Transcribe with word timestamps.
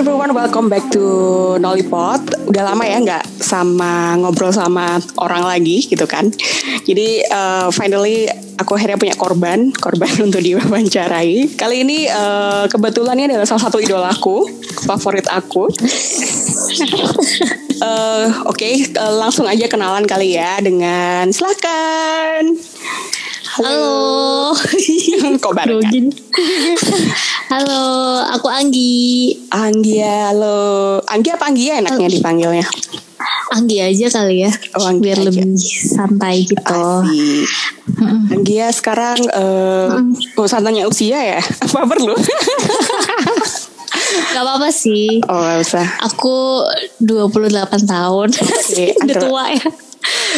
everyone, 0.00 0.32
welcome 0.32 0.72
back 0.72 0.80
to 0.88 1.04
Nollipot. 1.60 2.24
Udah 2.48 2.72
lama 2.72 2.88
ya 2.88 3.04
nggak 3.04 3.20
sama 3.36 4.16
ngobrol 4.16 4.48
sama 4.48 4.96
orang 5.20 5.44
lagi 5.44 5.84
gitu 5.84 6.08
kan. 6.08 6.32
Jadi 6.88 7.20
uh, 7.28 7.68
finally 7.68 8.24
aku 8.56 8.80
akhirnya 8.80 8.96
punya 8.96 9.12
korban, 9.12 9.68
korban 9.76 10.08
untuk 10.32 10.40
diwawancarai. 10.40 11.52
Kali 11.52 11.84
ini 11.84 12.08
uh, 12.08 12.64
kebetulan 12.72 13.20
ini 13.20 13.36
adalah 13.36 13.44
salah 13.44 13.68
satu 13.68 13.76
idolaku, 13.76 14.48
favorit 14.88 15.28
aku. 15.28 15.68
uh, 15.68 15.68
Oke, 18.48 18.56
okay, 18.56 18.74
uh, 18.96 19.20
langsung 19.20 19.44
aja 19.44 19.68
kenalan 19.68 20.08
kali 20.08 20.32
ya 20.32 20.64
dengan 20.64 21.28
silakan. 21.28 22.56
Halo. 23.60 24.56
Kok 25.44 25.52
bareng? 25.52 25.84
halo, 27.52 27.84
aku 28.32 28.48
Anggi. 28.48 29.36
Anggi 29.52 30.00
halo. 30.00 30.96
Anggi 31.04 31.28
apa 31.28 31.44
Anggi 31.52 31.68
ya 31.68 31.84
enaknya 31.84 32.08
dipanggilnya? 32.08 32.64
Anggi 33.52 33.76
aja 33.84 34.08
kali 34.08 34.48
ya. 34.48 34.52
Oh, 34.80 34.88
Anggi 34.88 35.04
biar 35.04 35.20
aja. 35.20 35.26
lebih 35.28 35.60
santai 35.76 36.48
gitu. 36.48 36.72
Asik. 36.72 37.44
Anggi 38.32 38.54
ya 38.64 38.72
sekarang 38.72 39.20
uh, 39.28 40.08
gak 40.32 40.46
usah 40.48 40.64
tanya 40.64 40.88
usia 40.88 41.20
ya. 41.20 41.40
Apa 41.68 41.84
perlu? 41.84 42.16
Gak 44.10 44.42
apa-apa 44.42 44.74
sih. 44.74 45.22
oh, 45.26 45.38
gak 45.38 45.60
usah. 45.62 45.86
Aku 46.06 46.64
28 46.98 47.86
tahun. 47.86 48.28
Oke, 48.32 48.86
Udah 49.04 49.16
tua 49.20 49.44
ya. 49.54 49.68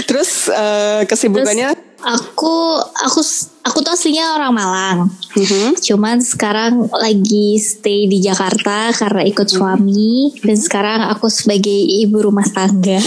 Terus 0.04 0.48
uh, 0.50 1.04
kesibukannya 1.08 1.72
Aku 2.02 2.82
aku 2.82 3.20
aku 3.62 3.78
tuh 3.78 3.94
aslinya 3.94 4.34
orang 4.34 4.52
Malang. 4.52 4.98
Mhm. 5.38 5.78
Cuman 5.78 6.18
sekarang 6.18 6.90
lagi 6.90 7.56
stay 7.62 8.10
di 8.10 8.18
Jakarta 8.18 8.90
karena 8.90 9.22
ikut 9.22 9.46
suami 9.46 10.34
dan 10.42 10.58
sekarang 10.58 11.06
aku 11.14 11.30
sebagai 11.30 11.70
ibu 11.72 12.26
rumah 12.26 12.44
tangga. 12.50 12.98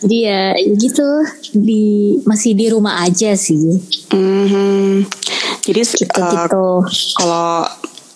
Jadi 0.00 0.16
ya 0.28 0.56
gitu 0.56 1.04
di 1.52 2.16
masih 2.24 2.56
di 2.56 2.66
rumah 2.72 3.04
aja 3.04 3.36
sih. 3.36 3.76
Mhm. 4.08 5.04
Jadi 5.60 5.80
uh, 5.84 5.88
Gitu-gitu. 6.00 6.68
kalau 7.20 7.68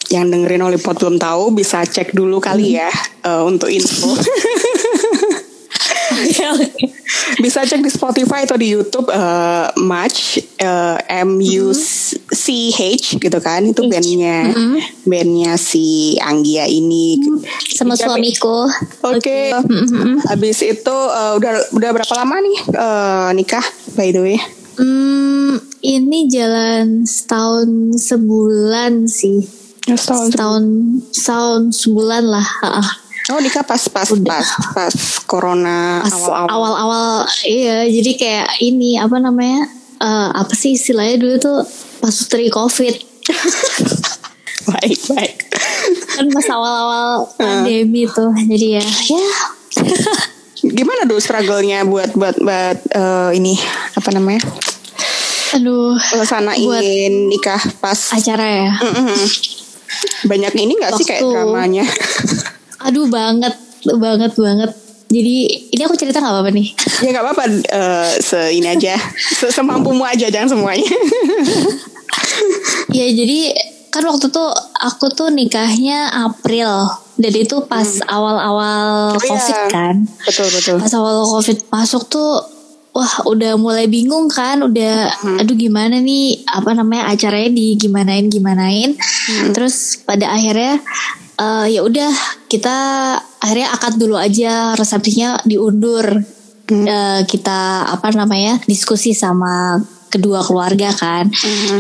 yang 0.09 0.29
dengerin 0.33 0.65
Olipot 0.65 0.97
belum 0.97 1.21
tahu 1.21 1.53
bisa 1.53 1.85
cek 1.85 2.17
dulu 2.17 2.41
kali 2.41 2.81
ya 2.81 2.89
uh, 3.29 3.45
untuk 3.45 3.69
info. 3.69 4.17
bisa 7.41 7.65
cek 7.65 7.81
di 7.81 7.91
Spotify 7.91 8.45
atau 8.45 8.59
di 8.59 8.73
YouTube 8.75 9.09
uh, 9.09 9.73
Match 9.81 10.43
uh, 10.61 10.99
M 11.09 11.41
U 11.41 11.73
C 12.35 12.71
H 12.75 13.17
gitu 13.21 13.39
kan 13.41 13.65
itu 13.65 13.87
bandnya 13.87 14.53
bandnya 15.07 15.57
si 15.57 16.17
Anggia 16.21 16.69
ini. 16.69 17.21
Sama 17.75 17.95
Iya, 17.95 18.11
suamiku. 18.11 18.69
Oke. 19.07 19.55
Habis 20.29 20.65
itu 20.65 20.97
uh, 20.97 21.39
udah 21.39 21.75
udah 21.75 21.91
berapa 21.95 22.15
lama 22.17 22.37
nih 22.43 22.59
uh, 22.75 23.29
nikah 23.33 23.65
by 23.95 24.11
the 24.11 24.21
way? 24.21 24.39
Hmm, 24.75 25.63
ini 25.87 26.27
jalan 26.27 27.07
setahun 27.07 27.95
sebulan 27.95 29.07
sih. 29.07 29.47
Setahun. 29.87 30.33
Setahun 30.33 30.65
setahun 31.13 31.63
sebulan 31.79 32.25
lah. 32.27 32.49
Oh 33.27 33.39
nikah 33.39 33.63
pas 33.63 33.81
pas 33.89 34.05
pas 34.05 34.45
pas 34.71 34.95
corona 35.25 36.05
awal-awal. 36.05 36.45
awal-awal 36.47 37.09
iya 37.43 37.85
jadi 37.85 38.11
kayak 38.15 38.49
ini 38.61 38.97
apa 38.97 39.17
namanya 39.17 39.65
eh, 39.97 40.29
apa 40.31 40.53
sih 40.53 40.73
istilahnya 40.73 41.17
dulu 41.17 41.35
tuh 41.39 41.59
pas 41.99 42.13
dari 42.27 42.49
covid 42.49 42.95
Baik 44.67 45.01
baik. 45.09 45.35
kan 46.11 46.27
pas 46.31 46.47
awal-awal 46.49 47.29
pandemi 47.35 48.05
tuh 48.07 48.29
jadi 48.45 48.79
ya 48.79 48.85
ya 48.85 49.29
Gimana 50.63 51.05
dulu 51.05 51.17
struggle-nya 51.19 51.85
buat 51.85 52.13
buat 52.13 52.37
buat 52.39 52.79
eh, 52.89 53.31
ini 53.35 53.57
apa 53.95 54.09
namanya? 54.11 54.41
aduh 55.51 55.97
Pelesanain 56.11 56.61
nikah 57.27 57.61
pas 57.79 57.97
acara 58.11 58.43
ya 58.45 58.71
Mm-mm. 58.75 59.17
banyak 60.25 60.53
ini 60.57 60.73
nggak 60.75 60.93
sih 60.95 61.05
kayak 61.05 61.21
Waktu- 61.21 61.33
dramanya? 61.33 61.85
Aduh 62.85 63.09
banget 63.09 63.55
banget 63.97 64.33
banget 64.35 64.71
jadi 65.05 65.37
ini 65.71 65.83
aku 65.85 65.95
cerita 65.95 66.19
nggak 66.19 66.33
apa-apa 66.33 66.51
nih 66.51 66.69
ya 67.05 67.09
nggak 67.11 67.25
apa-apa 67.25 67.45
eh, 67.51 68.11
se 68.19 68.41
ini 68.53 68.69
aja 68.69 68.97
se 69.31 69.49
semampumu 69.49 70.03
aja 70.03 70.29
jangan 70.29 70.53
semuanya. 70.53 70.89
Ya 72.91 73.07
jadi 73.11 73.53
kan 73.91 74.03
waktu 74.07 74.27
tuh 74.27 74.51
aku 74.75 75.07
tuh 75.11 75.31
nikahnya 75.31 76.11
April 76.27 76.91
dan 77.15 77.33
itu 77.33 77.63
pas 77.67 77.87
awal-awal 78.07 79.15
Oh, 79.15 79.23
iya. 79.23 79.31
covid 79.39 79.59
kan. 79.71 79.95
betul 80.27 80.49
betul. 80.51 80.77
Pas 80.83 80.95
awal 80.95 81.23
covid 81.27 81.59
masuk 81.71 82.03
tuh 82.09 82.43
wah 82.91 83.15
udah 83.27 83.55
mulai 83.55 83.87
bingung 83.87 84.31
kan, 84.31 84.63
udah 84.63 85.11
aduh 85.39 85.55
gimana 85.55 85.99
nih 85.99 86.43
apa 86.47 86.75
namanya 86.75 87.11
acaranya 87.11 87.51
di 87.51 87.75
gimanain 87.75 88.27
gimanain. 88.27 88.95
Terus 89.51 89.99
pada 90.03 90.31
akhirnya 90.31 90.79
eh, 91.39 91.67
ya 91.79 91.81
udah 91.83 92.13
kita 92.47 92.77
akhirnya 93.43 93.69
akad 93.75 93.95
dulu 93.99 94.17
aja 94.19 94.75
resepsinya 94.79 95.43
diundur. 95.45 96.23
Eh, 96.65 97.21
kita 97.29 97.93
apa 97.93 98.09
namanya 98.17 98.57
diskusi 98.65 99.13
sama 99.13 99.77
kedua 100.15 100.47
keluarga 100.47 100.95
kan. 100.95 101.27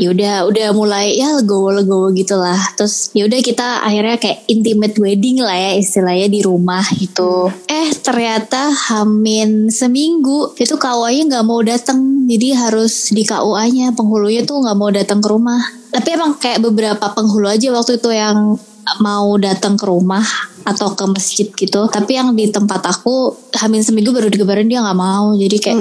Ya 0.02 0.10
udah 0.10 0.34
udah 0.50 0.68
mulai 0.74 1.14
ya 1.14 1.38
legowo 1.38 1.70
legowo 1.70 2.10
gitulah. 2.10 2.58
Terus 2.74 3.14
ya 3.14 3.30
udah 3.30 3.38
kita 3.38 3.86
akhirnya 3.86 4.18
kayak 4.18 4.50
intimate 4.50 4.98
wedding 4.98 5.38
lah 5.38 5.54
ya 5.54 5.78
istilahnya 5.78 6.26
di 6.26 6.40
rumah 6.42 6.82
gitu. 6.98 7.54
Eh 7.70 7.94
ternyata 8.02 8.74
hamin 8.90 9.70
seminggu 9.70 10.58
itu 10.58 10.74
KUA-nya 10.74 11.22
nggak 11.30 11.46
mau 11.46 11.62
datang 11.62 12.26
jadi 12.26 12.58
harus 12.58 13.14
di 13.14 13.22
KUA-nya 13.22 13.94
penghulunya 13.94 14.42
tuh 14.42 14.58
nggak 14.66 14.76
mau 14.76 14.90
datang 14.90 15.22
ke 15.22 15.28
rumah. 15.30 15.62
Tapi 15.94 16.08
emang 16.10 16.34
kayak 16.42 16.58
beberapa 16.58 17.06
penghulu 17.14 17.46
aja 17.46 17.70
waktu 17.70 18.02
itu 18.02 18.10
yang 18.10 18.58
mau 19.00 19.34
datang 19.40 19.76
ke 19.76 19.84
rumah 19.88 20.24
atau 20.64 20.96
ke 20.96 21.04
masjid 21.08 21.48
gitu 21.52 21.84
tapi 21.92 22.16
yang 22.16 22.32
di 22.32 22.48
tempat 22.48 22.80
aku 22.88 23.36
hamin 23.60 23.84
seminggu 23.84 24.10
baru 24.16 24.32
dikabarin 24.32 24.68
dia 24.68 24.80
nggak 24.80 24.98
mau. 24.98 25.36
Jadi 25.36 25.56
kayak 25.60 25.78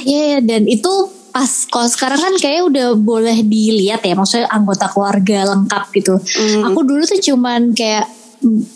Ya, 0.00 0.22
ya, 0.36 0.38
dan 0.40 0.64
itu 0.64 0.88
pas 1.30 1.68
kalau 1.68 1.86
sekarang 1.86 2.20
kan 2.20 2.34
kayak 2.40 2.72
udah 2.72 2.96
boleh 2.96 3.44
dilihat 3.44 4.02
ya, 4.02 4.16
maksudnya 4.16 4.48
anggota 4.48 4.88
keluarga 4.88 5.52
lengkap 5.54 5.84
gitu. 5.92 6.14
Aku 6.64 6.80
dulu 6.82 7.04
tuh 7.04 7.20
cuman 7.20 7.76
kayak 7.76 8.08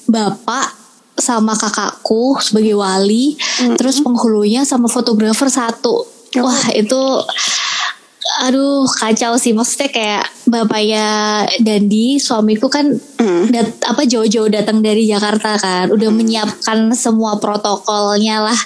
bapak 0.05 0.69
sama 1.17 1.57
kakakku 1.57 2.37
sebagai 2.45 2.77
wali, 2.77 3.41
terus 3.81 4.05
penghulunya 4.05 4.69
sama 4.69 4.91
fotografer 4.91 5.49
satu. 5.49 6.05
Wah 6.35 6.67
itu 6.75 7.01
aduh 8.41 8.89
kacau 8.89 9.37
sih. 9.37 9.53
Maksudnya 9.53 9.89
kayak 9.89 10.25
bapaknya 10.45 11.07
Dandi 11.59 12.17
suamiku 12.17 12.69
kan 12.69 12.89
dat- 13.49 13.85
apa 13.85 14.05
jauh-jauh 14.05 14.49
datang 14.49 14.81
dari 14.81 15.05
Jakarta 15.05 15.57
kan. 15.57 15.89
Udah 15.89 16.09
menyiapkan 16.09 16.93
semua 16.93 17.37
protokolnya 17.37 18.43
lah. 18.43 18.61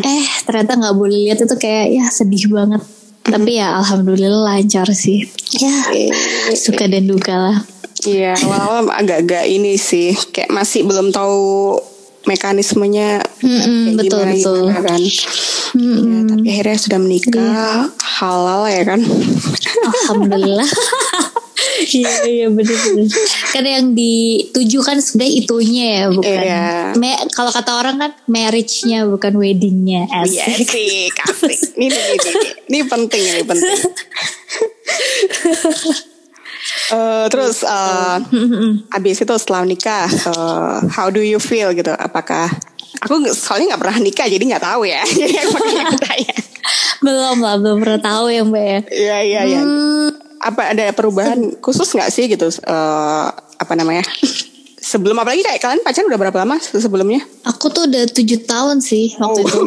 Eh 0.00 0.24
ternyata 0.44 0.76
nggak 0.76 0.96
boleh 0.96 1.28
lihat 1.28 1.38
itu 1.38 1.54
kayak 1.54 1.86
ya 1.92 2.04
sedih 2.08 2.48
banget. 2.48 2.82
Tapi 3.26 3.58
ya 3.58 3.74
alhamdulillah 3.76 4.54
lancar 4.54 4.86
sih. 4.90 5.26
Ya 5.52 5.74
suka 6.54 6.86
dan 6.86 7.04
duka 7.04 7.34
lah. 7.34 7.58
Iya 8.06 8.36
awal-awal 8.38 8.86
agak-agak 8.92 9.44
ini 9.46 9.74
sih. 9.74 10.14
Kayak 10.30 10.52
masih 10.52 10.84
belum 10.84 11.10
tahu 11.10 11.74
mekanismenya 12.26 13.22
kayak 13.38 13.96
betul 13.96 14.20
gimana, 14.20 14.32
betul 14.34 14.56
gimana 14.66 14.80
kan. 14.82 15.00
Ya, 15.76 16.20
tapi 16.26 16.46
akhirnya 16.50 16.78
sudah 16.78 16.98
menikah 16.98 17.88
halal 18.02 18.62
ya 18.68 18.82
kan. 18.84 19.00
Alhamdulillah. 20.04 20.68
Iya 21.76 22.24
iya 22.24 22.46
bener-bener. 22.48 23.04
Kan 23.52 23.64
yang 23.64 23.92
dituju 23.92 24.80
kan 24.80 24.96
sebenarnya 24.96 25.34
itunya 25.44 25.86
ya 26.00 26.04
bukan. 26.08 26.40
Iya. 26.40 26.64
Me- 26.96 27.20
kalau 27.36 27.52
kata 27.52 27.76
orang 27.76 28.00
kan 28.00 28.10
marriage-nya 28.28 29.04
bukan 29.04 29.36
wedding-nya. 29.36 30.08
Iya 30.24 30.44
Asik. 30.56 30.68
sih 30.72 31.12
kasih. 31.12 31.52
Ini, 31.76 31.86
ini, 31.92 32.00
ini, 32.16 32.16
ini, 32.16 32.48
ini 32.72 32.78
penting 32.88 33.22
ini 33.22 33.42
penting. 33.44 33.76
Eh, 36.86 37.26
terus 37.28 37.62
eh, 37.62 38.16
abis 38.96 39.16
itu 39.20 39.34
setelah 39.34 39.62
nikah, 39.62 40.06
eh, 40.06 40.76
how 40.88 41.08
do 41.08 41.18
you 41.18 41.38
feel 41.38 41.70
gitu? 41.70 41.90
Apakah 41.90 42.50
aku 42.96 43.26
soalnya 43.28 43.74
nggak 43.74 43.82
pernah 43.82 43.98
nikah 43.98 44.26
jadi 44.26 44.40
nggak 44.40 44.64
tahu 44.64 44.82
ya. 44.84 45.02
Jadi 45.20 45.34
aku 45.36 45.50
makanya 45.52 45.84
tanya. 46.06 46.36
belum 46.98 47.36
lah 47.38 47.56
belum 47.56 47.76
pernah 47.78 48.00
tahu 48.00 48.24
ya 48.28 48.42
mbak 48.42 48.64
ya. 48.64 48.78
Iya 48.88 49.16
iya 49.22 49.40
iya. 49.46 49.60
Hmm, 49.60 50.08
Apa 50.38 50.72
ada 50.72 50.84
perubahan 50.90 51.38
khusus 51.58 51.86
nggak 51.88 52.08
sih 52.08 52.26
gitu? 52.26 52.46
eh, 52.48 53.26
apa 53.56 53.72
namanya? 53.74 54.02
Sebelum 54.76 55.18
apalagi 55.18 55.42
kayak 55.42 55.58
kalian 55.58 55.82
pacaran 55.82 56.06
udah 56.06 56.20
berapa 56.20 56.38
lama 56.38 56.56
se- 56.56 56.78
sebelumnya? 56.78 57.18
aku 57.42 57.66
tuh 57.68 57.84
udah 57.84 58.06
tujuh 58.08 58.46
tahun 58.46 58.78
sih 58.78 59.18
waktu 59.18 59.42
itu. 59.42 59.60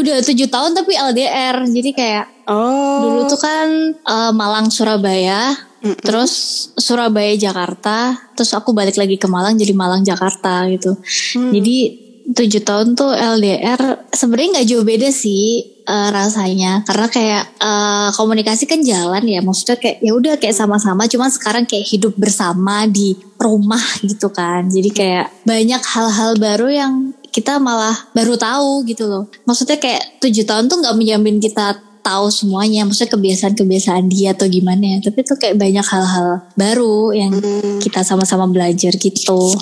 udah 0.00 0.16
tujuh 0.22 0.48
tahun 0.48 0.72
tapi 0.72 0.92
LDR. 0.94 1.56
Jadi 1.64 1.90
kayak 1.92 2.24
Oh. 2.42 2.98
dulu 3.06 3.20
tuh 3.28 3.38
kan 3.38 3.68
eh, 3.94 4.32
Malang 4.32 4.66
Surabaya 4.66 5.52
terus 5.98 6.32
Surabaya 6.78 7.34
Jakarta, 7.34 8.14
terus 8.38 8.54
aku 8.54 8.70
balik 8.70 8.94
lagi 8.94 9.18
ke 9.18 9.26
Malang 9.26 9.58
jadi 9.58 9.74
Malang 9.74 10.06
Jakarta 10.06 10.66
gitu. 10.70 10.94
Hmm. 11.34 11.50
Jadi 11.50 12.02
tujuh 12.22 12.62
tahun 12.62 12.94
tuh 12.94 13.12
LDR 13.12 14.06
sebenarnya 14.14 14.48
nggak 14.58 14.68
jauh 14.70 14.86
beda 14.86 15.10
sih 15.10 15.74
eh, 15.82 16.08
rasanya 16.14 16.86
karena 16.86 17.06
kayak 17.10 17.44
eh, 17.58 18.08
komunikasi 18.14 18.70
kan 18.70 18.80
jalan 18.80 19.26
ya 19.26 19.42
maksudnya 19.42 19.76
kayak 19.82 19.98
ya 19.98 20.12
udah 20.14 20.34
kayak 20.38 20.54
sama-sama 20.54 21.10
cuman 21.10 21.30
sekarang 21.34 21.64
kayak 21.66 21.86
hidup 21.90 22.14
bersama 22.14 22.86
di 22.86 23.18
rumah 23.42 23.82
gitu 24.06 24.30
kan 24.30 24.70
jadi 24.70 24.90
kayak 24.94 25.26
banyak 25.42 25.82
hal-hal 25.82 26.38
baru 26.38 26.68
yang 26.70 26.92
kita 27.32 27.58
malah 27.58 27.96
baru 28.14 28.38
tahu 28.38 28.86
gitu 28.86 29.08
loh 29.08 29.24
maksudnya 29.42 29.80
kayak 29.82 30.22
tujuh 30.22 30.46
tahun 30.46 30.70
tuh 30.70 30.78
nggak 30.78 30.94
menjamin 30.94 31.42
kita 31.42 31.80
tahu 32.02 32.26
semuanya 32.28 32.82
maksudnya 32.82 33.14
kebiasaan-kebiasaan 33.14 34.10
dia 34.10 34.34
atau 34.34 34.50
gimana 34.50 34.98
ya 34.98 35.08
tapi 35.08 35.22
tuh 35.22 35.38
kayak 35.38 35.56
banyak 35.56 35.86
hal-hal 35.86 36.28
baru 36.58 37.14
yang 37.14 37.32
kita 37.78 38.02
sama-sama 38.02 38.50
belajar 38.50 38.92
gitu 38.98 39.54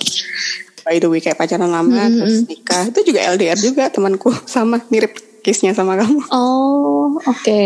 By 0.80 0.98
the 0.98 1.06
way 1.12 1.20
kayak 1.20 1.36
pacaran 1.36 1.70
lama 1.70 2.08
terus 2.08 2.48
nikah 2.48 2.88
itu 2.88 3.12
juga 3.12 3.20
LDR 3.36 3.58
juga 3.60 3.92
temanku 3.92 4.32
sama 4.50 4.80
mirip 4.88 5.12
case-nya 5.40 5.72
sama 5.72 5.96
kamu. 5.96 6.20
Oh, 6.30 7.16
oke. 7.24 7.62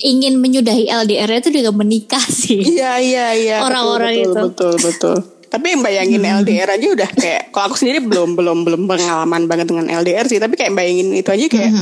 Ingin 0.00 0.40
menyudahi 0.40 0.88
LDR 0.88 1.28
itu 1.44 1.52
juga 1.52 1.76
menikah 1.76 2.22
sih. 2.24 2.64
Iya 2.80 2.96
iya 3.02 3.26
iya. 3.36 3.56
Orang-orang 3.60 4.24
itu. 4.24 4.32
Betul 4.32 4.74
betul. 4.80 5.16
Tapi 5.50 5.76
bayangin 5.82 6.22
LDR 6.22 6.78
aja 6.78 6.86
udah 6.94 7.10
kayak 7.10 7.50
kalau 7.50 7.68
aku 7.68 7.76
sendiri 7.76 8.00
belum 8.06 8.38
belum 8.38 8.64
belum 8.64 8.86
pengalaman 8.86 9.44
banget 9.44 9.68
dengan 9.68 9.92
LDR 10.00 10.24
sih. 10.24 10.40
Tapi 10.40 10.56
kayak 10.56 10.72
bayangin 10.72 11.12
itu 11.12 11.28
aja 11.28 11.46
kayak 11.52 11.72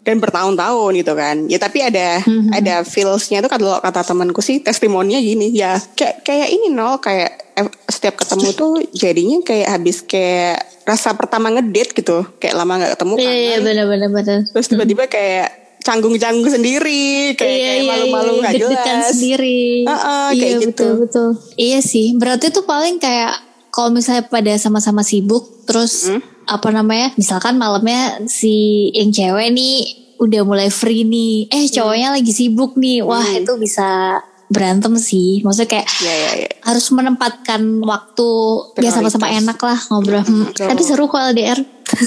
dan 0.00 0.16
bertahun-tahun 0.16 0.92
gitu 0.96 1.12
kan. 1.12 1.36
Ya 1.44 1.56
tapi 1.56 1.80
ada 1.80 2.24
ada 2.50 2.74
feelsnya 2.82 3.40
tuh 3.40 3.50
kalau 3.50 3.76
kata 3.78 4.00
temanku 4.02 4.40
sih 4.40 4.58
testimoninya 4.58 5.18
gini 5.18 5.52
ya 5.52 5.76
kayak 5.92 6.24
kayak 6.24 6.48
ini 6.48 6.68
nol 6.68 6.96
kayak 6.96 7.52
setiap 7.86 8.16
ketemu 8.16 8.48
tuh 8.52 8.80
jadinya 8.90 9.38
kayak 9.40 9.68
habis 9.70 10.00
kayak 10.00 10.56
rasa 10.82 11.12
pertama 11.12 11.50
ngedate 11.50 11.92
gitu 11.92 12.24
kayak 12.36 12.56
lama 12.56 12.80
nggak 12.80 12.92
ketemu 12.94 13.12
Iya, 13.14 13.24
kan 13.24 13.36
iya 13.36 13.56
benar-benar 13.60 14.08
benar. 14.10 14.38
terus 14.48 14.66
tiba-tiba 14.66 15.04
kayak 15.04 15.48
canggung-canggung 15.80 16.48
sendiri 16.50 17.32
kayak, 17.34 17.44
Iya, 17.50 17.60
kayak 17.62 17.76
iya, 17.76 17.88
malu-malu 17.88 18.30
iya, 18.30 18.40
nggak 18.40 18.52
deg-degan 18.54 18.84
jelas 18.96 19.10
sendiri. 19.10 19.60
Heeh, 19.84 20.26
iya 20.28 20.40
kayak 20.40 20.54
gitu. 20.54 20.68
betul 20.68 20.92
betul. 20.98 21.28
Iya 21.56 21.78
sih. 21.80 22.06
Berarti 22.14 22.46
tuh 22.48 22.64
paling 22.64 22.96
kayak 22.96 23.32
kalau 23.70 23.88
misalnya 23.88 24.24
pada 24.24 24.52
sama-sama 24.56 25.00
sibuk, 25.00 25.64
terus 25.64 26.08
Hmm? 26.10 26.20
Apa 26.50 26.68
namanya? 26.68 27.14
Misalkan 27.14 27.54
malamnya 27.54 28.18
si 28.26 28.52
yang 28.90 29.08
cewek 29.08 29.48
nih 29.50 29.76
udah 30.18 30.42
mulai 30.42 30.68
free 30.68 31.02
nih, 31.02 31.48
eh 31.48 31.64
Hmm. 31.64 31.72
cowoknya 31.72 32.08
lagi 32.12 32.32
sibuk 32.34 32.74
nih, 32.74 33.00
wah 33.00 33.24
itu 33.24 33.54
bisa 33.56 34.20
berantem 34.46 34.98
sih. 34.98 35.40
Maksudnya 35.40 35.70
kayak 35.70 35.86
Iya 35.96 36.12
iya 36.12 36.30
iya. 36.36 36.48
harus 36.60 36.90
menempatkan 36.90 37.62
waktu 37.80 38.28
ya 38.76 38.90
sama-sama 38.90 39.30
enak 39.30 39.56
lah 39.56 39.78
ngobrol. 39.88 40.20
Hmm, 40.20 40.44
betul. 40.44 40.66
Tapi 40.66 40.82
seru 40.82 41.06
kok 41.06 41.22
LDR. 41.24 41.58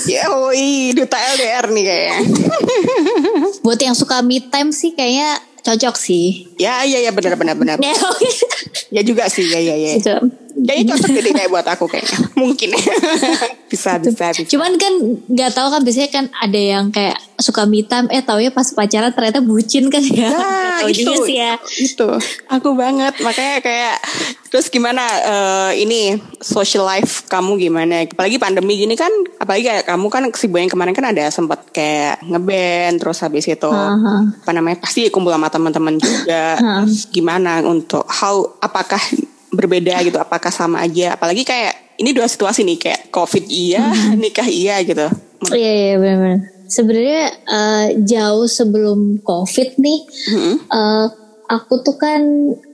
Ya, 0.06 0.28
oi, 0.30 0.92
duta 0.92 1.16
LDR 1.16 1.68
nih 1.70 1.84
kayaknya. 1.84 2.18
Buat 3.66 3.80
yang 3.80 3.96
suka 3.96 4.20
me 4.20 4.40
time 4.40 4.72
sih 4.72 4.92
kayaknya 4.92 5.36
cocok 5.60 5.96
sih. 5.96 6.52
ya, 6.56 6.84
iya, 6.84 7.00
iya, 7.00 7.12
benar, 7.12 7.36
benar, 7.36 7.56
benar. 7.56 7.78
Ya. 7.84 7.96
Ya 8.92 9.02
juga 9.02 9.26
sih, 9.26 9.48
ya, 9.48 9.58
ya, 9.58 9.74
ya. 9.74 9.98
Gitu. 10.64 10.72
Kayaknya 10.72 10.96
cocok 10.96 11.10
deh 11.12 11.34
kayak 11.36 11.52
buat 11.52 11.68
aku 11.68 11.86
kayaknya. 11.92 12.18
Mungkin. 12.42 12.70
bisa, 13.68 14.00
bisa, 14.00 14.26
bisa. 14.32 14.48
Cuman 14.48 14.80
kan 14.80 14.94
nggak 15.28 15.52
tahu 15.52 15.68
kan 15.68 15.82
biasanya 15.84 16.10
kan 16.10 16.26
ada 16.40 16.60
yang 16.60 16.88
kayak 16.88 17.20
suka 17.36 17.68
me 17.68 17.84
time 17.84 18.08
eh 18.08 18.24
tau 18.24 18.40
ya 18.40 18.48
pas 18.48 18.64
pacaran 18.72 19.12
ternyata 19.12 19.44
bucin 19.44 19.92
kan 19.92 20.00
ya. 20.00 20.32
Nah, 20.32 20.88
itu, 20.92 21.04
juga 21.04 21.28
sih 21.28 21.36
ya. 21.36 21.60
itu. 21.84 22.08
Aku 22.48 22.80
banget. 22.80 23.20
Makanya 23.20 23.60
kayak, 23.60 23.96
terus 24.48 24.72
gimana 24.72 25.04
eh, 25.04 25.84
ini 25.84 26.16
social 26.40 26.88
life 26.88 27.28
kamu 27.28 27.60
gimana? 27.60 28.08
Apalagi 28.08 28.40
pandemi 28.40 28.80
gini 28.80 28.96
kan, 28.96 29.12
apalagi 29.44 29.68
kayak 29.68 29.84
kamu 29.84 30.08
kan 30.08 30.24
kesibukan 30.32 30.72
kemarin 30.72 30.96
kan 30.96 31.12
ada 31.12 31.28
sempat 31.28 31.60
kayak 31.76 32.24
ngeband, 32.24 33.04
terus 33.04 33.20
habis 33.20 33.44
itu 33.52 33.68
Aha. 33.68 34.32
apa 34.32 34.52
namanya 34.56 34.80
pasti 34.80 35.12
kumpul 35.12 35.36
sama 35.36 35.52
teman-teman 35.52 36.00
juga. 36.00 36.56
Terus 36.56 37.12
gimana 37.12 37.60
untuk 37.68 38.08
how 38.08 38.48
apakah 38.64 39.02
berbeda 39.54 40.02
gitu? 40.02 40.18
Apakah 40.18 40.50
sama 40.50 40.82
aja? 40.84 41.16
Apalagi 41.16 41.46
kayak 41.46 41.98
ini 42.02 42.12
dua 42.12 42.26
situasi 42.26 42.66
nih 42.66 42.78
kayak 42.82 43.02
covid 43.14 43.46
iya, 43.48 43.86
nikah 44.22 44.48
iya 44.50 44.82
gitu. 44.82 45.08
Iya 45.54 45.72
iya 45.72 45.96
benar-benar. 46.02 46.42
Sebenarnya 46.66 47.24
eh, 47.46 47.88
jauh 48.02 48.48
sebelum 48.50 49.22
covid 49.22 49.78
nih, 49.78 50.00
Mm-mm. 50.34 50.56
eh, 50.66 51.06
aku 51.52 51.74
tuh 51.86 51.96
kan 52.02 52.22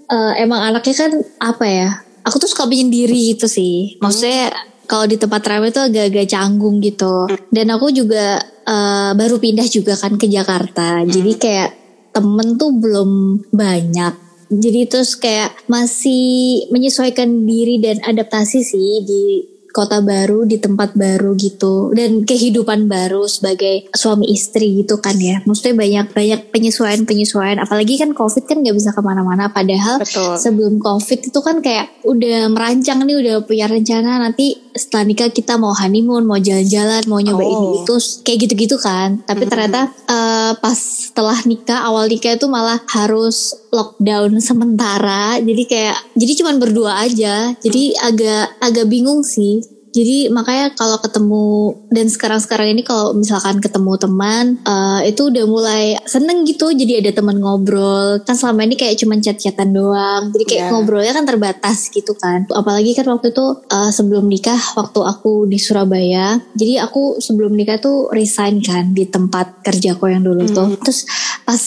eh, 0.07 0.33
emang 0.39 0.71
anaknya 0.71 0.95
kan 0.95 1.11
apa 1.43 1.65
ya? 1.67 1.89
Aku 2.23 2.39
tuh 2.39 2.47
suka 2.47 2.69
menyendiri 2.69 3.35
gitu 3.35 3.49
sih. 3.49 3.99
Maksudnya 3.99 4.53
kalau 4.89 5.05
di 5.05 5.17
tempat 5.19 5.41
ramai 5.45 5.73
tuh 5.73 5.89
agak-agak 5.89 6.29
canggung 6.29 6.79
gitu. 6.79 7.27
Dan 7.51 7.73
aku 7.75 7.91
juga 7.91 8.39
eh, 8.63 9.11
baru 9.17 9.35
pindah 9.41 9.67
juga 9.67 9.99
kan 9.99 10.15
ke 10.15 10.31
Jakarta. 10.31 11.03
Jadi 11.03 11.31
kayak 11.35 11.69
temen 12.13 12.55
tuh 12.55 12.71
belum 12.73 13.41
banyak. 13.51 14.28
Jadi 14.49 14.89
terus 14.89 15.13
kayak 15.13 15.53
masih 15.69 16.65
menyesuaikan 16.73 17.45
diri 17.45 17.77
dan 17.77 18.01
adaptasi 18.01 18.65
sih 18.65 19.05
di 19.05 19.23
kota 19.69 20.01
baru 20.01 20.49
di 20.49 20.57
tempat 20.57 20.97
baru 20.97 21.37
gitu. 21.37 21.93
Dan 21.93 22.25
kehidupan 22.25 22.89
baru 22.89 23.29
sebagai 23.29 23.87
suami 23.93 24.33
istri 24.33 24.81
gitu 24.81 24.97
kan 24.97 25.15
ya. 25.21 25.39
Maksudnya 25.45 25.77
banyak 25.77 26.05
banyak 26.11 26.41
penyesuaian 26.49 27.05
penyesuaian 27.05 27.61
apalagi 27.61 28.01
kan 28.01 28.17
covid 28.17 28.49
kan 28.49 28.65
nggak 28.65 28.75
bisa 28.75 28.91
ke 28.91 29.01
mana-mana. 29.05 29.53
Padahal 29.53 30.01
Betul. 30.01 30.35
sebelum 30.41 30.81
covid 30.81 31.29
itu 31.29 31.39
kan 31.39 31.61
kayak 31.61 32.01
udah 32.03 32.49
merancang 32.49 33.05
nih 33.05 33.17
udah 33.21 33.35
punya 33.45 33.69
rencana. 33.69 34.17
Nanti 34.19 34.57
setelah 34.73 35.05
nikah 35.05 35.29
kita 35.29 35.61
mau 35.61 35.73
honeymoon 35.77 36.25
mau 36.25 36.41
jalan-jalan 36.41 37.05
mau 37.05 37.21
nyoba 37.21 37.43
ini 37.45 37.57
Oh. 37.59 37.83
itu 37.85 37.95
kayak 38.25 38.49
gitu-gitu 38.49 38.75
kan. 38.81 39.21
Tapi 39.23 39.45
ternyata 39.45 39.91
eh, 40.09 40.51
pas 40.57 40.77
setelah 40.79 41.37
nikah 41.45 41.85
awal 41.85 42.09
nikah 42.09 42.33
itu 42.33 42.49
malah 42.49 42.81
harus 42.89 43.53
lockdown 43.69 44.37
sementara 44.39 45.37
jadi 45.39 45.63
kayak 45.65 45.97
jadi 46.13 46.33
cuman 46.43 46.55
berdua 46.57 47.01
aja 47.01 47.53
jadi 47.59 47.83
agak 48.01 48.45
agak 48.59 48.85
bingung 48.85 49.21
sih. 49.21 49.61
Jadi 49.89 50.29
makanya 50.29 50.77
kalau 50.77 51.01
ketemu 51.01 51.73
dan 51.89 52.05
sekarang-sekarang 52.05 52.77
ini 52.77 52.85
kalau 52.85 53.17
misalkan 53.17 53.57
ketemu 53.57 53.97
teman 53.97 54.45
eh, 54.61 55.09
itu 55.09 55.33
udah 55.33 55.45
mulai 55.49 55.97
seneng 56.05 56.45
gitu 56.45 56.69
jadi 56.69 57.01
ada 57.01 57.09
teman 57.09 57.41
ngobrol. 57.41 58.21
Kan 58.21 58.37
selama 58.37 58.69
ini 58.69 58.77
kayak 58.77 59.01
cuman 59.01 59.17
chat-chatan 59.17 59.73
doang 59.73 60.29
jadi 60.29 60.45
kayak 60.45 60.61
Iya. 60.61 60.69
ngobrolnya 60.69 61.09
kan 61.17 61.25
terbatas 61.25 61.89
gitu 61.89 62.13
kan. 62.13 62.45
Apalagi 62.53 62.93
kan 62.93 63.09
waktu 63.09 63.33
itu 63.33 63.45
eh, 63.65 63.89
sebelum 63.89 64.29
nikah 64.29 64.61
waktu 64.77 65.01
aku 65.01 65.49
di 65.49 65.57
Surabaya 65.57 66.37
jadi 66.53 66.85
aku 66.85 67.17
sebelum 67.17 67.57
nikah 67.57 67.81
tuh 67.81 68.13
resign 68.13 68.61
kan 68.61 68.93
di 68.93 69.09
tempat 69.09 69.65
kerjaku 69.65 70.05
yang 70.05 70.21
dulu 70.21 70.45
tuh. 70.53 70.69
Terus 70.85 71.09
pas 71.41 71.57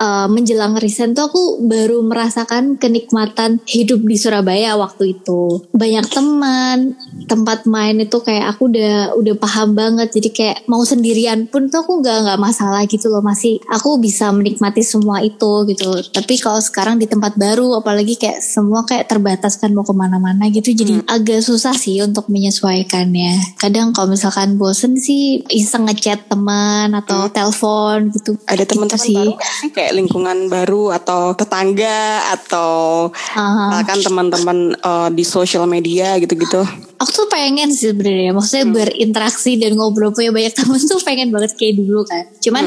uh, 0.00 0.26
menjelang 0.26 0.74
resign 0.80 1.14
tuh 1.14 1.30
aku 1.30 1.42
baru 1.64 2.02
merasakan 2.02 2.76
kenikmatan 2.80 3.62
hidup 3.68 4.02
di 4.02 4.16
Surabaya 4.18 4.74
waktu 4.74 5.14
itu. 5.18 5.62
Banyak 5.70 6.06
teman, 6.10 6.98
tempat 7.30 7.64
main 7.70 7.96
itu 8.02 8.18
kayak 8.20 8.56
aku 8.56 8.70
udah 8.72 9.14
udah 9.14 9.34
paham 9.38 9.78
banget. 9.78 10.10
Jadi 10.10 10.28
kayak 10.34 10.58
mau 10.66 10.82
sendirian 10.82 11.46
pun 11.46 11.70
tuh 11.70 11.86
aku 11.86 12.02
nggak 12.02 12.18
nggak 12.26 12.40
masalah 12.40 12.82
gitu 12.90 13.06
loh. 13.12 13.22
Masih 13.22 13.62
aku 13.70 13.96
bisa 14.02 14.30
menikmati 14.34 14.82
semua 14.82 15.22
itu 15.22 15.68
gitu. 15.70 16.02
Tapi 16.10 16.34
kalau 16.42 16.58
sekarang 16.58 16.98
di 16.98 17.06
tempat 17.06 17.38
baru, 17.38 17.78
apalagi 17.78 18.18
kayak 18.18 18.42
semua 18.42 18.82
kayak 18.82 19.06
terbatas 19.06 19.56
kan 19.60 19.70
mau 19.70 19.86
ke 19.86 19.94
mana-mana 19.94 20.50
gitu. 20.50 20.74
Jadi 20.74 21.06
agak 21.06 21.44
susah 21.44 21.76
sih 21.76 22.02
untuk 22.02 22.26
menyesuaikannya. 22.26 23.60
Kadang 23.60 23.94
kalau 23.94 24.12
misalkan 24.12 24.58
bosen 24.58 24.98
sih 24.98 25.44
iseng 25.50 25.86
ngechat 25.86 26.26
teman 26.26 26.90
atau 26.92 27.30
telepon 27.30 28.10
gitu. 28.10 28.34
Ada 28.48 28.64
Gitu 28.64 28.72
teman-teman 28.74 29.04
sih. 29.04 29.14
baru 29.14 29.32
nggak 29.36 29.52
sih 29.60 29.68
kayak 29.70 29.83
lingkungan 29.92 30.48
baru 30.48 30.94
atau 30.94 31.34
tetangga 31.36 32.30
atau 32.32 33.10
misalkan 33.12 34.00
teman-teman 34.00 34.58
eh, 34.78 35.08
di 35.12 35.24
sosial 35.26 35.68
media 35.68 36.16
gitu-gitu. 36.16 36.62
Aku 37.02 37.10
tuh 37.10 37.26
pengen 37.26 37.74
sih 37.74 37.90
sebenarnya, 37.90 38.32
maksudnya 38.32 38.70
berinteraksi 38.70 39.58
dan 39.58 39.74
ngobrol 39.74 40.14
punya 40.14 40.30
banyak 40.30 40.54
teman 40.58 40.80
tuh 40.80 41.02
pengen 41.02 41.34
banget 41.34 41.52
kayak 41.58 41.76
dulu 41.76 42.06
kan. 42.06 42.24
Cuman 42.38 42.64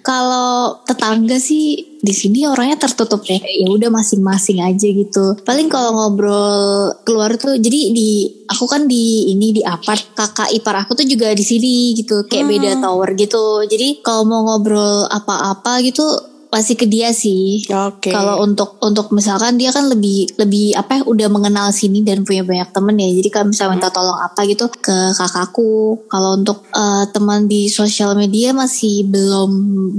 kalau 0.00 0.80
tetangga 0.88 1.36
sih 1.36 1.90
di 2.00 2.14
sini 2.16 2.48
orangnya 2.48 2.80
tertutup 2.80 3.20
deh. 3.22 3.36
Ya 3.36 3.68
udah 3.68 3.92
masing-masing 3.92 4.64
aja 4.64 4.88
gitu. 4.88 5.36
Paling 5.44 5.68
kalau 5.68 5.92
ngobrol 5.92 6.90
keluar 7.04 7.36
tuh, 7.36 7.60
jadi 7.60 7.92
di 7.92 8.26
aku 8.48 8.64
kan 8.64 8.88
di 8.88 9.30
ini 9.30 9.60
di 9.60 9.62
apart 9.62 10.16
kakak 10.16 10.50
ipar 10.56 10.82
aku 10.82 10.96
tuh 10.96 11.06
juga 11.06 11.30
di 11.36 11.44
sini 11.44 11.92
gitu, 11.94 12.24
kayak 12.26 12.48
beda 12.48 12.70
tower 12.80 13.12
gitu. 13.14 13.68
Jadi 13.68 14.00
kalau 14.00 14.24
mau 14.24 14.40
ngobrol 14.48 15.04
apa-apa 15.06 15.84
gitu 15.84 16.30
masih 16.50 16.74
ke 16.74 16.86
dia 16.90 17.14
sih. 17.14 17.62
Oke. 17.70 18.10
Kalau 18.10 18.42
untuk 18.42 18.76
untuk 18.82 19.14
misalkan 19.14 19.54
dia 19.54 19.70
kan 19.70 19.86
lebih 19.86 20.34
lebih 20.34 20.74
apa 20.74 21.00
ya 21.00 21.02
udah 21.06 21.28
mengenal 21.30 21.70
sini 21.70 22.02
dan 22.02 22.26
punya 22.26 22.42
banyak 22.42 22.74
temen 22.74 22.98
ya. 22.98 23.08
Jadi 23.14 23.28
kalau 23.30 23.46
misalnya 23.54 23.78
minta 23.78 23.88
tolong 23.94 24.18
apa 24.18 24.42
gitu 24.50 24.66
ke 24.66 25.14
kakakku. 25.14 26.04
Kalau 26.10 26.34
untuk 26.34 26.66
eh, 26.74 27.04
teman 27.14 27.46
di 27.46 27.70
sosial 27.70 28.18
media 28.18 28.50
masih 28.50 29.06
belum 29.06 29.50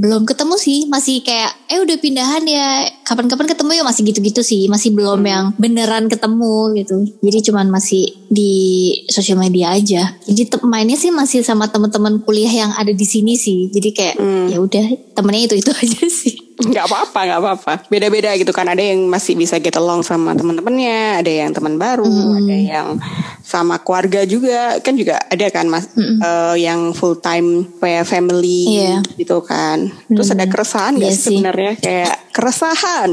belum 0.04 0.28
ketemu 0.28 0.56
sih. 0.60 0.80
Masih 0.92 1.24
kayak 1.24 1.56
eh 1.72 1.80
udah 1.80 1.98
pindahan 2.04 2.44
ya. 2.44 2.84
Kapan-kapan 3.08 3.48
ketemu 3.48 3.72
ya 3.80 3.84
masih 3.88 4.02
gitu-gitu 4.12 4.44
sih. 4.44 4.68
Masih 4.68 4.92
belum 4.92 5.24
yang 5.24 5.56
beneran 5.56 6.12
ketemu 6.12 6.76
gitu. 6.84 7.08
Jadi 7.24 7.38
cuman 7.48 7.72
masih 7.72 8.12
di 8.28 8.52
sosial 9.08 9.40
media 9.40 9.72
aja. 9.72 10.20
Jadi 10.28 10.52
mainnya 10.68 11.00
sih 11.00 11.16
masih 11.16 11.48
sama 11.48 11.72
teman-teman 11.72 12.20
kuliah 12.28 12.68
yang 12.68 12.72
ada 12.76 12.92
di 12.92 13.08
sini 13.08 13.40
sih. 13.40 13.72
Jadi 13.72 13.90
kayak 13.96 14.16
ya 14.52 14.60
udah 14.60 15.16
temennya 15.16 15.48
itu 15.48 15.56
itu 15.64 15.72
aja 15.88 16.04
sih. 16.12 16.41
Nggak 16.64 16.86
apa-apa 16.86 17.20
nggak 17.24 17.40
apa-apa. 17.40 17.74
Beda-beda 17.88 18.32
gitu 18.34 18.50
kan. 18.50 18.66
Ada 18.66 18.82
yang 18.84 19.06
masih 19.06 19.34
bisa 19.34 19.58
get 19.58 19.74
along 19.74 20.02
sama 20.02 20.32
teman-temannya 20.32 21.20
ada 21.20 21.32
yang 21.32 21.52
teman 21.52 21.76
baru 21.76 22.06
ada 22.38 22.54
yang 22.56 22.88
sama 23.42 23.78
keluarga 23.78 24.22
juga. 24.24 24.78
Kan 24.80 24.96
juga 24.96 25.18
ada 25.24 25.46
kan 25.48 25.66
mas? 25.66 25.90
Eh, 25.96 26.56
yang 26.60 26.92
full 26.92 27.18
time 27.18 27.68
kayak 27.78 28.06
family 28.06 28.78
Iya. 28.78 28.96
gitu 29.16 29.42
kan. 29.42 29.90
Terus 30.08 30.30
ada 30.30 30.46
keresahan 30.46 30.96
nggak 30.96 31.10
sih 31.10 31.18
sih. 31.18 31.38
sebenarnya? 31.38 31.74
Kayak 31.78 32.16
keresahan. 32.32 33.10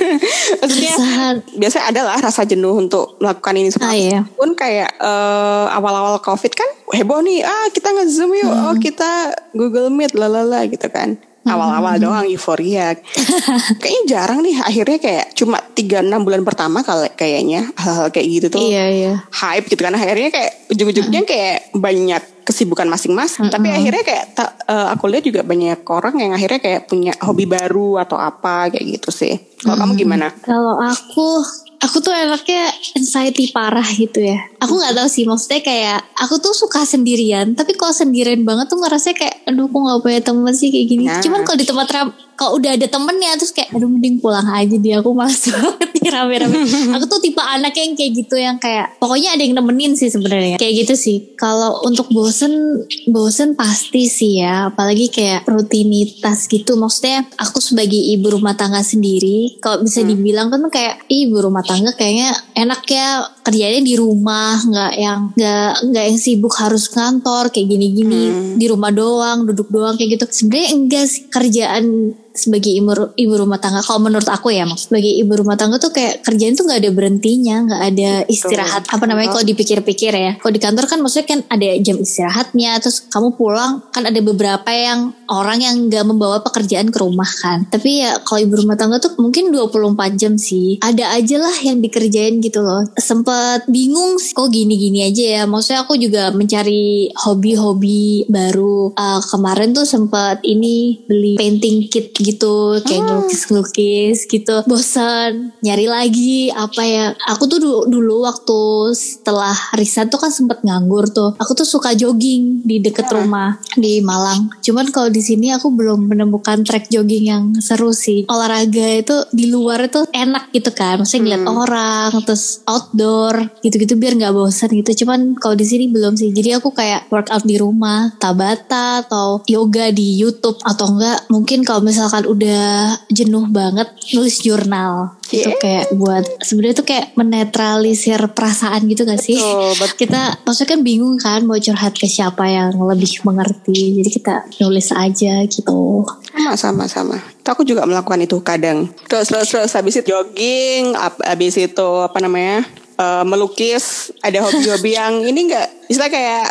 Maksudnya 0.60 0.92
Keresahan. 0.92 1.34
biasanya 1.54 1.84
ada 1.86 2.00
lah 2.04 2.18
rasa 2.20 2.42
jenuh 2.44 2.74
untuk 2.74 3.16
melakukan 3.18 3.54
ini 3.54 3.68
semua. 3.68 3.88
Ah, 3.88 3.96
iya. 3.96 4.20
pun 4.28 4.52
kayak 4.52 4.90
eh, 4.96 5.66
awal-awal 5.70 6.20
covid 6.20 6.52
kan 6.52 6.68
heboh 6.90 7.20
nih 7.20 7.40
ah 7.40 7.70
kita 7.70 7.88
nge 7.88 8.04
zoom 8.10 8.34
yuk 8.34 8.50
oh 8.50 8.74
kita 8.76 9.10
google 9.52 9.88
meet 9.88 10.10
lalala 10.12 10.66
gitu 10.66 10.86
kan 10.86 11.14
awal-awal 11.42 11.96
doang 11.96 12.26
euforia. 12.26 12.92
Kayaknya 13.80 14.02
jarang 14.06 14.40
nih 14.40 14.60
akhirnya 14.60 14.98
kayak 14.98 15.26
cuma 15.32 15.56
tiga 15.72 16.04
enam 16.04 16.20
bulan 16.20 16.44
pertama 16.44 16.84
kali 16.84 17.08
kayaknya 17.14 17.64
hal-hal 17.74 18.08
kayak 18.08 18.26
gitu 18.28 18.46
tuh 18.52 18.60
Iya 18.60 18.84
iya. 18.90 19.12
hype 19.32 19.66
gitu 19.66 19.80
kan. 19.80 19.96
Akhirnya 19.96 20.28
kayak 20.28 20.68
ujung-ujungnya 20.68 21.22
kayak 21.24 21.72
banyak 21.72 22.22
kesibukan 22.44 22.88
masing-masing 22.88 23.46
tapi 23.46 23.70
akhirnya 23.70 24.02
kayak 24.02 24.24
ta- 24.34 24.56
eh, 24.66 24.88
aku 24.90 25.06
lihat 25.06 25.22
juga 25.22 25.40
banyak 25.40 25.80
orang 25.86 26.14
yang 26.18 26.32
akhirnya 26.34 26.58
kayak 26.58 26.80
punya 26.90 27.14
hobi 27.22 27.46
baru 27.46 28.02
atau 28.02 28.18
apa 28.18 28.68
kayak 28.68 29.00
gitu 29.00 29.10
sih. 29.10 29.38
Kalau 29.60 29.76
kamu 29.76 29.92
gimana? 29.96 30.34
Kalau 30.42 30.76
aku 30.76 31.40
aku 31.80 31.96
tuh 32.04 32.12
anaknya 32.12 32.68
anxiety 32.94 33.50
parah 33.50 33.86
gitu 33.96 34.20
ya. 34.20 34.38
Aku 34.60 34.76
nggak 34.76 34.94
tahu 34.94 35.08
sih 35.08 35.24
maksudnya 35.24 35.64
kayak 35.64 35.98
aku 36.14 36.38
tuh 36.38 36.52
suka 36.52 36.84
sendirian, 36.84 37.56
tapi 37.56 37.74
kalau 37.74 37.90
sendirian 37.96 38.44
banget 38.44 38.68
tuh 38.68 38.78
ngerasa 38.78 39.16
kayak 39.16 39.48
aduh 39.48 39.66
aku 39.66 39.76
nggak 39.80 39.98
punya 40.04 40.20
temen 40.20 40.52
sih 40.52 40.68
kayak 40.68 40.86
gini. 40.86 41.04
Nah. 41.08 41.24
Cuman 41.24 41.40
kalau 41.42 41.58
di 41.58 41.66
tempat 41.66 41.88
ram 41.90 42.08
kalau 42.40 42.56
udah 42.56 42.72
ada 42.72 42.88
temennya 42.88 43.36
terus 43.36 43.52
kayak 43.52 43.68
aduh 43.76 43.84
mending 43.84 44.16
pulang 44.16 44.48
aja 44.48 44.72
dia 44.80 45.04
aku 45.04 45.12
males 45.12 45.44
banget 45.52 45.88
nih 46.00 46.08
rame-rame. 46.08 46.56
aku 46.96 47.04
tuh 47.04 47.20
tipe 47.20 47.42
anak 47.44 47.76
yang 47.76 47.92
kayak 47.92 48.12
gitu 48.16 48.40
yang 48.40 48.56
kayak 48.56 48.96
pokoknya 48.96 49.36
ada 49.36 49.44
yang 49.44 49.60
nemenin 49.60 49.92
sih 49.92 50.08
sebenarnya. 50.08 50.56
Kayak 50.56 50.88
gitu 50.88 50.94
sih. 50.96 51.16
Kalau 51.36 51.84
untuk 51.84 52.08
bosen 52.08 52.80
bosen 53.12 53.52
pasti 53.52 54.08
sih 54.08 54.40
ya, 54.40 54.72
apalagi 54.72 55.12
kayak 55.12 55.44
rutinitas 55.44 56.48
gitu. 56.48 56.80
Maksudnya 56.80 57.28
aku 57.36 57.60
sebagai 57.60 58.00
ibu 58.00 58.32
rumah 58.32 58.56
tangga 58.56 58.80
sendiri, 58.80 59.60
kalau 59.60 59.84
bisa 59.84 60.00
dibilang 60.00 60.48
kan 60.48 60.64
kayak 60.72 61.04
"Ih, 61.12 61.28
ibu 61.28 61.44
rumah 61.44 61.60
tangga 61.60 61.92
kayaknya 61.92 62.32
enak 62.56 62.80
ya 62.88 63.28
kerjanya 63.44 63.84
di 63.84 63.94
rumah, 64.00 64.56
nggak 64.64 64.92
yang 64.96 65.20
nggak 65.36 65.72
nggak 65.92 66.04
yang 66.08 66.18
sibuk 66.18 66.56
harus 66.56 66.88
kantor 66.88 67.52
kayak 67.52 67.68
gini-gini 67.68 68.56
di 68.56 68.64
rumah 68.64 68.88
doang, 68.88 69.44
duduk 69.44 69.68
doang 69.68 70.00
kayak 70.00 70.16
gitu. 70.16 70.24
Sebenarnya 70.24 70.68
enggak 70.72 71.04
sih 71.04 71.28
kerjaan 71.28 72.16
sebagai 72.32 72.70
ibu, 72.70 72.92
ibu 73.18 73.34
rumah 73.34 73.58
tangga. 73.58 73.82
Kalau 73.82 74.00
menurut 74.02 74.26
aku 74.30 74.54
ya 74.54 74.64
Mas, 74.64 74.86
sebagai 74.86 75.10
ibu 75.10 75.32
rumah 75.34 75.58
tangga 75.58 75.82
tuh 75.82 75.90
kayak 75.90 76.22
kerjaan 76.22 76.54
tuh 76.54 76.64
nggak 76.66 76.80
ada 76.86 76.90
berhentinya 76.94 77.56
nggak 77.66 77.82
ada 77.94 78.10
istirahat. 78.30 78.82
Apa 78.90 79.04
namanya 79.06 79.34
kalau 79.34 79.44
dipikir-pikir 79.46 80.12
ya. 80.14 80.32
Kalau 80.38 80.52
di 80.52 80.62
kantor 80.62 80.84
kan 80.86 80.98
maksudnya 81.02 81.26
kan 81.26 81.40
ada 81.50 81.68
jam 81.82 81.96
istirahatnya 81.98 82.78
terus 82.78 83.02
kamu 83.10 83.34
pulang 83.34 83.82
kan 83.90 84.06
ada 84.06 84.20
beberapa 84.22 84.70
yang 84.70 85.14
orang 85.30 85.62
yang 85.62 85.76
nggak 85.90 86.04
membawa 86.06 86.42
pekerjaan 86.42 86.90
ke 86.94 86.98
rumah 87.02 87.28
kan. 87.28 87.66
Tapi 87.66 88.06
ya 88.06 88.22
kalau 88.22 88.40
ibu 88.42 88.54
rumah 88.62 88.78
tangga 88.78 89.02
tuh 89.02 89.18
mungkin 89.18 89.50
24 89.50 90.20
jam 90.20 90.38
sih. 90.38 90.78
Ada 90.82 91.18
aja 91.18 91.36
lah 91.42 91.56
yang 91.66 91.82
dikerjain 91.82 92.38
gitu 92.42 92.62
loh. 92.62 92.86
Sempet 92.98 93.66
bingung 93.66 94.18
sih, 94.22 94.34
kok 94.34 94.50
gini-gini 94.50 95.06
aja 95.06 95.24
ya. 95.40 95.42
Maksudnya 95.46 95.86
aku 95.86 95.98
juga 95.98 96.30
mencari 96.30 97.10
hobi-hobi 97.14 98.26
baru. 98.30 98.94
Eh, 98.94 99.20
kemarin 99.30 99.74
tuh 99.74 99.86
sempet 99.86 100.42
ini 100.46 101.02
beli 101.06 101.34
painting 101.38 101.90
kit 101.90 102.19
gitu 102.20 102.78
kayak 102.84 103.02
ngelukis-ngelukis 103.08 104.28
gitu. 104.28 104.62
Bosan 104.68 105.56
nyari 105.64 105.86
lagi 105.88 106.52
apa 106.52 106.82
ya. 106.84 107.06
Aku 107.32 107.48
tuh 107.48 107.58
dulu, 107.58 107.88
dulu 107.88 108.28
waktu 108.28 108.92
setelah 108.94 109.56
riset 109.74 110.12
tuh 110.12 110.20
kan 110.20 110.30
sempet 110.30 110.60
nganggur 110.62 111.08
tuh. 111.10 111.34
Aku 111.40 111.56
tuh 111.56 111.66
suka 111.66 111.96
jogging 111.96 112.62
di 112.62 112.78
deket 112.78 113.08
rumah 113.10 113.56
di 113.74 114.04
Malang. 114.04 114.52
Cuman 114.60 114.92
kalau 114.92 115.08
di 115.08 115.24
sini 115.24 115.50
aku 115.50 115.72
belum 115.72 116.12
menemukan 116.12 116.62
track 116.62 116.92
jogging 116.92 117.24
yang 117.26 117.44
seru 117.58 117.90
sih. 117.96 118.28
Olahraga 118.28 119.00
itu 119.00 119.16
di 119.32 119.48
luar 119.48 119.88
itu 119.88 120.04
enak 120.12 120.52
gitu 120.52 120.70
kan. 120.76 121.00
Maksudnya 121.00 121.22
ngeliat 121.24 121.44
orang 121.48 122.10
terus 122.24 122.60
outdoor 122.68 123.48
gitu-gitu 123.64 123.96
biar 123.96 124.16
nggak 124.16 124.34
bosan 124.34 124.70
gitu. 124.74 125.04
Cuman 125.04 125.36
kalau 125.38 125.56
di 125.56 125.66
sini 125.66 125.88
belum 125.88 126.14
sih. 126.14 126.30
Jadi 126.30 126.56
aku 126.56 126.70
kayak 126.74 127.08
workout 127.08 127.44
di 127.46 127.56
rumah 127.56 128.12
tabata 128.20 129.02
atau 129.06 129.42
yoga 129.48 129.90
di 129.90 130.18
YouTube 130.20 130.58
atau 130.62 130.86
enggak. 130.92 131.18
Mungkin 131.32 131.62
kalau 131.64 131.80
misalkan 132.10 132.26
udah 132.26 132.98
jenuh 133.06 133.46
banget 133.46 133.86
nulis 134.18 134.42
jurnal. 134.42 135.14
Itu 135.30 135.46
Yeah. 135.46 135.62
kayak 135.62 135.86
buat 135.94 136.26
sebenarnya 136.42 136.82
tuh 136.82 136.86
kayak 136.90 137.14
menetralisir 137.14 138.18
perasaan 138.34 138.82
gitu 138.90 139.06
gak 139.06 139.22
sih? 139.22 139.38
Betul, 139.38 139.78
betul. 139.78 139.96
kita 140.02 140.42
maksudnya 140.42 140.70
kan 140.74 140.80
bingung 140.82 141.16
kan 141.22 141.46
mau 141.46 141.54
curhat 141.54 141.94
ke 141.94 142.10
siapa 142.10 142.50
yang 142.50 142.74
lebih 142.74 143.22
mengerti. 143.22 144.02
Jadi 144.02 144.10
kita 144.10 144.50
nulis 144.58 144.90
aja 144.90 145.46
gitu. 145.46 146.02
Sama 146.34 146.58
sama 146.58 146.84
sama. 146.90 147.16
Itu 147.38 147.46
aku 147.46 147.62
juga 147.62 147.86
melakukan 147.86 148.26
itu 148.26 148.42
kadang. 148.42 148.90
Terus 149.06 149.30
terus 149.30 149.46
terus 149.54 149.70
habis 149.70 149.94
itu 150.02 150.10
jogging 150.10 150.98
habis 151.22 151.54
itu 151.54 151.90
apa 152.02 152.18
namanya 152.18 152.66
eh, 152.98 153.22
melukis 153.22 154.10
ada 154.26 154.42
hobi-hobi 154.42 154.98
yang 154.98 155.22
ini 155.22 155.46
enggak 155.46 155.70
istilah 155.86 156.10
kayak 156.10 156.50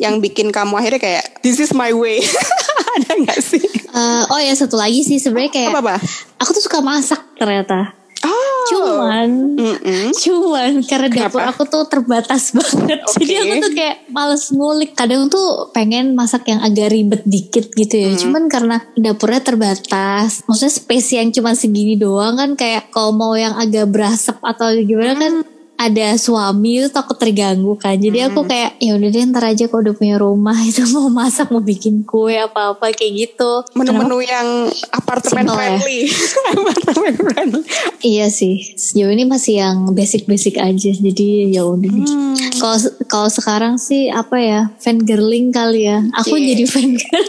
yang 0.00 0.16
bikin 0.16 0.48
kamu 0.48 0.80
akhirnya 0.80 0.96
kayak 0.96 1.24
this 1.44 1.60
is 1.60 1.76
my 1.76 1.92
way 1.92 2.24
ada 2.96 3.10
nggak 3.20 3.40
sih? 3.40 3.64
Eh, 3.94 4.22
oh 4.30 4.40
ya 4.40 4.54
satu 4.54 4.74
lagi 4.74 5.02
sih. 5.02 5.18
Sebenarnya 5.18 5.50
kayak 5.52 5.68
apa 5.74 5.80
apa? 5.80 5.94
aku 6.38 6.50
tuh 6.54 6.62
suka 6.64 6.78
masak 6.80 7.20
ternyata. 7.38 7.94
Oh. 8.24 8.64
Cuman 8.64 9.60
Mm-mm. 9.60 10.16
Cuman 10.16 10.80
karena 10.88 11.08
dapur 11.12 11.44
Kenapa? 11.44 11.52
aku 11.52 11.62
tuh 11.68 11.84
terbatas 11.84 12.50
banget. 12.56 13.04
Oke. 13.04 13.20
Jadi 13.20 13.32
aku 13.36 13.54
tuh 13.60 13.72
kayak 13.76 13.96
males 14.08 14.44
ngulik. 14.48 14.90
Kadang 14.96 15.28
tuh 15.28 15.68
pengen 15.76 16.16
masak 16.16 16.48
yang 16.48 16.64
agak 16.64 16.88
ribet 16.88 17.20
dikit 17.28 17.68
gitu 17.76 17.94
ya. 17.94 18.16
Cuman 18.16 18.48
karena 18.48 18.80
dapurnya 18.96 19.44
terbatas. 19.44 20.40
Maksudnya 20.48 20.72
space 20.72 21.08
yang 21.20 21.28
cuma 21.36 21.52
segini 21.52 22.00
doang 22.00 22.40
kan 22.40 22.56
Kayak 22.56 22.88
kalau 22.88 23.12
mau 23.12 23.36
yang 23.36 23.52
agak 23.60 23.92
berasap 23.92 24.40
atau 24.40 24.72
gimana 24.72 25.20
kan 25.20 25.34
ada 25.76 26.14
suami 26.14 26.78
itu 26.78 26.88
takut 26.88 27.14
terganggu 27.14 27.74
kan 27.74 27.94
jadi 27.94 28.28
aku 28.28 28.46
kayak 28.46 28.78
ya 28.78 28.94
udah 28.94 29.08
deh 29.08 29.24
ntar 29.26 29.44
aja 29.44 29.66
kalau 29.66 29.82
udah 29.82 29.94
punya 29.94 30.16
rumah 30.16 30.54
itu 30.64 30.86
mau 30.90 31.08
masak 31.08 31.50
mau 31.50 31.58
bikin 31.58 32.02
kue 32.02 32.34
apa 32.34 32.72
apa 32.72 32.90
kayak 32.90 33.12
gitu 33.26 33.66
menu-menu 33.74 34.22
yang 34.22 34.70
apartemen 34.90 35.44
ya. 35.44 35.52
friendly 35.52 35.98
apartemen 36.52 37.14
friendly 37.16 37.62
Iya 38.00 38.28
sih, 38.28 38.60
sejauh 38.76 39.08
ini 39.08 39.24
masih 39.24 39.64
yang 39.64 39.88
basic-basic 39.88 40.60
aja. 40.60 40.92
Jadi 40.92 41.48
ya 41.48 41.64
udah. 41.64 41.88
Hmm. 41.88 42.36
Kalau 42.52 42.76
kalau 43.08 43.28
sekarang 43.32 43.80
sih 43.80 44.12
apa 44.12 44.36
ya, 44.36 44.60
fan 44.76 45.00
girling 45.00 45.48
kali 45.48 45.88
ya. 45.88 46.04
Aku 46.20 46.36
Iya. 46.36 46.52
jadi 46.52 46.64
fan 46.68 46.88
girl. 46.92 47.24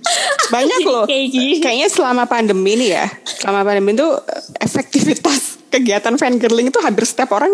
banyak 0.54 0.80
loh 0.84 1.04
Kayak 1.04 1.26
gini. 1.28 1.56
kayaknya 1.58 1.88
selama 1.88 2.24
pandemi 2.24 2.76
nih 2.76 2.90
ya 2.94 3.06
selama 3.40 3.64
pandemi 3.64 3.96
itu 3.96 4.08
efektivitas 4.60 5.63
kegiatan 5.74 6.14
fangirling 6.14 6.70
itu 6.70 6.78
hampir 6.78 7.02
setiap 7.02 7.34
orang 7.34 7.50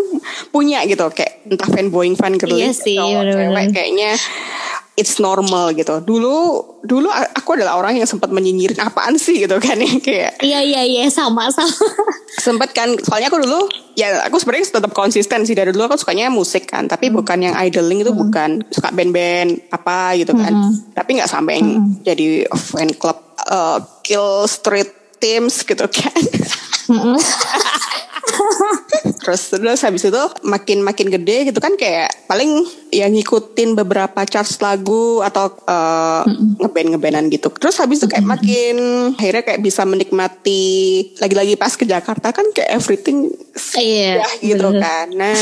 punya 0.53 0.85
gitu. 0.85 1.09
Kayak 1.09 1.41
entah 1.49 1.69
fanboying 1.69 2.15
fangirling 2.15 2.69
Iya 2.69 2.77
sih, 2.77 3.01
cowok, 3.01 3.21
bener-bener. 3.25 3.49
cewek 3.49 3.67
kayaknya 3.73 4.13
it's 4.95 5.17
normal 5.17 5.73
gitu. 5.73 6.05
Dulu 6.05 6.37
dulu 6.85 7.09
aku 7.09 7.57
adalah 7.57 7.81
orang 7.81 7.97
yang 7.97 8.05
sempat 8.05 8.29
menyinyirin 8.29 8.77
apaan 8.81 9.17
sih 9.17 9.41
gitu 9.41 9.57
kan 9.57 9.81
ya 9.81 9.93
kayak 9.97 10.33
Iya 10.45 10.61
iya 10.61 10.83
iya 10.85 11.05
sama 11.09 11.49
sama. 11.49 11.73
sempet 12.37 12.73
kan 12.73 12.93
soalnya 13.01 13.29
aku 13.29 13.41
dulu 13.41 13.69
ya 13.97 14.25
aku 14.25 14.37
sebenarnya 14.37 14.77
tetap 14.77 14.93
konsisten 14.93 15.49
sih. 15.49 15.57
Dari 15.57 15.73
dulu 15.73 15.89
aku 15.89 15.97
sukanya 15.97 16.29
musik 16.29 16.69
kan 16.69 16.85
tapi 16.85 17.09
bukan 17.09 17.41
yang 17.41 17.55
idling 17.57 18.05
itu 18.05 18.13
bukan. 18.13 18.61
Suka 18.69 18.93
band-band 18.93 19.73
apa 19.73 20.21
gitu 20.21 20.37
kan. 20.37 20.53
Tapi 20.93 21.11
nggak 21.17 21.31
sampai 21.33 21.65
yang 21.65 21.69
jadi 22.05 22.45
fan 22.53 22.93
club 22.93 23.17
uh, 23.49 23.81
kill 24.05 24.45
street 24.45 24.93
teams 25.21 25.65
gitu 25.65 25.85
kan 25.85 26.17
terus 29.21 29.53
terus 29.53 29.81
habis 29.85 30.03
itu 30.07 30.23
makin 30.43 30.81
makin 30.81 31.09
gede 31.13 31.51
gitu 31.53 31.59
kan 31.61 31.75
kayak 31.77 32.11
paling 32.27 32.65
ya 32.91 33.07
ngikutin 33.07 33.77
beberapa 33.77 34.25
charts 34.27 34.59
lagu 34.61 35.21
atau 35.23 35.53
uh, 35.67 36.25
ngeband 36.59 36.97
ngebandan 36.97 37.27
gitu. 37.31 37.49
Terus 37.53 37.79
habis 37.79 38.03
itu 38.03 38.09
kayak 38.11 38.27
makin 38.27 38.77
akhirnya 39.15 39.43
kayak 39.47 39.61
bisa 39.63 39.83
menikmati 39.87 40.63
lagi-lagi 41.21 41.55
pas 41.55 41.75
ke 41.75 41.85
Jakarta 41.87 42.33
kan 42.35 42.47
kayak 42.55 42.71
everything 42.75 43.31
Iya, 43.77 44.25
ya 44.25 44.29
gitu 44.41 44.69
bener. 44.73 44.83
kan. 44.83 45.07
Nah 45.15 45.37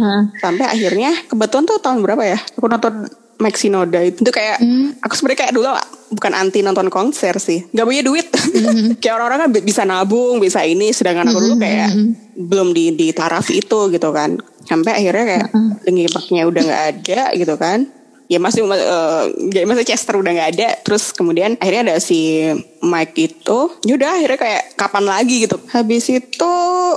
sampai 0.42 0.66
akhirnya 0.68 1.12
kebetulan 1.26 1.64
tuh 1.66 1.78
tahun 1.80 2.04
berapa 2.04 2.22
ya? 2.24 2.38
Aku 2.58 2.66
nonton 2.68 3.08
Maxi 3.36 3.66
Noda 3.66 3.98
itu. 3.98 4.22
Itu 4.22 4.30
kayak 4.30 4.62
aku 5.00 5.14
sebenarnya 5.14 5.40
kayak 5.42 5.54
dulu 5.54 5.68
bukan 6.10 6.32
anti 6.32 6.60
nonton 6.60 6.86
konser 6.86 7.34
sih. 7.36 7.66
Nggak 7.68 7.86
punya 7.86 8.02
duit. 8.02 8.26
Kayak 9.02 9.14
orang-orang 9.18 9.38
kan 9.42 9.50
bi- 9.50 9.64
bisa 9.64 9.82
nabung 9.82 10.38
bisa 10.38 10.62
ini 10.62 10.90
sedangkan 10.90 11.26
aku 11.26 11.38
dulu 11.40 11.54
kayak 11.58 11.90
belum 12.32 12.70
di 12.70 12.94
di 12.94 13.10
taraf 13.10 13.50
itu 13.50 13.90
gitu 13.90 14.08
kan. 14.10 14.38
Sampai 14.64 14.94
akhirnya 14.94 15.24
kayak 15.26 15.46
Park-nya 16.08 16.42
udah 16.46 16.62
nggak 16.62 16.84
ada 16.94 17.20
gitu 17.34 17.54
kan. 17.58 17.90
Ya 18.24 18.40
masih 18.40 18.64
eh, 18.64 19.22
ya 19.52 19.68
masih 19.68 19.84
Chester 19.84 20.16
udah 20.16 20.32
nggak 20.32 20.50
ada. 20.56 20.68
Terus 20.80 21.12
kemudian 21.12 21.58
akhirnya 21.58 21.92
ada 21.92 21.96
si 21.98 22.48
Mike 22.80 23.18
itu. 23.18 23.58
Yaudah 23.84 24.16
akhirnya 24.16 24.38
kayak 24.38 24.62
kapan 24.74 25.04
lagi 25.04 25.44
gitu. 25.44 25.58
Habis 25.68 26.08
itu 26.08 26.52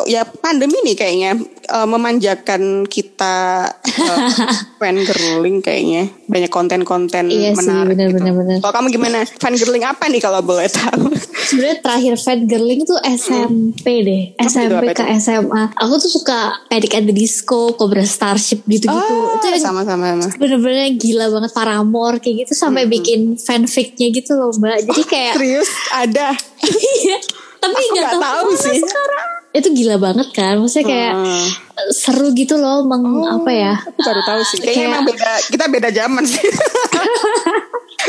ya 0.08 0.24
pandemi 0.24 0.78
nih 0.86 0.96
kayaknya 0.96 1.32
eh, 1.68 1.88
memanjakan 1.88 2.62
kita 2.84 3.36
uh, 3.70 4.20
fan 4.80 4.98
girling 4.98 5.60
kayaknya 5.60 6.08
banyak 6.26 6.48
konten-konten 6.48 7.28
Iya 7.28 7.52
menarik 7.54 7.94
bener, 7.94 8.08
gitu. 8.08 8.18
bener, 8.18 8.34
bener. 8.34 8.58
kalau 8.60 8.74
kamu 8.74 8.88
gimana 8.90 9.18
fan 9.26 9.54
girling 9.54 9.84
apa 9.84 10.08
nih 10.08 10.20
kalau 10.20 10.40
boleh 10.40 10.68
tahu 10.68 11.12
Sebenarnya 11.48 11.80
terakhir 11.80 12.16
fat 12.18 12.44
girling 12.44 12.84
tuh 12.84 13.00
SMP 13.08 14.04
deh, 14.04 14.36
Apa 14.36 14.44
itu, 14.44 14.52
SMP 14.52 14.84
apa 14.84 14.92
ke 14.92 15.04
itu? 15.08 15.16
SMA. 15.24 15.64
Aku 15.80 15.96
tuh 15.96 16.12
suka 16.12 16.40
Panic 16.68 16.92
at 16.92 17.08
the 17.08 17.16
Disco, 17.16 17.72
Cobra 17.72 18.04
Starship 18.04 18.68
gitu-gitu. 18.68 18.92
Oh, 18.92 19.32
itu 19.34 19.48
sama-sama 19.56 20.12
sama. 20.12 20.28
bener-bener 20.36 20.92
gila 20.94 21.32
banget 21.32 21.56
Paramore 21.56 22.20
kayak 22.20 22.44
gitu 22.44 22.52
sampai 22.52 22.84
bikin 22.86 23.40
fanficnya 23.40 24.12
gitu 24.12 24.36
loh 24.36 24.52
mbak. 24.52 24.84
Jadi 24.84 25.02
kayak 25.04 25.34
serius 25.40 25.72
ada 25.88 26.36
Iya. 27.00 27.18
Tapi 27.58 27.80
Aku 27.80 27.94
nggak 27.96 28.12
tahu, 28.12 28.22
tahu 28.22 28.50
sih. 28.60 28.78
sekarang. 28.78 29.30
Itu 29.58 29.70
gila 29.74 29.96
banget 29.98 30.28
kan. 30.34 30.62
Maksudnya 30.62 30.86
kayak 30.86 31.14
Hmm. 31.18 31.67
Seru 31.90 32.32
gitu 32.32 32.56
loh 32.56 32.84
meng 32.84 33.04
apa 33.24 33.50
ya. 33.50 33.74
Aku 33.84 34.00
baru 34.00 34.22
tahu 34.24 34.42
sih. 34.44 34.58
Kayaknya 34.58 34.74
Kayak- 34.74 34.90
emang 34.90 35.04
beda, 35.06 35.32
kita 35.48 35.66
beda 35.68 35.90
zaman 35.92 36.24
sih. 36.24 36.46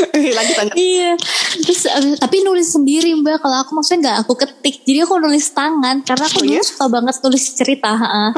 Lanjut 0.09 0.55
lanjut. 0.55 0.75
Iya. 0.75 1.11
Terus 1.59 1.81
eh, 1.83 2.15
tapi 2.15 2.39
nulis 2.39 2.69
sendiri 2.69 3.09
mbak. 3.15 3.41
Kalau 3.41 3.57
aku 3.59 3.73
maksudnya 3.73 3.99
nggak 4.05 4.17
aku 4.23 4.33
ketik. 4.37 4.85
Jadi 4.85 4.99
aku 5.01 5.17
nulis 5.17 5.49
tangan. 5.49 6.01
Karena 6.01 6.25
aku 6.25 6.39
Oh, 6.39 6.45
dulu 6.45 6.55
iya? 6.55 6.63
suka 6.63 6.85
banget 6.87 7.15
nulis 7.19 7.43
cerita. 7.51 7.91
ha. 7.91 8.31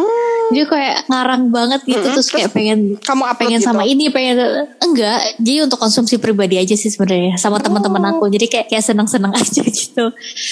Jadi 0.50 0.64
kayak 0.66 0.98
ngarang 1.06 1.44
banget 1.48 1.82
gitu. 1.84 2.02
Mm-mm. 2.02 2.16
Terus 2.16 2.30
kayak 2.30 2.50
pengen 2.52 2.80
Kamu 2.98 3.24
upload 3.24 3.38
pengen 3.38 3.60
gitu? 3.60 3.68
sama 3.68 3.84
ini 3.84 4.10
pengen 4.10 4.38
enggak. 4.80 5.20
Jadi 5.38 5.58
untuk 5.62 5.78
konsumsi 5.78 6.18
pribadi 6.18 6.56
aja 6.56 6.74
sih 6.74 6.90
sebenarnya 6.90 7.36
sama 7.36 7.60
teman-teman 7.60 8.10
aku. 8.10 8.26
Jadi 8.28 8.48
kayak 8.48 8.66
kayak 8.68 8.84
seneng-seneng 8.84 9.32
aja 9.38 9.62
gitu. 9.62 10.06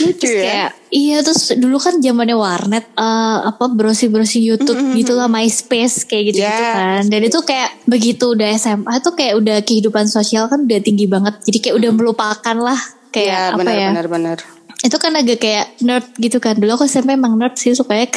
Lucu 0.03 0.13
Terus 0.19 0.33
ya. 0.36 0.43
kayak 0.45 0.69
iya 0.89 1.17
terus 1.21 1.53
dulu 1.53 1.77
kan 1.77 1.98
zamannya 1.98 2.33
warnet 2.33 2.86
eh, 2.91 3.38
apa 3.45 3.65
browsing-browsing 3.65 4.43
YouTube 4.43 4.68
gitu 4.95 5.13
lah 5.13 5.25
MySpace 5.25 6.03
kayak 6.03 6.23
gitu, 6.31 6.38
gitu 6.41 6.49
Yeah. 6.63 6.75
kan. 6.75 7.01
Dan 7.07 7.21
itu 7.23 7.39
kayak 7.41 7.69
begitu 7.85 8.33
udah 8.33 8.49
SMA 8.53 8.93
tuh 8.99 9.13
kayak 9.13 9.38
udah 9.38 9.57
kehidupan 9.61 10.05
sosial 10.05 10.47
kan 10.47 10.65
udah 10.65 10.79
tinggi 10.79 11.05
banget. 11.05 11.39
Jadi 11.43 11.57
kayak 11.59 11.75
udah 11.77 11.91
melupakan 11.91 12.55
lah 12.55 12.79
kayak 13.09 13.29
Iya 13.29 13.41
apa 13.53 13.57
benar 13.59 13.73
ya. 13.73 13.89
benar 13.89 14.07
benar. 14.07 14.38
Itu 14.79 14.95
kan 14.95 15.12
agak 15.12 15.43
kayak 15.43 15.75
nerd 15.83 16.07
gitu 16.15 16.39
kan. 16.39 16.55
Dulu 16.55 16.79
aku 16.79 16.88
SMP 16.88 17.19
emang 17.19 17.36
nerd 17.36 17.59
sih 17.59 17.75
ke 17.75 17.83
Sama 17.83 18.07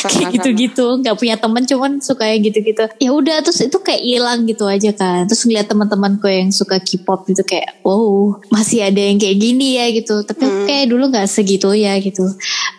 sama 0.00 0.08
kayak 0.08 0.32
gitu-gitu. 0.40 0.86
Nggak 1.04 1.16
punya 1.20 1.36
temen 1.36 1.62
cuman 1.68 2.00
suka 2.00 2.24
yang 2.24 2.40
gitu-gitu. 2.40 2.88
Ya 2.96 3.10
udah 3.12 3.44
terus 3.44 3.60
itu 3.60 3.76
kayak 3.76 4.00
hilang 4.00 4.48
gitu 4.48 4.64
aja 4.64 4.96
kan. 4.96 5.28
Terus 5.28 5.44
ngeliat 5.44 5.68
teman-temanku 5.68 6.24
yang 6.24 6.48
suka 6.48 6.80
K-pop 6.80 7.28
gitu 7.28 7.44
kayak 7.44 7.84
wow 7.84 8.40
masih 8.48 8.80
ada 8.80 8.96
yang 8.96 9.20
kayak 9.20 9.36
gini 9.36 9.76
ya 9.76 9.92
gitu. 9.92 10.24
Tapi 10.24 10.40
aku 10.40 10.60
kayak 10.64 10.86
dulu 10.88 11.04
nggak 11.12 11.28
segitu 11.28 11.68
ya 11.76 12.00
gitu. 12.00 12.24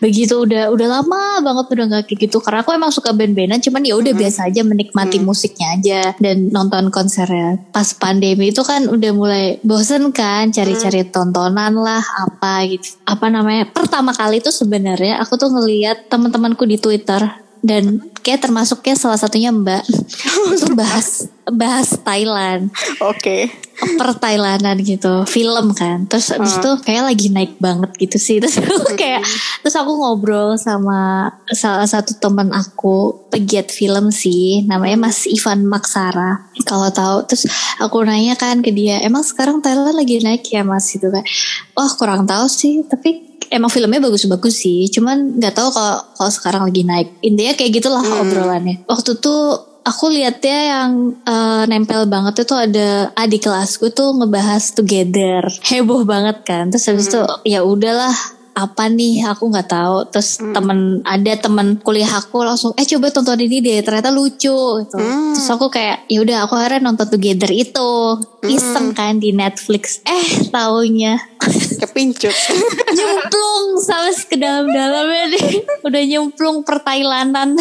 Begitu 0.02 0.42
udah 0.42 0.74
udah 0.74 0.88
lama 0.90 1.46
banget 1.46 1.66
udah 1.78 1.86
nggak 1.94 2.04
kayak 2.10 2.20
gitu. 2.26 2.42
Karena 2.42 2.66
aku 2.66 2.74
emang 2.74 2.90
suka 2.90 3.14
band-bandan 3.14 3.62
cuman 3.62 3.86
ya 3.86 4.02
udah 4.02 4.14
biasa 4.18 4.50
aja 4.50 4.66
menikmati 4.66 5.22
musiknya 5.22 5.78
aja. 5.78 6.02
Dan 6.18 6.50
nonton 6.50 6.90
konsernya. 6.90 7.62
Pas 7.70 7.94
pandemi 7.94 8.50
itu 8.50 8.66
kan 8.66 8.90
udah 8.90 9.12
mulai 9.14 9.62
bosen 9.62 10.10
kan 10.10 10.50
cari-cari 10.50 11.06
tontonan 11.06 11.78
lah 11.78 12.02
apa 12.02 12.66
gitu 12.66 12.98
apa 13.12 13.28
namanya 13.28 13.68
pertama 13.68 14.16
kali 14.16 14.40
itu 14.40 14.56
sebenarnya 14.56 15.20
aku 15.20 15.36
tuh 15.36 15.52
ngeliat 15.52 16.08
teman-temanku 16.08 16.64
di 16.64 16.80
Twitter 16.80 17.41
dan 17.62 18.02
kayak 18.26 18.42
termasuknya 18.42 18.98
salah 18.98 19.22
satunya 19.22 19.54
Mbak 19.54 19.86
itu 19.86 20.74
bahas 20.80 21.30
bahas 21.46 21.94
Thailand. 22.02 22.74
Oke. 23.02 23.50
per 23.82 24.14
Thailandan 24.14 24.78
gitu 24.86 25.26
film 25.26 25.74
kan. 25.74 26.06
Terus 26.06 26.30
abis 26.30 26.62
itu 26.62 26.70
kayak 26.86 27.10
lagi 27.10 27.34
naik 27.34 27.58
banget 27.58 27.90
gitu 27.98 28.18
sih. 28.22 28.38
Terus 28.42 28.62
aku 28.62 28.94
kayak 28.94 29.26
terus 29.66 29.74
aku 29.74 29.98
ngobrol 29.98 30.54
sama 30.54 31.34
salah 31.50 31.90
satu 31.90 32.14
teman 32.22 32.54
aku 32.54 33.26
pegiat 33.34 33.74
film 33.74 34.14
sih. 34.14 34.70
Namanya 34.70 35.10
Mas 35.10 35.26
Ivan 35.26 35.66
Maksara 35.66 36.54
kalau 36.62 36.94
tahu. 36.94 37.26
Terus 37.26 37.50
aku 37.82 38.06
nanya 38.06 38.38
kan 38.38 38.62
ke 38.62 38.70
dia 38.70 39.02
emang 39.02 39.26
sekarang 39.26 39.66
Thailand 39.66 39.98
lagi 39.98 40.22
naik 40.22 40.46
ya 40.46 40.62
Mas? 40.62 40.86
Gitu 40.94 41.10
kan. 41.10 41.26
Wah 41.74 41.90
kurang 41.98 42.30
tahu 42.30 42.46
sih 42.46 42.86
tapi 42.86 43.31
emang 43.52 43.70
filmnya 43.70 44.00
bagus-bagus 44.00 44.64
sih. 44.64 44.88
Cuman 44.88 45.38
nggak 45.38 45.54
tahu 45.54 45.70
kalau 45.76 45.96
kalau 46.16 46.32
sekarang 46.32 46.62
lagi 46.66 46.82
naik. 46.88 47.20
Intinya 47.22 47.54
kayak 47.60 47.72
gitulah 47.76 48.02
obrolannya. 48.02 48.88
Waktu 48.88 49.20
tuh 49.20 49.60
aku 49.84 50.06
lihatnya 50.10 50.58
yang 50.72 50.92
eh, 51.28 51.64
nempel 51.68 52.08
banget 52.08 52.48
itu 52.48 52.56
ada 52.56 53.12
adik 53.14 53.46
kelasku 53.46 53.92
tuh 53.92 54.16
ngebahas 54.16 54.64
together. 54.72 55.44
Heboh 55.68 56.08
banget 56.08 56.48
kan. 56.48 56.72
Terus 56.72 56.88
habis 56.88 57.06
itu 57.12 57.22
ya 57.46 57.62
udahlah 57.68 58.16
apa 58.54 58.92
nih? 58.92 59.24
Aku 59.32 59.48
nggak 59.48 59.70
tahu. 59.72 59.98
Terus 60.12 60.38
temen 60.40 61.00
ada 61.08 61.34
temen 61.40 61.80
kuliah 61.82 62.10
aku 62.10 62.44
langsung 62.44 62.76
eh 62.76 62.86
coba 62.86 63.10
tonton 63.10 63.40
ini 63.40 63.64
deh 63.64 63.80
ternyata 63.82 64.12
lucu 64.12 64.84
gitu. 64.84 64.98
Terus 64.98 65.48
aku 65.50 65.72
kayak 65.72 66.06
ya 66.12 66.20
udah 66.22 66.38
aku 66.46 66.54
akhirnya 66.60 66.92
nonton 66.92 67.08
together 67.08 67.50
itu. 67.50 68.20
Iseng 68.42 68.98
kan 68.98 69.22
di 69.22 69.32
Netflix. 69.32 70.02
Eh 70.04 70.50
taunya. 70.50 71.16
Kepincut. 71.82 72.34
nyemplung 72.98 73.80
sampai 73.82 74.14
ke 74.28 74.36
dalam-dalamnya 74.38 75.26
deh 75.34 75.48
udah 75.82 76.02
nyemplung 76.06 76.62
per 76.62 76.84
Thailandan 76.84 77.58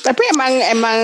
Tapi 0.00 0.22
emang 0.34 0.52
emang 0.72 0.98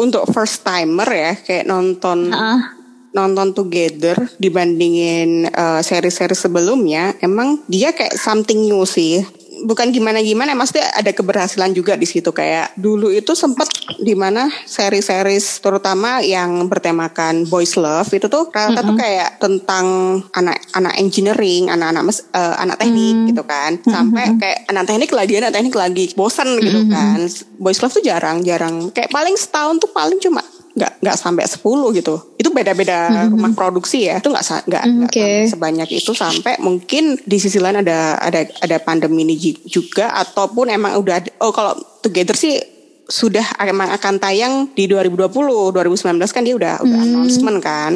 untuk 0.00 0.26
first 0.32 0.64
timer 0.64 1.06
ya 1.06 1.32
kayak 1.38 1.68
nonton 1.68 2.32
Ah. 2.32 2.79
Nonton 3.10 3.50
together 3.54 4.14
dibandingin 4.38 5.50
eh, 5.50 5.80
seri-seri 5.82 6.34
sebelumnya 6.34 7.14
emang 7.18 7.62
dia 7.66 7.90
kayak 7.90 8.14
something 8.16 8.66
new 8.66 8.86
sih. 8.86 9.22
Bukan 9.60 9.92
gimana 9.92 10.24
gimana 10.24 10.56
maksudnya 10.56 10.88
ada 10.96 11.12
keberhasilan 11.12 11.76
juga 11.76 11.92
di 11.92 12.08
situ. 12.08 12.32
Kayak 12.32 12.72
dulu 12.80 13.12
itu 13.12 13.36
sempat 13.36 13.68
di 14.00 14.16
mana 14.16 14.48
seri-seri 14.64 15.36
terutama 15.36 16.24
yang 16.24 16.64
bertemakan 16.64 17.44
boys 17.44 17.76
love 17.76 18.08
itu 18.08 18.24
tuh 18.32 18.48
rata 18.48 18.80
tuh 18.80 18.96
kayak 18.96 19.36
tentang 19.36 20.16
anak 20.32 20.64
anak 20.72 20.96
engineering 20.96 21.68
anak-anak 21.68 22.08
mes- 22.08 22.24
eh, 22.32 22.54
anak 22.56 22.80
teknik 22.80 23.16
gitu 23.28 23.42
kan. 23.44 23.70
Sampai 23.84 24.24
kayak 24.40 24.58
anak 24.72 24.84
teknik 24.88 25.10
lagi 25.12 25.32
anak 25.36 25.52
teknik 25.52 25.76
lagi 25.76 26.04
bosan 26.16 26.48
gitu 26.56 26.80
kan. 26.88 27.18
Boys 27.60 27.84
love 27.84 27.92
tuh 27.92 28.00
jarang 28.00 28.40
jarang. 28.40 28.88
Kayak 28.96 29.12
paling 29.12 29.36
setahun 29.36 29.76
tuh 29.76 29.92
paling 29.92 30.16
cuma 30.24 30.40
nggak 30.70 30.92
nggak 31.02 31.16
sampai 31.18 31.44
10 31.46 31.98
gitu. 31.98 32.14
Itu 32.38 32.50
beda-beda 32.54 33.28
rumah 33.28 33.52
produksi 33.52 34.06
ya. 34.06 34.22
Itu 34.22 34.30
nggak 34.30 34.44
nggak 34.70 34.84
oke. 35.10 35.10
sampai 35.10 35.26
sebanyak 35.50 35.88
itu 35.90 36.12
sampai 36.14 36.58
mungkin 36.62 37.18
di 37.20 37.36
sisi 37.42 37.58
lain 37.58 37.82
ada 37.82 38.18
ada 38.18 38.46
ada 38.62 38.76
pandemi 38.78 39.26
ini 39.26 39.34
juga 39.66 40.14
ataupun 40.14 40.70
emang 40.70 40.98
udah 40.98 41.42
oh 41.42 41.50
kalau 41.50 41.74
together 42.00 42.34
sih 42.38 42.79
sudah 43.10 43.42
emang 43.66 43.90
akan 43.90 44.22
tayang 44.22 44.54
di 44.72 44.86
2020 44.86 45.26
2019 45.74 46.14
kan 46.30 46.42
dia 46.46 46.54
udah 46.54 46.74
udah 46.80 46.98
Hmm. 47.00 47.06
announcement 47.10 47.58
kan 47.58 47.92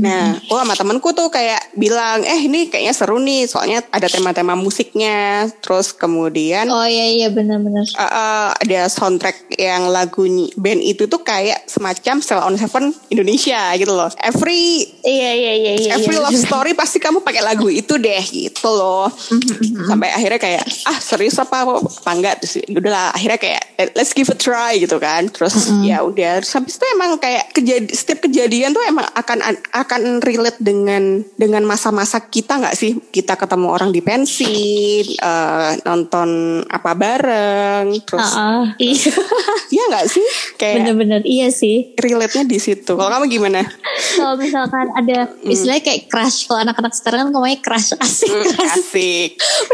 nah 0.00 0.38
oh 0.48 0.56
sama 0.56 0.72
temanku 0.72 1.12
tuh 1.12 1.28
kayak 1.28 1.60
bilang 1.76 2.24
eh 2.24 2.48
ini 2.48 2.72
kayaknya 2.72 2.94
seru 2.96 3.20
nih 3.20 3.44
soalnya 3.44 3.84
ada 3.92 4.08
tema-tema 4.08 4.56
musiknya 4.56 5.46
terus 5.60 5.92
kemudian 5.92 6.70
oh 6.70 6.86
iya 6.88 7.06
iya 7.12 7.28
benar-benar 7.28 7.84
Uh, 7.98 8.04
uh, 8.04 8.46
ada 8.54 8.86
soundtrack 8.86 9.50
yang 9.58 9.90
lagu 9.90 10.22
band 10.54 10.80
itu 10.80 11.10
tuh 11.10 11.18
kayak 11.20 11.66
semacam 11.66 12.22
Cell 12.22 12.40
on 12.40 12.54
Seven 12.54 12.94
Indonesia 13.10 13.74
gitu 13.74 13.90
loh. 13.90 14.06
Every 14.22 14.86
iya 15.02 15.34
iya 15.34 15.52
iya 15.58 15.72
iya 15.74 15.90
every 15.98 16.14
iya. 16.14 16.22
love 16.22 16.38
story 16.38 16.72
pasti 16.78 17.02
kamu 17.02 17.26
pakai 17.26 17.42
lagu 17.42 17.66
itu 17.66 17.98
deh 17.98 18.22
gitu 18.22 18.70
loh. 18.70 19.10
Sampai 19.90 20.14
akhirnya 20.14 20.38
kayak 20.38 20.62
ah 20.86 20.98
serius 21.02 21.36
apa 21.42 21.66
apa 21.66 22.10
enggak 22.14 22.38
terus 22.38 22.62
udahlah 22.70 23.10
akhirnya 23.10 23.38
kayak 23.42 23.62
let's 23.98 24.14
give 24.14 24.30
it 24.30 24.37
try 24.38 24.78
gitu 24.78 24.96
kan 24.96 25.26
terus 25.28 25.68
ya 25.82 26.00
udah 26.00 26.38
Terus 26.38 26.54
habis 26.54 26.78
itu 26.78 26.86
emang 26.94 27.18
kayak 27.18 27.50
kejadi 27.50 27.88
setiap 27.90 28.24
kejadian 28.24 28.70
tuh 28.70 28.84
emang 28.86 29.04
akan 29.12 29.38
akan 29.74 30.02
relate 30.22 30.56
dengan 30.62 31.26
dengan 31.34 31.66
masa-masa 31.66 32.22
kita 32.22 32.62
nggak 32.62 32.76
sih 32.78 32.94
kita 33.10 33.34
ketemu 33.34 33.66
orang 33.68 33.90
di 33.90 33.98
pensi 33.98 34.54
uh, 35.18 35.74
nonton 35.82 36.62
apa 36.64 36.94
bareng 36.94 37.90
terus 38.06 38.30
Uh-uh. 38.30 38.70
Iya. 38.78 39.12
iya 39.68 39.82
nggak 39.90 40.06
sih 40.06 40.26
kayak 40.54 40.76
Bener-bener 40.84 41.22
iya 41.26 41.50
sih. 41.50 41.92
relate-nya 41.98 42.46
di 42.46 42.58
situ 42.58 42.94
kalau 42.94 43.10
kamu 43.10 43.26
gimana 43.26 43.66
Kalau 44.14 44.38
misalkan 44.38 44.86
ada 44.94 45.26
istilahnya 45.42 45.82
kayak 45.82 46.06
crush. 46.06 46.46
Kalau 46.46 46.60
anak-anak 46.62 46.92
sekarang 46.94 47.18
kan 47.18 47.28
ngomongnya 47.34 47.58
crush 47.58 47.94
asik. 47.98 48.30
Hmm, 48.30 48.44
crush. 48.46 48.72
asik 48.78 49.30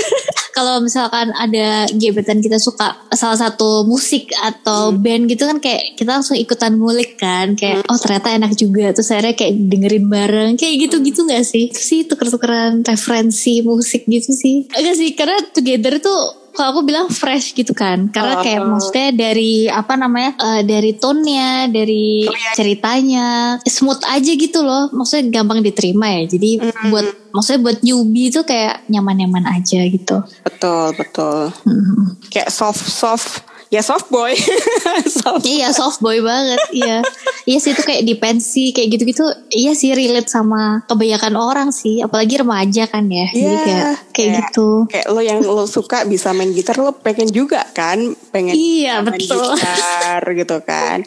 Kalau 0.57 0.79
misalkan 0.79 1.35
ada 1.35 1.91
gebetan 1.91 2.39
kita 2.39 2.63
suka 2.63 2.95
salah 3.11 3.35
satu 3.37 3.83
musik 3.85 4.31
atau 4.55 4.91
band 4.91 5.27
gitu 5.27 5.45
kan 5.45 5.59
kayak 5.59 5.99
kita 5.99 6.15
langsung 6.15 6.35
ikutan 6.35 6.79
ngulik 6.79 7.19
kan. 7.19 7.55
Kayak 7.55 7.85
oh 7.87 7.99
ternyata 7.99 8.31
enak 8.31 8.53
juga. 8.55 8.95
Terus 8.95 9.11
akhirnya 9.11 9.35
kayak 9.35 9.55
dengerin 9.67 10.07
bareng. 10.07 10.53
Kayak 10.55 10.75
gitu-gitu 10.87 11.27
gak 11.27 11.43
sih? 11.43 11.69
Itu 11.69 11.81
sih 11.81 12.01
tuker-tukeran 12.05 12.83
referensi 12.83 13.61
musik 13.61 14.07
gitu 14.07 14.31
sih. 14.31 14.71
Enggak 14.71 14.95
sih 14.95 15.11
karena 15.13 15.37
together 15.51 15.99
tuh 15.99 16.21
kalau 16.55 16.71
aku 16.71 16.81
bilang 16.87 17.11
fresh 17.11 17.51
gitu 17.51 17.75
kan 17.75 18.15
karena 18.15 18.39
kayak 18.39 18.63
Oh. 18.63 18.71
maksudnya 18.71 19.11
dari 19.11 19.67
apa 19.67 19.99
namanya 19.99 20.39
eh, 20.39 20.63
dari 20.63 20.95
tone-nya 20.95 21.67
dari 21.67 22.31
ceritanya 22.55 23.59
smooth 23.61 23.99
aja 24.07 24.33
gitu 24.33 24.63
loh 24.63 24.87
maksudnya 24.91 25.35
gampang 25.35 25.61
diterima 25.61 26.07
ya 26.15 26.31
jadi 26.31 26.51
buat 26.89 27.35
maksudnya 27.35 27.61
buat 27.61 27.79
newbie 27.83 28.31
itu 28.31 28.47
kayak 28.47 28.87
nyaman-nyaman 28.87 29.51
aja 29.51 29.83
gitu 29.83 30.23
betul 30.47 30.95
betul 30.95 31.51
Mhm. 31.67 32.23
kayak 32.31 32.49
soft 32.49 32.87
soft 32.87 33.43
ya 33.67 33.81
soft 33.81 34.09
boy. 34.09 34.33
Soft 35.07 35.43
iya 35.43 35.71
soft 35.71 35.99
boy 35.99 36.19
banget 36.19 36.61
iya. 36.71 36.99
Iya 37.45 37.59
sih 37.59 37.71
itu 37.71 37.83
kayak 37.83 38.03
di 38.03 38.15
pensi 38.15 38.71
kayak 38.71 38.89
gitu-gitu 38.91 39.25
iya 39.51 39.73
sih 39.73 39.93
relate 39.93 40.27
sama 40.27 40.81
kebanyakan 40.85 41.35
orang 41.35 41.69
sih 41.71 42.01
apalagi 42.01 42.39
remaja 42.39 42.87
kan 42.87 43.05
ya. 43.07 43.27
Jadi 43.27 43.43
Iya, 43.45 43.59
kayak 43.61 43.85
kayak 44.11 44.31
gitu. 44.41 44.69
kayak 44.87 45.07
lo 45.09 45.21
yang 45.21 45.41
lo 45.41 45.65
suka 45.65 46.05
bisa 46.05 46.31
main 46.31 46.51
gitar 46.51 46.77
lo 46.77 46.93
pengen 46.95 47.29
juga 47.29 47.65
kan? 47.69 47.99
Pengen 48.31 48.55
Iya, 48.55 49.01
main 49.01 49.13
betul. 49.13 49.55
Gitar 49.55 50.23
gitu 50.31 50.57
kan. 50.61 50.99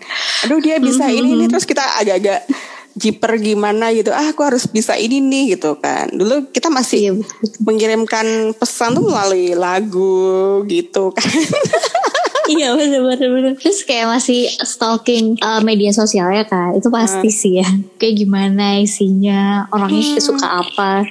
Aduh 0.43 0.59
dia 0.59 0.77
bisa 0.77 1.07
ini 1.07 1.33
nih 1.35 1.47
terus 1.47 1.63
kita 1.63 1.81
agak-agak 1.97 2.45
jiper 2.93 3.37
gimana 3.37 3.89
gitu. 3.91 4.09
Ah 4.09 4.27
aku 4.27 4.41
harus 4.41 4.65
bisa 4.65 4.93
ini 4.93 5.17
nih 5.19 5.55
gitu 5.55 5.77
kan. 5.77 6.09
Dulu 6.09 6.49
kita 6.49 6.67
Iya, 6.67 6.75
masih 6.75 7.01
betul. 7.17 7.61
mengirimkan 7.63 8.25
pesan 8.53 8.93
tuh 8.93 9.05
melalui 9.05 9.53
lagu 9.53 10.17
gitu 10.65 11.09
kan 11.11 11.25
Iya 12.47 12.73
bener 12.79 13.01
bener 13.03 13.29
bener. 13.29 13.53
Terus 13.59 13.83
kayak 13.83 14.07
masih 14.07 14.47
stalking 14.63 15.35
uh, 15.43 15.59
media 15.59 15.91
sosialnya 15.91 16.47
kan. 16.47 16.73
Itu 16.75 16.87
pasti 16.87 17.27
sih 17.27 17.59
ya. 17.59 17.67
Kayak 17.99 18.23
gimana 18.23 18.79
isinya, 18.79 19.67
orangnya 19.71 20.19
suka 20.23 20.63
apa. 20.63 21.03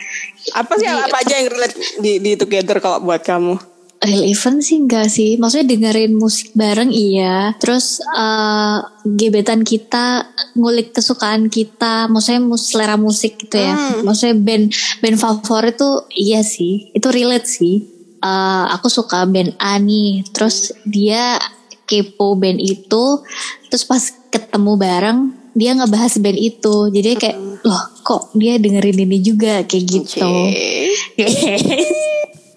apa 0.46 0.72
sih 0.78 0.86
apa 0.86 1.16
aja 1.26 1.42
yang 1.42 1.50
relate 1.50 1.74
di, 1.98 2.22
di 2.22 2.38
together 2.38 2.78
kalau 2.78 3.02
buat 3.02 3.18
kamu 3.26 3.58
Real 3.96 4.28
event 4.28 4.60
sih 4.60 4.76
enggak 4.76 5.08
sih. 5.08 5.40
Maksudnya 5.40 5.72
dengerin 5.72 6.12
musik 6.20 6.52
bareng 6.52 6.92
iya. 6.92 7.56
Terus 7.56 8.04
uh, 8.04 8.84
gebetan 9.08 9.64
kita 9.64 10.36
ngulik 10.52 10.92
kesukaan 10.92 11.48
kita. 11.48 12.04
Maksudnya 12.12 12.44
mus 12.44 12.68
selera 12.68 13.00
musik 13.00 13.40
gitu 13.40 13.56
ya. 13.56 13.72
Maksudnya 14.04 14.36
band 14.36 14.64
band 15.00 15.16
favorit 15.16 15.80
tuh 15.80 16.04
iya 16.12 16.44
sih. 16.44 16.92
Itu 16.92 17.08
relate 17.08 17.48
sih. 17.48 17.95
Uh, 18.26 18.74
aku 18.74 18.90
suka 18.90 19.22
band 19.22 19.54
A 19.62 19.78
nih. 19.78 20.26
Terus 20.34 20.74
dia 20.82 21.38
kepo 21.86 22.34
band 22.34 22.58
itu. 22.58 23.22
Terus 23.70 23.86
pas 23.86 24.02
ketemu 24.34 24.74
bareng 24.74 25.18
dia 25.54 25.78
ngebahas 25.78 26.18
band 26.18 26.42
itu. 26.42 26.90
Jadi 26.90 27.14
kayak 27.14 27.38
loh 27.62 27.82
kok 28.02 28.34
dia 28.34 28.58
dengerin 28.58 29.06
ini 29.06 29.22
juga 29.22 29.62
kayak 29.62 29.84
gitu. 29.86 30.26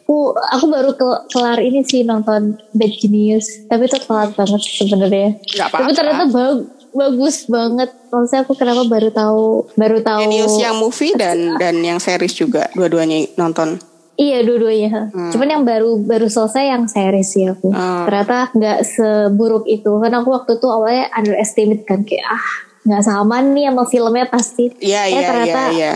aku 0.09 0.33
aku 0.33 0.65
baru 0.73 0.91
ke- 0.97 1.21
kelar 1.29 1.61
ini 1.61 1.85
sih 1.85 2.01
nonton 2.01 2.57
Bad 2.73 2.93
Genius 2.97 3.69
tapi 3.69 3.85
itu 3.85 4.01
telat 4.01 4.33
banget 4.33 4.57
sebenarnya 4.65 5.37
tapi 5.69 5.93
ternyata 5.93 6.25
bag- 6.33 6.65
bagus 6.89 7.45
banget 7.45 7.93
maksudnya 8.09 8.41
aku 8.41 8.57
kenapa 8.57 8.89
baru 8.89 9.13
tahu 9.13 9.69
baru 9.77 10.01
tahu 10.01 10.25
Genius 10.25 10.57
yang 10.57 10.81
movie 10.81 11.13
dan 11.13 11.61
dan 11.61 11.77
yang 11.85 12.01
series 12.01 12.33
juga 12.33 12.73
dua-duanya 12.73 13.29
nonton 13.37 13.77
iya 14.19 14.43
dua-duanya 14.43 15.07
cuman 15.31 15.47
yang 15.49 15.63
baru 15.63 15.95
baru 15.97 16.27
selesai 16.27 16.67
yang 16.67 16.83
series 16.85 17.29
sih 17.29 17.47
aku 17.47 17.71
Hmm. 17.71 18.03
ternyata 18.03 18.51
nggak 18.51 18.79
seburuk 18.83 19.63
itu 19.65 19.87
karena 19.97 20.19
aku 20.19 20.29
waktu 20.33 20.51
itu 20.53 20.67
awalnya 20.67 21.07
underestimate 21.13 21.83
kan 21.83 22.03
kayak 22.03 22.27
ah 22.27 22.43
nggak 22.81 22.99
sama 23.01 23.39
nih 23.39 23.67
sama 23.67 23.83
filmnya 23.85 24.27
pasti 24.27 24.75
Iya 24.77 25.01
iya 25.05 25.21
ternyata 25.23 25.61
iya 25.65 25.67
iya. 25.71 25.93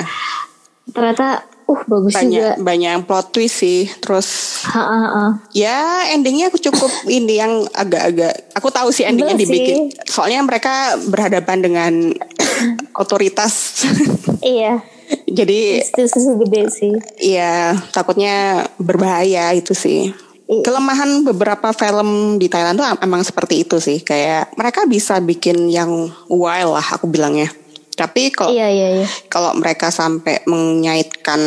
ternyata 0.86 1.28
uh 1.64 1.82
bagus 1.86 2.12
juga 2.14 2.20
Banyak 2.20 2.54
banyak 2.60 2.90
yang 2.92 3.04
plot 3.04 3.28
twist 3.32 3.56
sih. 3.58 3.88
Terus 3.98 4.28
ha, 4.68 4.84
ha, 4.84 5.00
ha. 5.08 5.26
ya 5.54 5.80
endingnya 6.12 6.48
aku 6.48 6.60
cukup 6.60 6.92
ini 7.10 7.40
yang 7.40 7.64
agak-agak 7.72 8.52
aku 8.52 8.68
tahu 8.68 8.92
sih 8.92 9.04
endingnya 9.04 9.40
dibikin. 9.40 9.88
sih. 9.88 9.96
Soalnya 10.06 10.44
mereka 10.44 10.74
berhadapan 11.02 11.58
dengan 11.60 11.94
otoritas. 13.02 13.88
iya 14.42 14.84
Jadi 15.34 15.82
institusi 15.82 16.32
gede 16.46 16.62
sih 16.70 16.94
ya 17.18 17.74
takutnya 17.90 18.70
berbahaya 18.78 19.50
itu 19.58 19.74
sih. 19.74 20.14
Iya. 20.44 20.62
Kelemahan 20.62 21.24
beberapa 21.24 21.72
film 21.72 22.36
di 22.38 22.52
Thailand 22.52 22.78
tuh 22.78 22.86
emang 23.02 23.24
seperti 23.26 23.64
itu 23.66 23.80
sih. 23.80 24.04
Kayak 24.04 24.54
mereka 24.60 24.86
bisa 24.86 25.18
bikin 25.24 25.72
yang 25.72 26.12
wild 26.30 26.76
lah 26.78 26.88
aku 26.94 27.10
bilangnya. 27.10 27.50
Tapi 27.94 28.34
kalau 28.34 28.50
iya 28.50 28.74
iya 28.74 28.88
iya 29.02 29.08
kalau 29.30 29.54
mereka 29.54 29.94
sampai 29.94 30.42
mengaitkan 30.50 31.38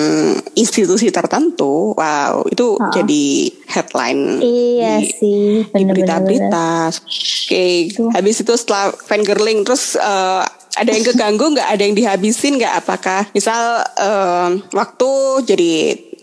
institusi 0.54 1.10
tertentu, 1.10 1.90
wow 1.98 2.46
itu 2.46 2.78
jadi 2.94 3.50
headline 3.66 4.38
Iya 4.38 5.02
di, 5.02 5.10
sih, 5.10 5.66
di 5.66 5.70
bener-bener. 5.74 6.06
berita-berita. 6.06 6.70
Oke, 7.02 7.66
habis 8.14 8.46
itu 8.46 8.54
setelah 8.54 8.94
fangirling 8.94 9.66
terus 9.66 9.98
eh, 9.98 10.46
ada 10.76 10.90
yang 10.92 11.04
keganggu 11.08 11.56
nggak? 11.56 11.68
Ada 11.72 11.82
yang 11.88 11.96
dihabisin 11.96 12.60
nggak? 12.60 12.74
Apakah 12.84 13.20
misal 13.32 13.80
eh, 13.96 14.48
waktu 14.76 15.10
jadi 15.48 15.72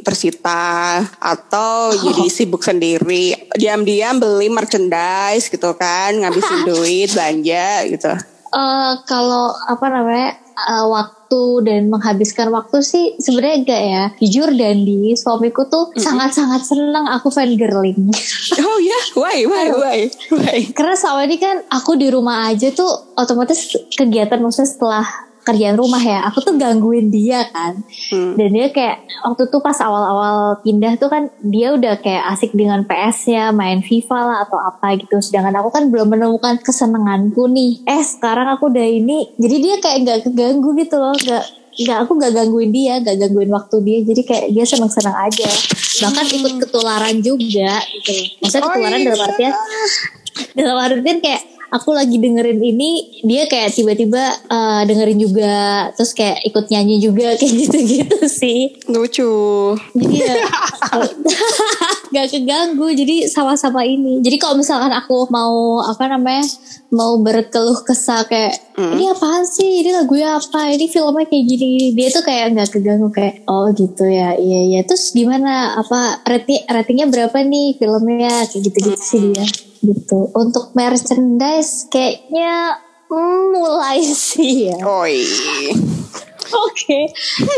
tersita 0.06 1.02
atau 1.18 1.96
jadi 1.96 2.26
sibuk 2.36 2.62
sendiri, 2.62 3.34
diam-diam 3.58 4.22
beli 4.22 4.54
merchandise 4.54 5.50
gitu 5.50 5.74
kan, 5.74 6.14
ngabisin 6.14 6.62
duit 6.70 7.10
belanja 7.10 7.68
gitu. 7.90 8.14
Eh, 8.54 8.92
kalau 9.10 9.50
apa 9.66 9.86
namanya 9.90 10.43
eh, 10.56 10.86
waktu 10.88 11.66
dan 11.66 11.90
menghabiskan 11.90 12.54
waktu 12.54 12.86
sih 12.86 13.18
sebenarnya 13.18 13.56
enggak 13.66 13.82
ya. 13.82 14.04
Jujur 14.22 14.50
Dandi, 14.54 15.18
suamiku 15.18 15.66
tuh 15.66 15.90
sangat-sangat 15.98 16.62
senang 16.62 17.10
aku 17.10 17.34
fangirling. 17.34 18.10
Oh 18.64 18.80
ya, 18.82 19.00
why, 19.20 19.46
why, 19.46 19.68
why, 19.70 20.00
why? 20.34 20.60
Karena 20.74 20.98
selama 20.98 21.30
ini 21.30 21.38
kan 21.38 21.62
aku 21.70 21.94
di 21.94 22.10
rumah 22.10 22.50
aja 22.50 22.74
tuh 22.74 22.90
otomatis 23.14 23.76
kegiatan 23.94 24.40
maksudnya 24.42 24.70
setelah 24.70 25.06
kerjaan 25.44 25.76
rumah 25.76 26.00
ya, 26.00 26.24
aku 26.26 26.40
tuh 26.42 26.56
gangguin 26.56 27.12
dia 27.12 27.46
kan. 27.52 27.84
Hmm. 28.10 28.40
Dan 28.40 28.56
dia 28.56 28.72
kayak 28.72 29.04
waktu 29.28 29.52
tuh 29.52 29.60
pas 29.60 29.76
awal-awal 29.84 30.64
pindah 30.64 30.96
tuh 30.96 31.12
kan 31.12 31.28
dia 31.44 31.76
udah 31.76 32.00
kayak 32.00 32.24
asik 32.34 32.56
dengan 32.56 32.88
PS-nya, 32.88 33.52
main 33.52 33.84
FIFA 33.84 34.20
lah 34.24 34.38
atau 34.48 34.58
apa 34.58 34.96
gitu. 34.98 35.20
Sedangkan 35.20 35.60
aku 35.60 35.70
kan 35.70 35.92
belum 35.92 36.16
menemukan 36.16 36.64
kesenanganku 36.64 37.46
nih. 37.52 37.84
Eh 37.84 38.02
sekarang 38.02 38.48
aku 38.56 38.72
udah 38.72 38.88
ini, 38.88 39.36
jadi 39.36 39.56
dia 39.60 39.76
kayak 39.84 39.98
nggak 40.08 40.20
keganggu 40.32 40.72
gitu 40.80 40.96
loh, 40.98 41.14
nggak 41.14 41.44
nggak 41.74 41.98
aku 42.06 42.12
nggak 42.22 42.34
gangguin 42.38 42.72
dia, 42.72 42.94
nggak 43.02 43.16
gangguin 43.20 43.52
waktu 43.52 43.76
dia. 43.84 43.98
Jadi 44.06 44.22
kayak 44.24 44.46
dia 44.54 44.66
senang-senang 44.66 45.18
aja. 45.18 45.50
Bahkan 46.08 46.26
ikut 46.40 46.54
ketularan 46.64 47.18
juga 47.20 47.82
gitu. 47.92 48.14
Maksudnya 48.40 48.64
Oh, 48.64 48.72
ketularan 48.72 49.00
iya. 49.00 49.08
dalam 49.12 49.22
artian 49.28 49.54
dalam 50.54 50.78
artian 50.82 51.18
kayak 51.22 51.42
aku 51.74 51.90
lagi 51.90 52.22
dengerin 52.22 52.62
ini 52.62 53.22
dia 53.26 53.50
kayak 53.50 53.74
tiba-tiba 53.74 54.22
eh, 54.46 54.82
dengerin 54.86 55.18
juga 55.18 55.90
terus 55.98 56.14
kayak 56.14 56.46
ikut 56.46 56.70
nyanyi 56.70 57.02
juga 57.02 57.34
kayak 57.42 57.54
gitu-gitu 57.66 58.18
sih. 58.30 58.78
Lucu. 58.86 59.34
jadi 59.98 60.16
ya 60.22 60.36
nggak 62.14 62.28
keganggu 62.30 62.88
jadi 62.94 63.26
sama-sama 63.26 63.82
ini. 63.82 64.22
Jadi 64.22 64.38
kalau 64.38 64.62
misalkan 64.62 64.94
aku 64.94 65.26
mau 65.34 65.82
apa 65.82 66.06
namanya 66.06 66.46
mau 66.94 67.18
berkeluh 67.18 67.82
kesah 67.82 68.30
kayak 68.30 68.62
ini 68.78 69.10
apaan 69.10 69.50
sih? 69.50 69.82
Ini 69.82 69.98
lagunya 69.98 70.38
apa? 70.38 70.70
Ini 70.70 70.86
filmnya 70.94 71.26
kayak 71.26 71.46
gini 71.50 71.98
dia 71.98 72.14
tuh 72.14 72.22
kayak 72.22 72.54
nggak 72.54 72.70
keganggu 72.70 73.10
kayak 73.10 73.42
oh 73.50 73.74
gitu 73.74 74.06
ya 74.06 74.38
iya 74.38 74.60
iya. 74.70 74.80
Terus 74.86 75.10
gimana? 75.10 75.74
Apa 75.82 76.22
rating 76.30 76.70
ratingnya 76.70 77.10
berapa 77.10 77.42
nih 77.42 77.82
filmnya? 77.82 78.46
Kayak 78.46 78.62
gitu 78.62 78.78
gitu 78.94 79.02
sih 79.02 79.22
dia 79.34 79.73
gitu 79.84 80.32
untuk 80.32 80.72
merchandise 80.72 81.92
kayaknya 81.92 82.80
hmm, 83.12 83.42
mulai 83.52 84.00
sih 84.02 84.72
ya 84.72 84.80
Oi. 84.80 85.20
Oke. 86.54 87.10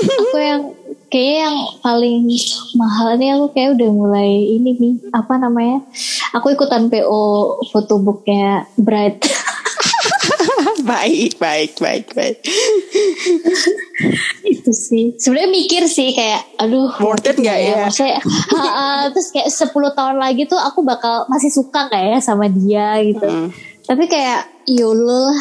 aku 0.07 0.37
yang 0.39 0.63
kayaknya 1.11 1.37
yang 1.47 1.57
paling 1.83 2.23
mahal 2.79 3.15
nih 3.19 3.35
aku 3.35 3.45
kayak 3.53 3.75
udah 3.77 3.89
mulai 3.91 4.31
ini 4.55 4.71
nih 4.75 4.93
apa 5.11 5.37
namanya 5.37 5.83
aku 6.33 6.55
ikutan 6.55 6.87
PO 6.89 7.23
fotobooknya 7.71 8.67
Bright 8.79 9.19
baik, 10.87 11.37
baik, 11.37 11.71
baik, 11.77 12.05
baik. 12.11 12.37
itu 14.45 14.69
sih 14.71 15.03
sebenarnya 15.15 15.49
mikir 15.49 15.81
sih 15.85 16.11
kayak 16.11 16.41
aduh 16.57 16.89
Worth 16.97 17.25
it 17.25 17.35
nggak 17.35 17.57
ya? 17.59 17.73
maksudnya 17.83 18.17
ha, 18.51 18.61
ha, 18.61 18.85
terus 19.09 19.29
kayak 19.29 19.47
10 19.47 19.71
tahun 19.71 20.15
lagi 20.15 20.45
tuh 20.45 20.57
aku 20.57 20.81
bakal 20.81 21.25
masih 21.25 21.49
suka 21.49 21.87
kayak 21.87 22.07
ya 22.11 22.17
sama 22.19 22.45
dia 22.45 22.99
gitu 23.01 23.25
Hmm. 23.25 23.49
tapi 23.83 24.05
kayak 24.05 24.45
yolo 24.65 25.27
lah 25.27 25.37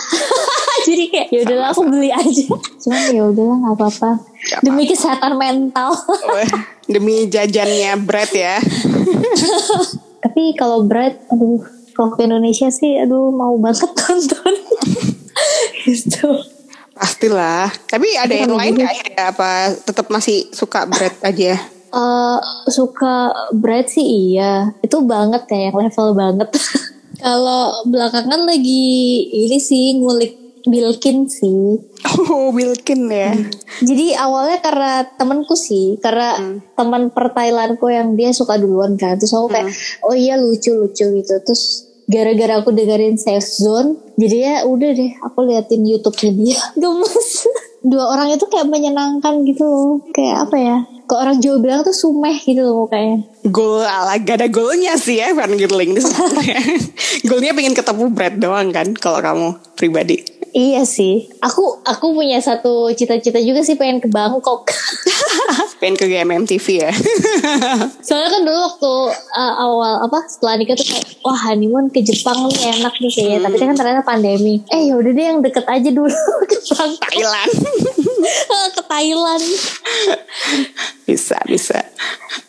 jadi 0.83 1.03
kayak 1.07 1.27
yaudahlah 1.33 1.67
aku 1.71 1.83
beli 1.87 2.09
aja 2.09 2.45
cuman 2.79 3.03
yaudahlah 3.11 3.57
nggak 3.59 3.75
apa-apa 3.75 4.11
Nggak 4.21 4.61
demi 4.63 4.83
kesehatan 4.85 5.33
mental 5.35 5.91
Wah, 6.27 6.51
Demi 6.85 7.25
jajannya 7.25 7.97
bread 7.99 8.31
ya. 8.31 8.61
tapi 10.21 10.53
kalau 10.53 10.85
Brad 10.85 11.17
aduh 11.27 11.59
kalau 11.93 12.13
ke 12.13 12.23
Indonesia 12.23 12.69
sih 12.69 12.99
aduh 12.99 13.31
mau 13.31 13.55
banget 13.57 13.89
tonton 13.95 14.55
gitu. 15.85 16.41
Pastilah. 16.95 17.69
Tapi 17.91 18.17
ada 18.17 18.35
yang 18.35 18.55
lain 18.55 18.79
gitu. 18.79 18.87
akhirnya 18.87 19.25
apa 19.35 19.51
tetap 19.83 20.07
masih 20.09 20.49
suka 20.55 20.87
bread 20.87 21.17
aja? 21.21 21.75
Eh, 21.95 22.39
suka 22.75 23.31
Brad 23.55 23.87
sih 23.87 24.35
iya. 24.35 24.75
Itu 24.83 25.07
banget 25.07 25.47
ya 25.47 25.71
yang 25.71 25.77
level 25.79 26.09
banget. 26.19 26.51
Kalau 27.23 27.87
belakangan 27.87 28.43
lagi 28.45 28.87
ini 29.31 29.59
sih 29.63 30.03
ngulik 30.03 30.43
Bilkin 30.65 31.29
sih. 31.31 31.79
Oh, 32.25 32.51
Wilkin 32.51 33.07
ya. 33.13 33.37
jadi 33.85 34.17
awalnya 34.17 34.65
karena 34.65 34.93
temenku 35.21 35.53
sih 35.55 36.01
karena 36.01 36.41
teman 36.73 37.13
pertailanku 37.13 37.85
yang 37.93 38.17
dia 38.19 38.35
suka 38.35 38.59
duluan 38.59 38.99
kan. 38.99 39.15
Terus 39.21 39.37
aku 39.37 39.53
kayak 39.53 39.71
oh 40.03 40.17
iya 40.17 40.35
lucu 40.41 40.75
lucu 40.75 41.05
gitu. 41.05 41.35
Terus 41.47 41.94
gara-gara 42.11 42.61
aku 42.61 42.71
dengerin 42.75 43.17
Safe 43.17 43.45
Zone 43.45 44.05
jadi 44.15 44.37
ya 44.39 44.55
udah 44.63 44.91
deh 44.95 45.13
aku 45.27 45.39
liatin 45.43 45.83
YouTube-nya 45.83 46.31
dia. 46.31 46.61
Gemes. 46.81 47.51
Dua 47.85 48.17
orang 48.17 48.33
itu 48.33 48.47
kayak 48.49 48.71
menyenangkan 48.71 49.45
gitu 49.45 49.67
loh. 49.67 49.93
Kayak 50.15 50.49
apa 50.49 50.57
ya? 50.57 50.77
Kok 51.05 51.21
orang 51.21 51.37
Jawa 51.37 51.57
bilang 51.61 51.81
tuh 51.85 51.93
sumeh 51.93 52.33
gitu 52.49 52.65
loh 52.65 52.89
kayaknya 52.89 53.29
Gol 53.53 53.85
ala 53.85 54.17
gak 54.17 54.41
ada 54.41 54.49
golnya 54.49 54.97
sih 54.97 55.21
ya 55.21 55.37
Van 55.37 55.53
Girling. 55.53 56.01
Golnya 57.29 57.53
pengen 57.53 57.77
ketemu 57.77 58.09
bread 58.09 58.41
doang 58.41 58.73
kan 58.73 58.97
kalau 58.97 59.21
kamu 59.21 59.49
pribadi. 59.77 60.25
Iya 60.55 60.87
sih, 60.87 61.27
aku 61.43 61.83
aku 61.83 62.15
punya 62.15 62.39
satu 62.39 62.87
cita-cita 62.95 63.43
juga 63.43 63.67
sih 63.67 63.75
pengen 63.75 63.99
ke 63.99 64.07
Bangkok. 64.07 64.71
pengen 65.83 65.99
ke 65.99 66.07
GMMTV 66.07 66.67
ya. 66.79 66.95
Soalnya 68.07 68.31
kan 68.31 68.43
dulu 68.47 68.59
waktu 68.63 68.93
uh, 69.35 69.55
awal 69.59 70.07
apa 70.07 70.23
setelah 70.31 70.55
nikah 70.55 70.79
tuh 70.79 70.87
kayak 70.87 71.11
wah 71.27 71.35
honeymoon 71.35 71.91
ke 71.91 72.07
Jepang 72.07 72.39
nih 72.55 72.71
enak 72.71 72.95
nih 73.03 73.11
kayaknya. 73.11 73.39
Tapi 73.51 73.57
kan 73.59 73.75
ternyata 73.75 74.07
pandemi. 74.07 74.63
Eh 74.71 74.95
yaudah 74.95 75.11
deh 75.11 75.27
yang 75.27 75.43
deket 75.43 75.67
aja 75.67 75.91
dulu 75.91 76.15
ke 76.51 76.57
Bangkok, 76.71 77.03
Thailand. 77.03 77.55
ke 78.79 78.83
Thailand. 78.87 79.45
bisa, 81.03 81.37
bisa. 81.51 81.83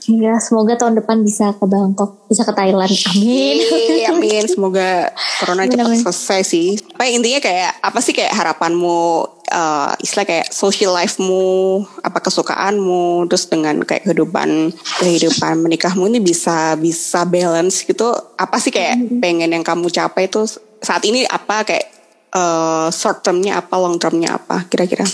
Ya 0.06 0.38
semoga 0.38 0.78
tahun 0.78 1.02
depan 1.02 1.26
bisa 1.26 1.58
ke 1.58 1.66
Bangkok, 1.66 2.30
bisa 2.30 2.46
ke 2.46 2.54
Thailand. 2.54 2.94
Amin. 2.94 3.58
Iya, 3.66 4.14
amin. 4.14 4.46
Semoga 4.46 5.10
corona 5.42 5.66
Amin, 5.66 5.74
cepat 5.74 5.88
amin. 5.90 6.00
selesai 6.06 6.42
sih. 6.46 6.68
Apa 6.94 7.10
intinya 7.10 7.42
kayak 7.42 7.82
apa 7.96 8.04
sih 8.04 8.12
kayak 8.12 8.36
harapanmu 8.36 9.24
eh 9.48 9.92
istilah 10.04 10.28
kayak 10.28 10.52
social 10.52 10.92
life-mu, 11.00 11.80
apa 12.04 12.20
kesukaanmu, 12.20 13.24
terus 13.32 13.48
dengan 13.48 13.88
kayak 13.88 14.04
kehidupan 14.04 14.76
kehidupan 15.00 15.64
menikahmu 15.64 16.04
ini 16.12 16.20
bisa 16.20 16.76
bisa 16.76 17.24
balance 17.24 17.88
gitu. 17.88 18.12
Apa 18.36 18.60
sih 18.60 18.76
kayak 18.76 19.00
pengen 19.24 19.56
yang 19.56 19.64
kamu 19.64 19.88
capai 19.88 20.28
itu 20.28 20.44
saat 20.84 21.08
ini 21.08 21.24
apa 21.24 21.64
kayak 21.64 21.88
eh 22.36 22.88
short 22.92 23.24
termnya 23.24 23.64
apa, 23.64 23.80
long 23.80 23.96
termnya 23.96 24.36
apa 24.44 24.68
kira-kira? 24.68 25.08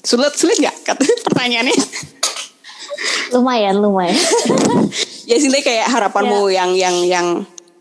Sulit 0.00 0.32
sulit 0.32 0.56
nggak 0.56 0.88
kata 0.88 1.04
pertanyaannya? 1.28 1.76
lumayan, 3.36 3.76
lumayan. 3.76 4.16
ya 5.28 5.36
sih 5.36 5.52
kayak 5.52 5.84
harapanmu 5.92 6.48
yang 6.48 6.72
yang 6.72 6.96
yang 7.04 7.26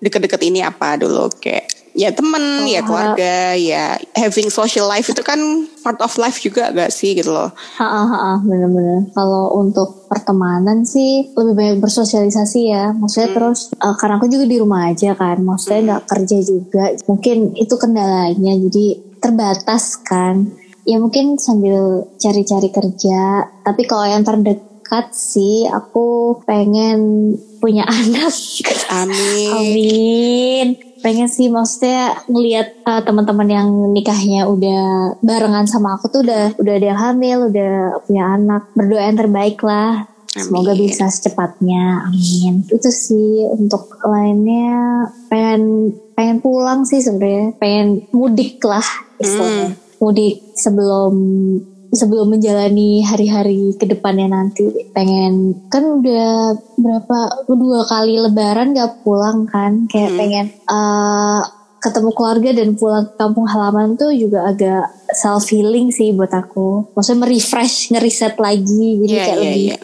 deket-deket 0.04 0.44
ini 0.44 0.60
apa 0.60 1.00
dulu 1.00 1.32
kayak 1.40 1.81
ya 1.94 2.10
temen 2.16 2.66
ya 2.68 2.82
Oh, 2.82 2.88
keluarga 2.88 3.54
ya 3.56 4.00
having 4.16 4.48
social 4.48 4.88
life 4.88 5.12
itu 5.12 5.22
kan 5.22 5.38
part 5.84 6.00
of 6.00 6.16
life 6.18 6.40
juga 6.40 6.72
gak 6.72 6.90
sih 6.94 7.14
gitu 7.18 7.34
loh 7.34 7.52
ha 7.78 8.38
bener-bener. 8.42 9.10
Kalau 9.14 9.56
untuk 9.58 10.08
pertemanan 10.08 10.84
sih 10.84 11.32
lebih 11.34 11.54
banyak 11.56 11.78
bersosialisasi 11.82 12.60
ya. 12.72 12.92
Maksudnya 12.96 13.30
terus 13.34 13.72
eh, 13.74 13.96
karena 13.98 14.20
aku 14.20 14.28
juga 14.28 14.46
di 14.48 14.58
rumah 14.60 14.92
aja 14.92 15.16
kan. 15.16 15.42
Maksudnya 15.42 15.80
nggak 15.82 16.04
kerja 16.08 16.38
juga. 16.44 16.84
Mungkin 17.08 17.58
itu 17.58 17.76
kendalanya. 17.80 18.54
Jadi 18.58 19.18
terbatas 19.22 19.98
kan. 20.02 20.52
Ya 20.84 20.98
mungkin 20.98 21.38
sambil 21.38 22.10
cari-cari 22.18 22.70
kerja. 22.74 23.48
Tapi 23.62 23.82
kalau 23.86 24.06
yang 24.10 24.26
terdekat 24.26 25.14
sih 25.14 25.70
aku 25.70 26.40
pengen 26.44 27.34
punya 27.62 27.86
anak. 28.02 28.34
amin 28.90 29.50
Amin. 29.54 30.91
Pengen 31.02 31.28
sih 31.28 31.50
maksudnya 31.50 32.22
ngelihat 32.30 32.86
uh, 32.86 33.02
teman-teman 33.02 33.50
yang 33.50 33.68
nikahnya 33.90 34.46
udah 34.46 35.18
barengan 35.26 35.66
sama 35.66 35.98
aku 35.98 36.14
tuh 36.14 36.22
udah 36.22 36.56
udah 36.62 36.74
ada 36.78 36.88
yang 36.94 37.02
hamil, 37.02 37.38
udah 37.50 37.74
punya 38.06 38.24
anak. 38.38 38.70
Berdoa 38.78 39.02
yang 39.10 39.18
terbaik 39.18 39.58
lah. 39.66 40.06
Semoga 40.32 40.72
Amin. 40.72 40.88
bisa 40.88 41.12
secepatnya. 41.12 42.08
Amin. 42.08 42.64
Itu 42.72 42.88
sih 42.88 43.44
untuk 43.52 44.00
lainnya 44.06 45.12
pengen 45.28 45.92
pengen 46.16 46.40
pulang 46.40 46.88
sih 46.88 47.04
sebenarnya. 47.04 47.58
Pengen 47.60 48.08
mudik 48.16 48.64
lah 48.64 48.86
istilahnya. 49.20 49.76
Mudik 50.00 50.56
sebelum 50.56 51.14
sebelum 51.92 52.32
menjalani 52.32 53.04
hari-hari 53.04 53.76
ke 53.76 53.84
depannya 53.84 54.32
nanti 54.32 54.64
pengen 54.96 55.68
kan 55.68 55.84
udah 56.00 56.56
berapa 56.80 57.18
dua 57.52 57.84
kali 57.84 58.16
lebaran 58.18 58.72
gak 58.72 59.04
pulang 59.04 59.44
kan? 59.48 59.86
Kayak 59.92 60.12
pengen 60.16 60.46
eh, 60.56 61.42
ketemu 61.82 62.10
keluarga 62.14 62.50
dan 62.54 62.70
pulang 62.78 63.06
ke 63.10 63.14
kampung 63.18 63.48
halaman 63.50 63.98
tuh 63.98 64.14
juga 64.14 64.48
agak 64.48 64.86
self 65.12 65.50
healing 65.50 65.92
sih 65.92 66.14
buat 66.16 66.32
aku. 66.32 66.94
Maksudnya 66.96 67.28
merefresh 67.28 67.92
ngeriset 67.92 68.40
lagi 68.40 69.02
jadi 69.04 69.12
Iya, 69.12 69.24
kayak 69.26 69.38
iya, 69.38 69.44
lebih 69.44 69.66
iya. 69.68 69.78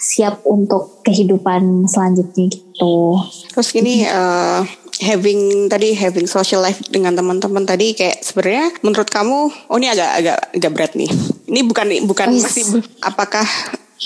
siap 0.00 0.34
untuk 0.46 1.02
kehidupan 1.04 1.90
selanjutnya 1.90 2.48
gitu. 2.48 3.20
Terus 3.52 3.68
gini 3.74 4.06
eh, 4.06 4.60
having 5.02 5.66
tadi 5.66 5.96
having 5.96 6.30
social 6.30 6.62
life 6.62 6.78
dengan 6.86 7.16
teman-teman 7.18 7.66
tadi 7.66 7.98
kayak 7.98 8.22
sebenarnya 8.22 8.70
menurut 8.86 9.08
kamu 9.10 9.38
oh 9.50 9.76
ini 9.78 9.90
agak 9.90 10.10
agak 10.22 10.38
agak 10.54 10.70
berat 10.70 10.92
nih 10.94 11.10
ini 11.50 11.60
bukan 11.66 11.86
bukan 12.06 12.28
Wis. 12.30 12.42
masih 12.46 12.64
apakah 13.02 13.46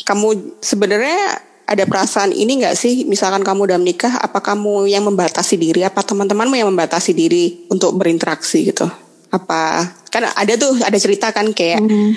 kamu 0.09 0.57
sebenarnya 0.65 1.45
ada 1.69 1.85
perasaan 1.85 2.33
ini 2.33 2.65
nggak 2.65 2.73
sih 2.73 3.05
misalkan 3.05 3.45
kamu 3.45 3.69
udah 3.69 3.79
menikah 3.81 4.17
apa 4.17 4.41
kamu 4.41 4.89
yang 4.89 5.05
membatasi 5.05 5.61
diri 5.61 5.85
apa 5.85 6.01
teman-temanmu 6.01 6.57
yang 6.57 6.73
membatasi 6.73 7.13
diri 7.13 7.69
untuk 7.69 7.93
berinteraksi 8.01 8.73
gitu 8.73 8.89
apa 9.29 9.85
kan 10.09 10.25
ada 10.33 10.53
tuh 10.57 10.73
ada 10.81 10.97
cerita 10.97 11.29
kan 11.37 11.53
kayak 11.53 11.85
Hmm. 11.85 12.17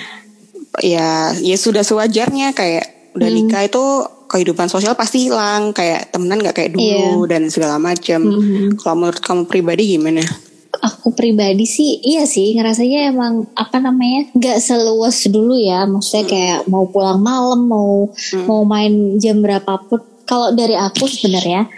ya 0.80 1.36
ya 1.36 1.56
sudah 1.60 1.84
sewajarnya 1.84 2.56
kayak 2.56 3.12
udah 3.12 3.28
Hmm. 3.28 3.36
nikah 3.44 3.62
itu 3.68 3.84
kehidupan 4.32 4.66
sosial 4.66 4.96
pasti 4.96 5.28
hilang 5.28 5.70
kayak 5.70 6.08
temenan 6.08 6.40
nggak 6.40 6.56
kayak 6.56 6.72
dulu 6.72 7.28
dan 7.28 7.46
segala 7.46 7.76
macam 7.76 8.24
Hmm. 8.24 8.72
kalau 8.74 8.96
menurut 8.98 9.20
kamu 9.20 9.42
pribadi 9.44 9.94
gimana? 9.94 10.24
Aku 10.72 11.12
pribadi 11.12 11.62
sih 11.62 12.00
iya 12.00 12.24
sih 12.24 12.56
ngerasanya 12.56 13.12
emang 13.12 13.44
apa 13.52 13.76
namanya 13.76 14.32
nggak 14.32 14.58
seluas 14.58 15.20
dulu 15.28 15.54
ya. 15.54 15.84
Maksudnya 15.84 16.24
kayak 16.24 16.60
mau 16.64 16.88
pulang 16.88 17.20
malam 17.20 17.68
mau 17.68 18.08
mau 18.42 18.64
main 18.64 19.14
jam 19.16 19.38
berapapun. 19.38 20.00
Kalau 20.22 20.48
dari 20.50 20.72
aku 20.72 21.04
sebenarnya 21.04 21.68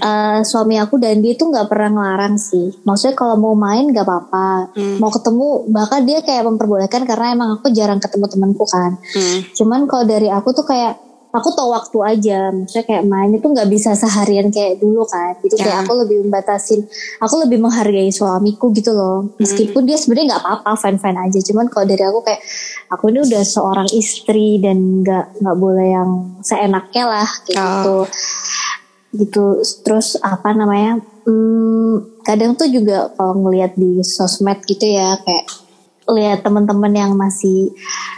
eh, 0.00 0.40
suami 0.40 0.80
aku 0.80 0.96
dan 0.96 1.20
dia 1.20 1.36
tuh 1.36 1.52
nggak 1.52 1.68
pernah 1.68 1.90
ngelarang 1.92 2.40
sih. 2.40 2.72
Maksudnya 2.82 3.14
kalau 3.14 3.36
mau 3.36 3.52
main 3.52 3.84
nggak 3.84 4.06
apa-apa. 4.06 4.72
Mau 4.96 5.10
ketemu 5.12 5.46
bahkan 5.68 6.00
dia 6.02 6.24
kayak 6.24 6.48
memperbolehkan 6.48 7.04
karena 7.04 7.36
emang 7.36 7.60
aku 7.60 7.68
jarang 7.68 8.00
ketemu 8.00 8.26
temanku 8.26 8.64
kan. 8.64 8.96
Hmm. 8.96 9.38
cuman 9.52 9.84
kalau 9.84 10.04
dari 10.04 10.32
aku 10.32 10.50
tuh 10.50 10.64
kayak 10.64 10.96
aku 11.28 11.48
tahu 11.52 11.68
waktu 11.70 11.98
aja 12.00 12.38
maksudnya 12.50 12.84
kayak 12.84 13.04
main 13.04 13.30
itu 13.30 13.44
nggak 13.44 13.68
bisa 13.68 13.92
seharian 13.92 14.48
kayak 14.48 14.80
dulu 14.80 15.04
kan. 15.04 15.36
Jadi 15.38 15.54
kayak 15.56 15.76
Ya. 15.76 15.84
aku 15.84 15.92
lebih 15.98 16.16
membatasin 16.24 16.80
aku 17.20 17.34
lebih 17.44 17.58
menghargai 17.58 18.08
suamiku 18.08 18.72
gitu 18.72 18.92
loh. 18.92 19.28
Meskipun 19.36 19.84
dia 19.84 19.94
sebenarnya 19.94 20.34
nggak 20.34 20.42
apa-apa 20.42 20.72
fine 20.74 20.98
fine 20.98 21.18
aja. 21.20 21.38
Cuman 21.42 21.68
kalau 21.68 21.84
dari 21.84 22.02
aku 22.02 22.20
kayak 22.24 22.40
aku 22.88 23.04
ini 23.08 23.18
udah 23.22 23.42
seorang 23.44 23.88
istri 23.92 24.56
dan 24.58 25.04
nggak 25.04 25.40
nggak 25.40 25.56
boleh 25.56 25.88
yang 25.88 26.10
seenaknya 26.40 27.04
lah 27.04 27.28
kayak 27.44 27.60
Oh. 27.60 27.68
gitu. 27.68 27.96
Gitu. 29.08 29.44
Terus 29.84 30.20
apa 30.20 30.52
namanya? 30.52 31.00
Hmm, 31.24 32.18
kadang 32.24 32.56
tuh 32.56 32.68
juga 32.68 33.12
kalau 33.12 33.36
ngelihat 33.38 33.76
di 33.76 34.00
sosmed 34.00 34.64
gitu 34.64 34.84
ya 34.84 35.16
kayak 35.20 35.44
lihat 36.08 36.40
teman-teman 36.40 36.88
yang 36.90 37.12
masih 37.12 37.68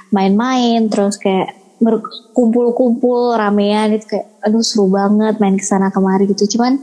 main-main 0.09 0.87
terus 0.87 1.19
kayak 1.19 1.59
berkumpul-kumpul 1.81 3.35
ramean 3.35 3.97
itu 3.97 4.17
kayak 4.17 4.29
aduh 4.45 4.61
seru 4.61 4.93
banget 4.93 5.41
main 5.41 5.57
ke 5.57 5.65
sana 5.65 5.89
kemari 5.89 6.29
gitu. 6.29 6.57
Cuman 6.57 6.77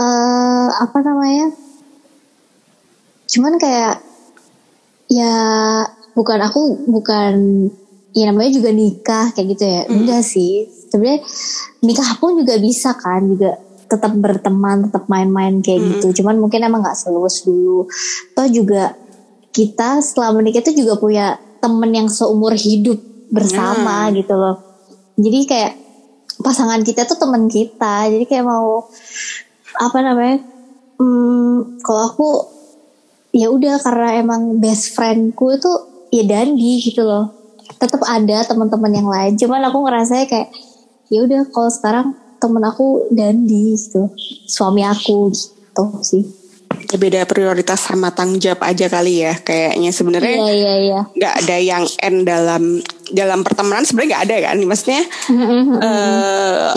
uh, 0.00 0.68
apa 0.80 0.98
namanya 1.04 1.52
cuman 3.28 3.60
kayak 3.60 4.00
ya 5.12 5.36
bukan 6.16 6.40
aku 6.40 6.88
bukan 6.88 7.34
ya 8.16 8.32
namanya 8.32 8.50
juga 8.56 8.72
nikah 8.72 9.30
kayak 9.36 9.46
gitu 9.54 9.64
ya. 9.68 9.82
Mm. 9.86 9.92
enggak 9.92 10.22
sih. 10.24 10.66
Sebenarnya 10.88 11.20
nikah 11.84 12.10
pun 12.16 12.40
juga 12.40 12.56
bisa 12.56 12.96
kan 12.96 13.28
juga 13.28 13.60
tetap 13.88 14.12
berteman 14.16 14.88
tetap 14.88 15.04
main-main 15.12 15.60
kayak 15.60 15.80
mm. 15.84 15.88
gitu. 16.00 16.24
Cuman 16.24 16.40
mungkin 16.40 16.64
emang 16.64 16.80
nggak 16.80 16.96
seluas 16.96 17.44
dulu. 17.44 17.84
Toh 18.32 18.48
juga 18.48 18.96
kita 19.52 20.00
setelah 20.00 20.32
menikah 20.32 20.64
itu 20.64 20.84
juga 20.84 20.96
punya 20.96 21.36
temen 21.58 21.90
yang 21.92 22.08
seumur 22.08 22.54
hidup 22.54 22.96
bersama 23.28 24.08
mm. 24.08 24.24
gitu 24.24 24.34
loh. 24.34 24.56
Jadi 25.18 25.40
kayak 25.48 25.72
pasangan 26.40 26.80
kita 26.86 27.04
tuh 27.04 27.18
teman 27.18 27.46
kita. 27.50 28.08
Jadi 28.08 28.24
kayak 28.24 28.46
mau 28.46 28.86
apa 29.78 29.98
namanya 30.00 30.42
hmm, 30.98 31.82
kalau 31.84 32.02
aku 32.08 32.28
ya 33.34 33.52
udah 33.52 33.78
karena 33.82 34.18
emang 34.18 34.56
best 34.58 34.96
friendku 34.96 35.54
itu 35.54 35.70
ya 36.14 36.24
Dandi 36.24 36.72
gitu 36.80 37.04
loh. 37.04 37.34
Tetap 37.78 38.02
ada 38.06 38.46
teman-teman 38.46 38.92
yang 38.94 39.08
lain. 39.08 39.36
Cuman 39.36 39.66
aku 39.68 39.84
ngerasa 39.84 40.24
kayak 40.26 40.48
ya 41.12 41.24
udah 41.24 41.46
kalau 41.52 41.70
sekarang 41.70 42.06
temen 42.38 42.62
aku 42.64 43.10
Dandi 43.10 43.74
gitu. 43.74 44.08
Suami 44.48 44.86
aku 44.86 45.30
gitu 45.34 45.84
sih 46.02 46.37
beda 46.96 47.28
prioritas 47.28 47.84
sama 47.84 48.14
tanggung 48.16 48.40
jawab 48.40 48.64
aja 48.64 48.88
kali 48.88 49.26
ya 49.26 49.34
kayaknya. 49.42 49.90
Sebenarnya 49.92 50.36
iya, 50.38 50.52
iya, 50.54 50.74
iya. 50.80 51.00
nggak 51.12 51.34
ada 51.44 51.56
yang 51.60 51.84
end 52.00 52.24
dalam 52.24 52.62
dalam 53.12 53.40
pertemanan 53.44 53.84
sebenarnya 53.84 54.10
nggak 54.14 54.24
ada 54.24 54.36
kan? 54.48 54.56
Maksudnya 54.64 55.02
uh, 55.82 56.70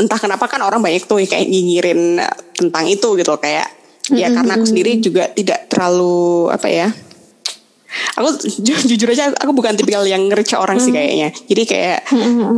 entah 0.00 0.18
kenapa 0.22 0.48
kan 0.48 0.64
orang 0.64 0.80
banyak 0.80 1.04
tuh 1.04 1.20
kayak 1.28 1.44
nyinyirin 1.44 2.22
tentang 2.56 2.88
itu 2.88 3.08
gitu 3.20 3.36
kayak 3.36 3.68
ya 4.10 4.32
karena 4.32 4.56
aku 4.58 4.66
sendiri 4.66 4.98
juga 4.98 5.30
tidak 5.30 5.70
terlalu 5.70 6.50
apa 6.50 6.66
ya 6.66 6.88
aku 8.16 8.28
ju 8.42 8.74
jujur 8.86 9.08
aja 9.10 9.30
aku 9.34 9.50
bukan 9.54 9.74
tipikal 9.74 10.02
yang 10.06 10.30
ngerica 10.30 10.62
orang 10.62 10.78
sih 10.78 10.94
kayaknya. 10.94 11.34
Jadi 11.34 11.62
kayak 11.66 11.98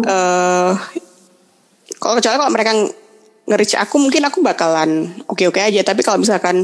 uh, 0.04 0.72
kalau 1.98 2.14
kecuali 2.18 2.36
kalau 2.36 2.52
mereka 2.52 2.72
ngerica 3.42 3.82
aku 3.82 3.98
mungkin 3.98 4.22
aku 4.22 4.38
bakalan 4.40 5.10
oke 5.26 5.42
oke 5.50 5.58
aja 5.58 5.82
tapi 5.82 6.06
kalau 6.06 6.22
misalkan 6.22 6.62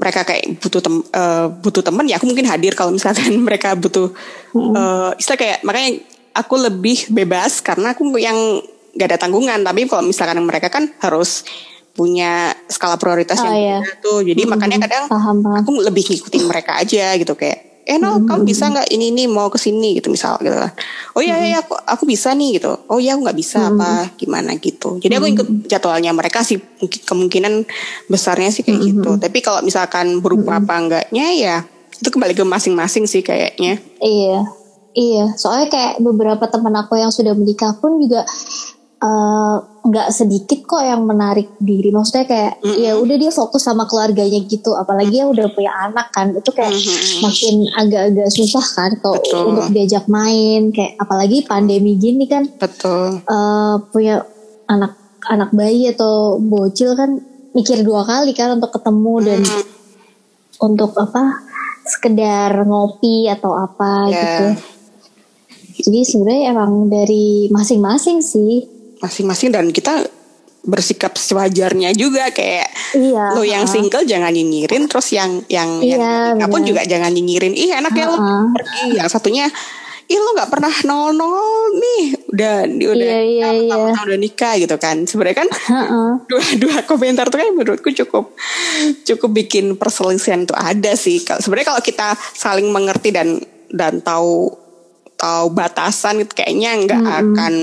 mereka 0.00 0.24
kayak 0.24 0.56
butuh 0.60 0.80
tem 0.80 0.96
uh, 1.12 1.46
butuh 1.60 1.84
teman 1.84 2.08
ya 2.08 2.16
aku 2.16 2.28
mungkin 2.28 2.48
hadir 2.48 2.72
kalau 2.72 2.92
misalkan 2.92 3.36
mereka 3.46 3.76
butuh 3.76 4.12
uh, 4.56 5.12
istilah 5.20 5.38
kayak 5.40 5.58
makanya 5.64 6.00
aku 6.32 6.54
lebih 6.56 7.08
bebas 7.12 7.60
karena 7.60 7.92
aku 7.92 8.08
yang 8.16 8.36
gak 8.96 9.08
ada 9.14 9.18
tanggungan 9.20 9.60
tapi 9.60 9.86
kalau 9.86 10.02
misalkan 10.04 10.40
mereka 10.42 10.72
kan 10.72 10.88
harus 11.04 11.44
punya 11.94 12.54
skala 12.70 12.96
prioritas 12.96 13.38
oh, 13.42 13.44
yang 13.50 13.56
iya. 13.56 13.78
tuh 14.00 14.24
jadi 14.24 14.46
mm-hmm. 14.46 14.50
makanya 14.56 14.78
kadang 14.88 15.04
paham, 15.10 15.36
paham. 15.42 15.58
aku 15.60 15.70
lebih 15.84 16.04
ngikutin 16.06 16.44
mereka 16.46 16.80
aja 16.80 17.12
gitu 17.18 17.34
kayak 17.34 17.69
eh 17.90 17.98
no 17.98 18.22
mm-hmm. 18.22 18.28
kamu 18.30 18.42
bisa 18.46 18.70
nggak 18.70 18.88
ini 18.94 19.10
nih 19.10 19.26
mau 19.26 19.50
ke 19.50 19.58
sini 19.58 19.98
gitu 19.98 20.14
misal 20.14 20.38
gitu 20.38 20.54
kan 20.54 20.70
oh 21.18 21.22
iya 21.22 21.34
mm-hmm. 21.34 21.50
ya 21.50 21.58
aku 21.66 21.74
aku 21.74 22.02
bisa 22.06 22.30
nih 22.38 22.62
gitu 22.62 22.70
oh 22.86 23.02
iya 23.02 23.18
aku 23.18 23.26
nggak 23.26 23.38
bisa 23.42 23.58
mm-hmm. 23.58 23.82
apa 23.82 23.90
gimana 24.14 24.50
gitu 24.62 25.02
jadi 25.02 25.18
aku 25.18 25.26
ikut 25.34 25.48
jadwalnya 25.66 26.14
mereka 26.14 26.46
sih 26.46 26.62
kemungkinan 27.02 27.66
besarnya 28.06 28.54
sih 28.54 28.62
kayak 28.62 28.78
mm-hmm. 28.78 28.94
gitu 29.02 29.10
tapi 29.18 29.38
kalau 29.42 29.66
misalkan 29.66 30.22
berupa 30.22 30.54
mm-hmm. 30.54 30.70
apa 30.70 30.74
enggaknya 30.78 31.26
ya 31.34 31.56
itu 31.98 32.08
kembali 32.08 32.38
ke 32.38 32.46
masing-masing 32.46 33.10
sih 33.10 33.26
kayaknya 33.26 33.82
iya 33.98 34.46
iya 34.94 35.34
soalnya 35.34 35.66
kayak 35.66 35.98
beberapa 35.98 36.46
teman 36.46 36.78
aku 36.78 36.94
yang 36.94 37.10
sudah 37.10 37.34
menikah 37.34 37.74
pun 37.82 37.98
juga 37.98 38.22
Eh, 39.00 39.56
nggak 39.80 40.08
sedikit 40.12 40.60
kok 40.68 40.84
yang 40.84 41.08
menarik 41.08 41.56
diri 41.56 41.88
maksudnya 41.88 42.28
kayak 42.28 42.60
mm 42.60 42.68
-hmm. 42.68 42.82
ya 42.84 42.92
udah 43.00 43.16
dia 43.16 43.32
fokus 43.32 43.64
sama 43.64 43.88
keluarganya 43.88 44.40
gitu 44.44 44.76
apalagi 44.76 45.24
yang 45.24 45.32
udah 45.32 45.48
punya 45.56 45.72
anak 45.72 46.12
kan 46.12 46.36
itu 46.36 46.50
kayak 46.52 46.76
mm 46.76 46.84
-hmm. 46.84 47.18
makin 47.24 47.54
agak-agak 47.80 48.28
susah 48.28 48.66
kan 48.76 48.90
kalau 49.00 49.16
untuk 49.56 49.72
diajak 49.72 50.04
main 50.04 50.68
kayak 50.68 51.00
apalagi 51.00 51.48
pandemi 51.48 51.96
gini 51.96 52.28
kan 52.28 52.44
betul 52.60 53.24
uh, 53.24 53.80
punya 53.88 54.20
anak 54.68 55.00
anak 55.32 55.48
bayi 55.56 55.88
atau 55.96 56.36
bocil 56.36 56.92
kan 56.92 57.16
mikir 57.56 57.80
dua 57.80 58.04
kali 58.04 58.36
kan 58.36 58.60
untuk 58.60 58.76
ketemu 58.76 59.14
dan 59.24 59.40
mm 59.40 59.48
-hmm. 59.48 59.64
untuk 60.60 60.92
apa 61.00 61.40
sekedar 61.88 62.52
ngopi 62.68 63.32
atau 63.32 63.56
apa 63.56 64.12
yeah. 64.12 64.20
gitu 64.20 64.46
jadi 65.80 66.00
sebenarnya 66.04 66.44
emang 66.52 66.92
dari 66.92 67.48
masing-masing 67.48 68.20
sih 68.20 68.79
masing-masing 69.00 69.50
dan 69.52 69.68
kita 69.72 70.04
bersikap 70.60 71.16
sewajarnya 71.16 71.96
juga 71.96 72.28
kayak 72.28 72.68
iya, 72.92 73.32
lo 73.32 73.40
yang 73.40 73.64
single 73.64 74.04
jangan 74.04 74.28
nyinyirin 74.28 74.84
terus 74.92 75.08
yang 75.16 75.40
yang 75.48 75.80
iya, 75.80 76.36
yang 76.36 76.50
pun 76.52 76.60
juga 76.68 76.84
jangan 76.84 77.08
nyinyirin 77.16 77.56
ih 77.56 77.72
enak 77.80 77.96
ya 77.96 78.06
uh 78.08 78.12
-uh. 78.12 78.44
lo 78.44 78.52
pergi 78.52 79.00
yang 79.00 79.08
satunya 79.08 79.48
ih 80.10 80.20
lo 80.20 80.36
nggak 80.36 80.52
pernah 80.52 80.74
nol 80.84 81.16
nol 81.16 81.80
nih 81.80 82.02
udah 82.28 82.54
udah 82.76 82.92
iya, 82.92 83.20
iya, 83.24 83.48
iya. 83.56 84.04
udah 84.04 84.18
nikah 84.20 84.60
gitu 84.60 84.76
kan 84.76 85.08
sebenarnya 85.08 85.48
kan 85.48 85.48
uh 85.48 85.80
-uh. 85.80 86.10
dua 86.28 86.44
dua 86.60 86.76
komentar 86.84 87.32
tuh 87.32 87.40
kan 87.40 87.56
menurutku 87.56 87.88
cukup 87.96 88.36
cukup 89.08 89.30
bikin 89.32 89.80
perselisihan 89.80 90.44
tuh 90.44 90.60
ada 90.60 90.92
sih 90.92 91.24
sebenarnya 91.24 91.72
kalau 91.72 91.80
kita 91.80 92.08
saling 92.36 92.68
mengerti 92.68 93.16
dan 93.16 93.40
dan 93.72 94.04
tahu 94.04 94.52
tahu 95.16 95.46
batasan 95.56 96.20
itu 96.20 96.32
kayaknya 96.36 96.76
nggak 96.84 97.00
mm 97.00 97.08
-hmm. 97.08 97.20
akan 97.20 97.54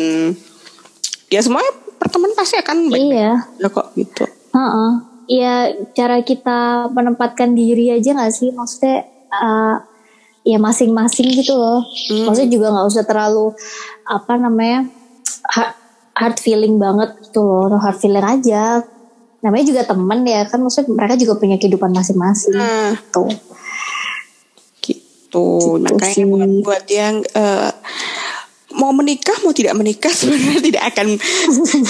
ya 1.27 1.39
semuanya 1.43 1.71
pertemuan 1.97 2.31
pasti 2.37 2.55
akan 2.59 2.87
baik 2.87 3.03
iya. 3.11 3.31
ya 3.59 3.67
kok 3.67 3.87
gitu. 3.97 4.23
Uh 4.53 4.59
-uh. 4.59 4.91
ya 5.27 5.75
cara 5.91 6.23
kita 6.23 6.87
menempatkan 6.95 7.51
diri 7.51 7.91
aja 7.91 8.15
gak 8.15 8.31
sih? 8.31 8.49
Maksudnya 8.55 9.03
uh, 9.31 9.83
ya 10.47 10.57
masing-masing 10.57 11.27
gitu 11.35 11.59
loh. 11.59 11.83
Hmm. 11.83 12.31
maksudnya 12.31 12.51
juga 12.55 12.67
nggak 12.71 12.87
usah 12.87 13.03
terlalu 13.03 13.51
apa 14.07 14.33
namanya 14.39 14.87
hard 16.15 16.37
feeling 16.39 16.79
banget 16.79 17.19
gitu 17.27 17.43
loh. 17.43 17.75
Hard 17.75 17.99
feeling 17.99 18.23
aja. 18.23 18.81
Namanya 19.43 19.65
juga 19.67 19.81
temen 19.83 20.23
ya 20.23 20.47
kan 20.47 20.63
maksudnya 20.63 20.95
mereka 20.95 21.19
juga 21.19 21.33
punya 21.35 21.59
kehidupan 21.59 21.91
masing-masing. 21.91 22.55
Hmm. 22.55 22.95
gitu. 22.95 23.23
Gitu, 24.79 25.03
gitu 25.27 25.43
makanya 25.83 26.23
buat, 26.23 26.51
buat 26.63 26.85
yang 26.87 27.15
uh, 27.35 27.69
mau 28.77 28.93
menikah 28.93 29.35
mau 29.41 29.51
tidak 29.51 29.73
menikah 29.73 30.13
sebenarnya 30.19 30.61
tidak 30.61 30.83
akan 30.93 31.07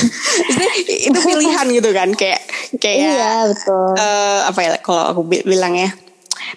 itu 1.07 1.19
pilihan 1.19 1.67
gitu 1.69 1.89
kan 1.91 2.09
kayak 2.15 2.41
kayak 2.79 2.97
iya, 2.97 3.47
betul. 3.51 3.93
Uh, 3.99 4.39
apa 4.47 4.59
ya 4.63 4.69
kalau 4.79 5.03
aku 5.11 5.21
bilang 5.27 5.75
ya 5.75 5.91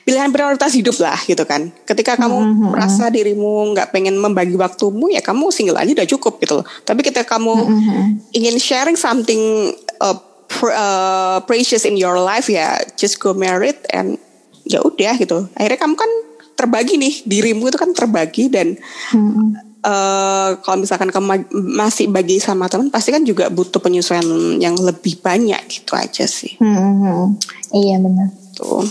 pilihan 0.07 0.31
prioritas 0.31 0.71
hidup 0.77 0.95
lah 1.03 1.19
gitu 1.27 1.43
kan 1.43 1.75
ketika 1.83 2.15
kamu 2.15 2.39
mm 2.39 2.53
-hmm. 2.55 2.69
merasa 2.71 3.11
dirimu 3.11 3.75
nggak 3.75 3.91
pengen 3.91 4.15
membagi 4.17 4.55
waktumu 4.55 5.11
ya 5.11 5.19
kamu 5.19 5.51
single 5.51 5.79
aja 5.79 5.91
udah 5.91 6.09
cukup 6.09 6.39
gitu 6.39 6.63
loh 6.63 6.67
tapi 6.87 7.03
ketika 7.03 7.27
kamu 7.27 7.53
mm 7.67 7.79
-hmm. 7.81 8.07
ingin 8.39 8.57
sharing 8.61 8.95
something 8.95 9.75
uh, 9.99 10.17
pr 10.47 10.71
uh, 10.71 11.39
precious 11.47 11.83
in 11.87 11.99
your 11.99 12.19
life 12.19 12.47
ya 12.47 12.79
just 12.95 13.19
go 13.19 13.35
married 13.35 13.79
and 13.91 14.21
ya 14.67 14.79
udah 14.85 15.17
gitu 15.19 15.51
akhirnya 15.59 15.79
kamu 15.81 15.95
kan 15.99 16.11
terbagi 16.55 17.01
nih 17.01 17.15
dirimu 17.25 17.73
itu 17.73 17.79
kan 17.81 17.91
terbagi 17.97 18.53
dan 18.53 18.77
mm 19.11 19.17
-hmm 19.17 19.70
Uh, 19.81 20.61
kalau 20.61 20.85
misalkan 20.85 21.09
kamu 21.09 21.49
masih 21.73 22.13
bagi 22.13 22.37
sama 22.37 22.69
teman 22.69 22.93
pasti 22.93 23.17
kan 23.17 23.25
juga 23.25 23.49
butuh 23.49 23.81
penyesuaian 23.81 24.29
yang 24.61 24.77
lebih 24.77 25.17
banyak 25.25 25.61
gitu 25.73 25.97
aja 25.97 26.29
sih. 26.29 26.61
Hmm, 26.61 26.77
hmm, 26.77 26.97
hmm. 27.01 27.27
iya 27.73 27.97
benar. 27.97 28.29
Tuh. 28.61 28.85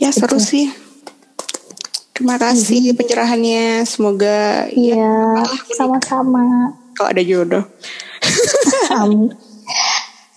Ya 0.00 0.08
Betul. 0.08 0.20
seru 0.24 0.38
sih. 0.40 0.66
Terima 2.14 2.40
kasih 2.40 2.94
hmm. 2.94 2.96
pencerahannya. 2.96 3.66
Semoga 3.84 4.70
ya, 4.70 4.72
iya 4.72 5.12
ya, 5.42 5.74
sama-sama. 5.74 6.72
Kalau 6.94 7.08
ada 7.10 7.22
jodoh. 7.26 7.64
Amin. 8.94 9.34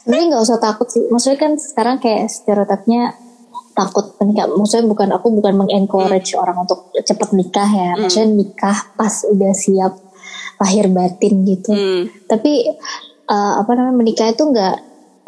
Sebenarnya 0.02 0.26
nggak 0.34 0.44
usah 0.44 0.60
takut 0.60 0.90
sih. 0.90 1.06
Maksudnya 1.08 1.38
kan 1.40 1.54
sekarang 1.56 2.02
kayak 2.02 2.28
stereotipnya 2.34 3.16
takut 3.78 4.18
menikah 4.18 4.50
maksudnya 4.50 4.90
bukan 4.90 5.10
aku 5.14 5.28
bukan 5.38 5.54
mengencourage 5.54 6.34
hmm. 6.34 6.42
orang 6.42 6.58
untuk 6.66 6.90
cepat 6.98 7.30
nikah 7.38 7.70
ya 7.70 7.94
hmm. 7.94 8.00
maksudnya 8.02 8.30
nikah 8.34 8.78
pas 8.98 9.22
udah 9.30 9.54
siap 9.54 9.94
lahir 10.58 10.90
batin 10.90 11.46
gitu 11.46 11.70
hmm. 11.70 12.26
tapi 12.26 12.66
uh, 13.30 13.54
apa 13.62 13.72
namanya 13.78 14.02
menikah 14.02 14.34
itu 14.34 14.50
nggak 14.50 14.78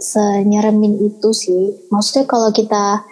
senyeremin 0.02 0.98
itu 0.98 1.30
sih 1.30 1.86
maksudnya 1.94 2.26
kalau 2.26 2.50
kita 2.50 3.06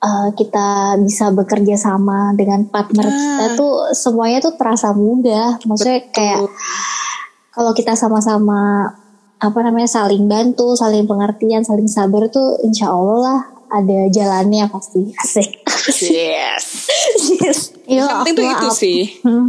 uh, 0.00 0.28
kita 0.32 0.96
bisa 1.04 1.28
bekerja 1.36 1.76
sama 1.76 2.32
dengan 2.32 2.64
partner 2.72 3.04
nah. 3.04 3.12
kita 3.12 3.46
tuh 3.60 3.92
semuanya 3.92 4.40
tuh 4.40 4.56
terasa 4.56 4.96
mudah 4.96 5.60
maksudnya 5.68 6.00
Betul. 6.08 6.14
kayak 6.16 6.38
kalau 7.52 7.76
kita 7.76 7.92
sama-sama 7.92 8.88
apa 9.42 9.58
namanya 9.60 9.90
saling 9.90 10.24
bantu 10.30 10.78
saling 10.78 11.04
pengertian 11.04 11.66
saling 11.66 11.90
sabar 11.90 12.30
tuh 12.30 12.56
insya 12.64 12.88
Allah 12.88 13.18
lah 13.20 13.40
ada 13.72 13.98
jalannya 14.12 14.68
pasti 14.68 15.00
asik. 15.16 15.48
Yes. 16.04 16.64
yes. 17.40 17.58
Yo, 17.88 18.04
yang 18.04 18.22
penting 18.22 18.36
tuh 18.36 18.46
itu 18.46 18.68
up. 18.68 18.76
sih. 18.76 19.00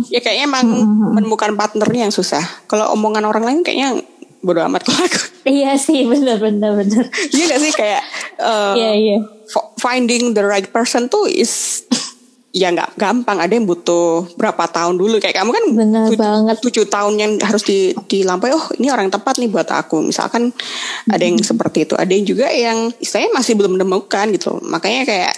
Ya 0.10 0.20
kayaknya 0.24 0.50
emang 0.50 0.66
menemukan 1.14 1.54
partnernya 1.54 2.10
yang 2.10 2.16
susah. 2.16 2.42
Kalau 2.66 2.90
omongan 2.96 3.28
orang 3.28 3.44
lain 3.44 3.60
kayaknya 3.62 4.02
bodo 4.40 4.60
amat 4.66 4.84
kalau 4.84 5.04
aku. 5.06 5.22
Iya 5.44 5.76
sih 5.78 6.08
bener 6.08 6.40
bener 6.40 6.74
bener. 6.74 7.04
Iya 7.32 7.44
gak 7.48 7.62
sih 7.62 7.72
kayak 7.72 8.04
uh, 8.40 8.74
Iya 8.76 8.92
iya. 8.96 9.18
fo- 9.46 9.72
finding 9.78 10.32
the 10.32 10.44
right 10.44 10.68
person 10.68 11.08
tuh 11.08 11.28
is 11.28 11.84
ya 12.54 12.70
nggak 12.70 12.96
gampang. 12.96 13.42
Ada 13.42 13.58
yang 13.58 13.66
butuh 13.66 14.30
berapa 14.38 14.70
tahun 14.70 14.96
dulu. 14.96 15.18
Kayak 15.18 15.42
kamu 15.42 15.50
kan 15.52 15.66
Bener 15.74 16.06
tujuh, 16.08 16.22
banget. 16.22 16.56
tujuh 16.62 16.86
tahun 16.86 17.14
yang 17.18 17.32
harus 17.42 17.66
di, 17.66 17.92
dilampaui. 18.06 18.54
Oh 18.54 18.66
ini 18.78 18.88
orang 18.88 19.10
tepat 19.10 19.42
nih 19.42 19.50
buat 19.50 19.66
aku. 19.66 20.06
Misalkan 20.06 20.54
ada 21.06 21.20
yang 21.20 21.42
seperti 21.42 21.84
itu. 21.84 21.98
Ada 21.98 22.14
yang 22.14 22.24
juga 22.24 22.48
yang 22.48 22.94
istilahnya 22.96 23.34
masih 23.34 23.58
belum 23.58 23.76
menemukan 23.76 24.30
gitu. 24.32 24.62
Makanya 24.62 25.02
kayak 25.04 25.34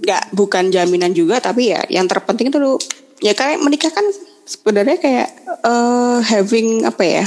nggak 0.00 0.22
bukan 0.32 0.68
jaminan 0.68 1.12
juga 1.12 1.38
tapi 1.38 1.70
ya 1.70 1.84
yang 1.86 2.04
terpenting 2.04 2.48
itu 2.48 2.56
dulu 2.56 2.76
ya 3.18 3.32
kayak 3.32 3.60
menikah 3.60 3.88
kan 3.88 4.04
sebenarnya 4.44 4.96
kayak 4.96 5.28
eh, 5.62 6.18
having 6.22 6.84
apa 6.84 7.02
ya 7.02 7.24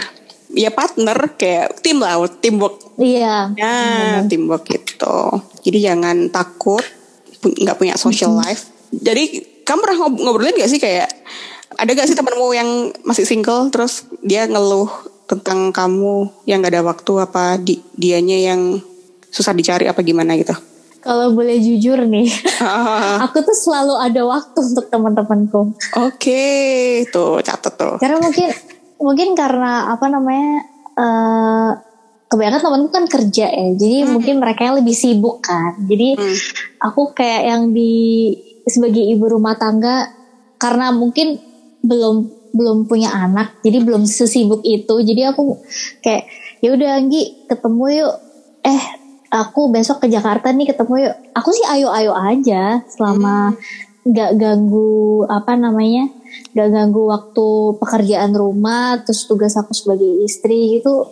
ya 0.50 0.70
partner 0.70 1.18
kayak 1.34 1.82
tim 1.82 1.98
lah 1.98 2.22
teamwork 2.38 2.78
Iya. 2.98 3.54
ya 3.54 3.74
teamwork 4.24 4.66
gitu 4.66 5.42
jadi 5.62 5.94
jangan 5.94 6.30
takut 6.30 6.82
nggak 7.42 7.78
punya 7.78 7.94
social 7.96 8.34
life 8.34 8.70
jadi 8.92 9.24
kamu 9.62 9.80
pernah 9.80 9.98
ngob- 10.00 10.20
ngobrolin 10.20 10.58
gak 10.58 10.68
sih 10.68 10.82
kayak 10.82 11.10
ada 11.76 11.92
gak 11.92 12.08
sih 12.08 12.18
temanmu 12.18 12.50
yang 12.52 12.70
masih 13.02 13.24
single 13.24 13.70
terus 13.70 14.04
dia 14.20 14.44
ngeluh 14.44 14.90
tentang 15.26 15.70
kamu 15.70 16.28
yang 16.44 16.60
gak 16.60 16.74
ada 16.74 16.82
waktu 16.82 17.12
apa 17.18 17.56
di, 17.56 17.78
dianya 17.94 18.52
yang 18.52 18.82
susah 19.30 19.54
dicari 19.54 19.86
apa 19.86 20.02
gimana 20.02 20.34
gitu 20.36 20.58
Kalau 21.00 21.32
boleh 21.32 21.56
jujur 21.64 21.96
nih, 22.04 22.28
aku 23.24 23.40
tuh 23.40 23.56
selalu 23.56 23.96
ada 23.96 24.20
waktu 24.20 24.60
untuk 24.60 24.92
teman-temanku. 24.92 25.72
Oke, 25.96 26.44
tuh 27.08 27.40
catat 27.40 27.72
tuh. 27.72 27.96
Karena 28.04 28.20
mungkin 28.20 28.52
mungkin 29.00 29.32
karena 29.32 29.96
apa 29.96 30.12
namanya 30.12 30.60
eh 31.00 31.72
kebanyakan 32.28 32.60
temanku 32.60 32.90
kan 32.92 33.06
kerja 33.08 33.48
ya, 33.48 33.68
jadi 33.80 34.12
mungkin 34.12 34.44
mereka 34.44 34.68
yang 34.68 34.76
lebih 34.76 34.92
sibuk 34.92 35.40
kan. 35.40 35.80
Jadi 35.88 36.20
Hmm. 36.20 36.36
aku 36.84 37.16
kayak 37.16 37.48
yang 37.48 37.72
di 37.72 38.36
sebagai 38.68 39.03
ibu 39.03 39.26
rumah 39.30 39.55
tangga 39.55 40.10
karena 40.60 40.91
mungkin 40.91 41.39
belum 41.80 42.36
belum 42.49 42.89
punya 42.89 43.14
anak, 43.14 43.62
jadi 43.62 43.86
belum 43.86 44.10
sesibuk 44.10 44.66
itu. 44.66 44.95
Jadi 45.05 45.22
aku 45.30 45.62
kayak 46.01 46.26
ya 46.66 46.74
udah 46.74 46.89
Anggi 46.97 47.38
ketemu 47.45 47.86
yuk. 48.03 48.16
Eh 48.66 48.82
aku 49.30 49.70
besok 49.70 50.01
ke 50.01 50.07
Jakarta 50.10 50.49
nih 50.49 50.74
ketemu 50.74 50.93
yuk. 51.07 51.16
Aku 51.38 51.53
sih 51.53 51.64
ayo-ayo 51.70 52.12
aja 52.18 52.82
selama 52.89 53.53
nggak 54.10 54.32
ganggu 54.41 55.28
apa 55.30 55.53
namanya 55.53 56.10
nggak 56.55 56.70
ganggu 56.72 57.03
waktu 57.14 57.47
pekerjaan 57.78 58.32
rumah 58.34 58.97
terus 59.05 59.28
tugas 59.28 59.53
aku 59.60 59.76
sebagai 59.76 60.24
istri 60.26 60.80
gitu 60.80 61.05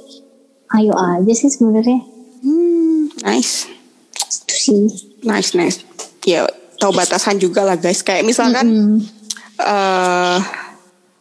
ayo 0.73 0.93
aja 0.95 1.33
sih 1.35 1.51
sebenarnya 1.51 2.01
Hmm, 2.37 3.09
nice, 3.25 3.65
itu 4.13 4.55
sih 4.55 4.85
nice, 5.25 5.57
nice. 5.57 5.81
Ya, 6.21 6.45
tahu 6.77 6.91
batasan 6.93 7.37
juga 7.41 7.65
lah 7.65 7.75
guys. 7.77 8.01
Kayak 8.01 8.23
misalkan 8.25 8.65
Mm-mm. 8.65 8.97
eh 9.61 10.39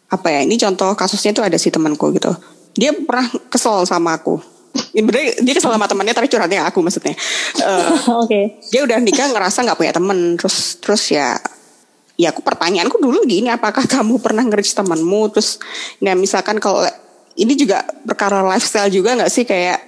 apa 0.06 0.28
ya? 0.30 0.40
Ini 0.46 0.56
contoh 0.60 0.94
kasusnya 0.94 1.34
tuh 1.34 1.44
ada 1.44 1.58
si 1.58 1.72
temanku 1.72 2.12
gitu. 2.14 2.32
Dia 2.76 2.92
pernah 2.92 3.26
kesel 3.48 3.84
sama 3.88 4.16
aku. 4.16 4.38
Ini 4.92 5.00
bener, 5.00 5.40
dia 5.40 5.54
kesel 5.56 5.72
sama 5.72 5.88
temannya 5.88 6.12
tapi 6.12 6.28
curhatnya 6.28 6.68
aku 6.68 6.84
maksudnya. 6.84 7.16
Eh, 7.60 7.88
oke 8.22 8.40
dia 8.68 8.80
udah 8.84 8.98
nikah 9.00 9.32
ngerasa 9.32 9.64
nggak 9.64 9.78
punya 9.78 9.92
temen 9.96 10.36
terus 10.36 10.76
terus 10.78 11.02
ya 11.08 11.36
ya 12.16 12.32
aku 12.32 12.40
pertanyaanku 12.40 12.96
dulu 12.96 13.24
gini 13.28 13.52
apakah 13.52 13.84
kamu 13.84 14.20
pernah 14.20 14.44
nge 14.44 14.72
temanmu 14.72 15.32
terus 15.36 15.60
ya 16.00 16.16
misalkan 16.16 16.56
kalau 16.56 16.84
ini 17.36 17.52
juga 17.52 17.84
perkara 18.08 18.40
lifestyle 18.40 18.88
juga 18.88 19.16
nggak 19.16 19.32
sih 19.32 19.44
kayak 19.44 19.84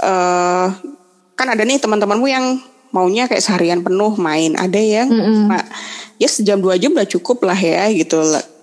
eh 0.00 0.66
kan 1.36 1.46
ada 1.52 1.62
nih 1.68 1.76
teman-temanmu 1.76 2.26
yang 2.26 2.56
maunya 2.88 3.24
kayak 3.24 3.40
seharian 3.40 3.80
penuh 3.80 4.14
main. 4.16 4.54
Ada 4.54 4.78
yang 4.78 5.08
Mm-mm. 5.08 5.46
ma- 5.46 5.68
ya 6.16 6.26
sejam 6.26 6.56
dua 6.56 6.74
jam 6.74 6.90
udah 6.90 7.04
cukup 7.04 7.42
lah 7.42 7.54
ya 7.54 7.86
gitu. 7.90 8.20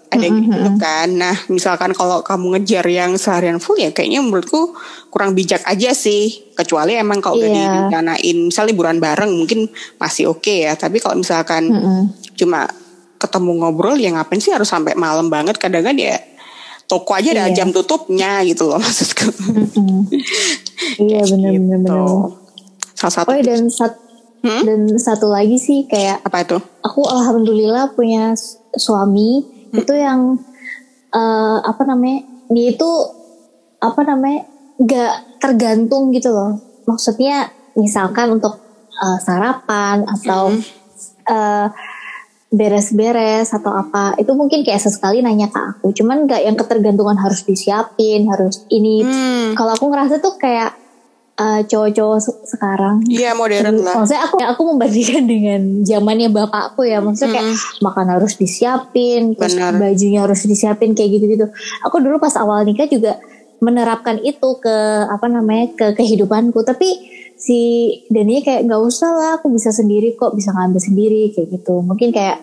Ada 0.08 0.22
yang 0.22 0.38
gitu 0.44 0.70
kan. 0.78 1.10
Nah 1.12 1.34
misalkan 1.48 1.90
kalau 1.92 2.22
kamu 2.22 2.54
ngejar 2.54 2.86
yang 2.86 3.16
seharian 3.16 3.58
full 3.58 3.76
ya 3.76 3.90
kayaknya 3.90 4.22
menurutku 4.22 4.78
kurang 5.10 5.34
bijak 5.34 5.62
aja 5.64 5.90
sih. 5.92 6.54
Kecuali 6.54 6.94
emang 6.94 7.18
kalau 7.18 7.36
udah 7.36 7.50
Iya. 7.50 7.58
direncanain 7.64 8.38
misal 8.44 8.66
liburan 8.66 8.98
bareng 8.98 9.32
mungkin 9.32 9.66
masih 9.96 10.30
oke 10.30 10.54
ya. 10.64 10.74
Tapi 10.74 10.98
kalau 10.98 11.16
misalkan 11.16 11.66
Mm-mm. 11.66 12.02
cuma 12.34 12.70
ketemu 13.18 13.52
ngobrol 13.58 13.96
ya 13.96 14.12
ngapain 14.12 14.38
sih 14.38 14.52
harus 14.52 14.68
sampai 14.68 14.94
malam 14.94 15.28
banget? 15.28 15.58
Kadang 15.58 15.82
kan 15.84 15.96
ya 15.96 16.20
toko 16.84 17.14
aja 17.14 17.32
ada 17.32 17.48
Iya. 17.48 17.56
jam 17.56 17.70
tutupnya 17.70 18.44
gitu 18.44 18.68
loh 18.68 18.78
maksudku. 18.84 19.26
Iya 21.00 21.22
benar-benar 21.24 21.54
Gitu. 21.54 21.88
benar 21.90 22.06
salah 22.94 23.14
satu 23.18 23.30
oh 23.30 23.42
dan 23.42 23.68
sat 23.68 23.94
Hmm? 24.44 24.64
dan 24.68 24.80
satu 25.00 25.32
lagi 25.32 25.56
sih 25.56 25.88
kayak 25.88 26.20
apa 26.28 26.44
itu? 26.44 26.58
aku 26.84 27.02
alhamdulillah 27.08 27.96
punya 27.96 28.36
suami 28.76 29.40
itu 29.74 29.94
yang 29.96 30.36
eh, 31.16 31.58
apa 31.64 31.82
namanya 31.88 32.28
dia 32.52 32.76
itu 32.76 32.92
apa 33.82 34.02
namanya 34.06 34.46
nggak 34.78 35.14
tergantung 35.42 36.14
gitu 36.14 36.30
loh. 36.34 36.60
Maksudnya 36.86 37.50
misalkan 37.80 38.36
untuk 38.38 38.60
eh, 38.92 39.18
sarapan 39.24 40.06
atau 40.06 40.54
eh, 41.30 41.68
beres-beres 42.54 43.50
atau 43.50 43.74
apa 43.74 44.14
itu 44.22 44.30
mungkin 44.38 44.62
kayak 44.62 44.78
sesekali 44.78 45.26
nanya 45.26 45.50
ke 45.50 45.58
aku. 45.58 45.90
Cuman 45.96 46.30
nggak 46.30 46.42
yang 46.46 46.54
ketergantungan 46.54 47.18
harus 47.18 47.42
disiapin 47.48 48.30
harus 48.30 48.62
ini. 48.70 49.02
Hmm. 49.02 49.58
kalau 49.58 49.74
aku 49.74 49.90
ngerasa 49.90 50.22
tuh 50.22 50.38
kayak 50.38 50.83
eh, 51.34 51.62
cowok-cowok 51.66 52.20
se- 52.22 52.42
sekarang 52.46 53.02
Iya 53.10 53.34
modern 53.34 53.82
lah 53.82 54.02
Maksudnya 54.02 54.24
aku 54.30 54.36
aku 54.42 54.62
membandingkan 54.74 55.24
dengan 55.26 55.62
zamannya 55.82 56.30
bapakku 56.30 56.86
ya. 56.86 57.02
Maksudnya 57.02 57.42
kayak 57.42 57.50
makan 57.82 58.08
harus 58.14 58.34
disiapin, 58.38 59.34
terus 59.34 59.58
Benar. 59.58 59.82
bajunya 59.82 60.20
harus 60.22 60.46
disiapin 60.46 60.94
kayak 60.94 61.18
gitu-gitu. 61.18 61.46
Aku 61.86 61.98
dulu 61.98 62.22
pas 62.22 62.34
awal 62.38 62.64
nikah 62.66 62.86
juga 62.86 63.18
menerapkan 63.64 64.20
itu 64.20 64.60
ke 64.60 64.76
apa 65.08 65.26
namanya 65.26 65.72
ke 65.74 65.86
kehidupanku. 65.96 66.62
Tapi 66.62 66.90
si 67.34 67.60
Dani 68.08 68.40
kayak 68.40 68.68
nggak 68.70 68.82
usah 68.84 69.10
lah, 69.12 69.30
aku 69.42 69.52
bisa 69.52 69.72
sendiri 69.74 70.16
kok, 70.16 70.36
bisa 70.36 70.54
ngambil 70.54 70.80
sendiri 70.80 71.22
kayak 71.34 71.50
gitu. 71.60 71.82
Mungkin 71.82 72.12
kayak 72.12 72.40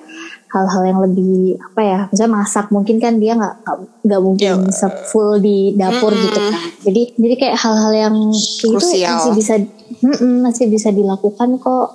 hal-hal 0.51 0.83
yang 0.85 0.99
lebih 1.01 1.35
apa 1.57 1.81
ya, 1.81 1.99
misalnya 2.07 2.33
masak. 2.37 2.67
Mungkin 2.69 2.99
kan 2.99 3.17
dia 3.17 3.33
nggak 3.33 3.55
nggak- 4.03 4.19
mungkin 4.21 4.43
Ya. 4.45 4.59
bisa 4.59 4.87
full 5.07 5.39
di 5.39 5.73
dapur 5.73 6.11
gitu 6.11 6.35
kan. 6.37 6.59
Jadi 6.83 7.15
jadi 7.15 7.35
kayak 7.37 7.57
hal-hal 7.57 7.93
yang 7.95 8.15
gitu 8.31 8.75
Krusial. 8.75 9.15
masih 9.17 9.33
bisa 9.33 9.55
Mm-mm, 10.01 10.43
masih 10.43 10.67
bisa 10.67 10.91
dilakukan 10.91 11.55
kok. 11.57 11.95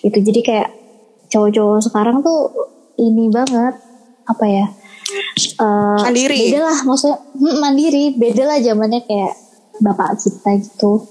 Itu 0.00 0.14
jadi 0.16 0.40
kayak 0.40 0.68
cowok-cowok 1.28 1.80
sekarang 1.84 2.20
tuh 2.20 2.50
ini 2.96 3.28
banget 3.28 3.74
apa 4.24 4.44
ya 4.44 4.66
eh, 5.56 5.98
Mandiri. 6.02 6.50
beda 6.50 6.60
lah. 6.64 6.78
Maksudnya 6.84 7.18
mm, 7.32 7.56
mandiri. 7.58 8.04
Beda 8.12 8.42
lah 8.44 8.58
zamannya 8.58 9.02
kayak 9.02 9.32
bapak 9.78 10.14
kita 10.16 10.50
gitu. 10.56 11.02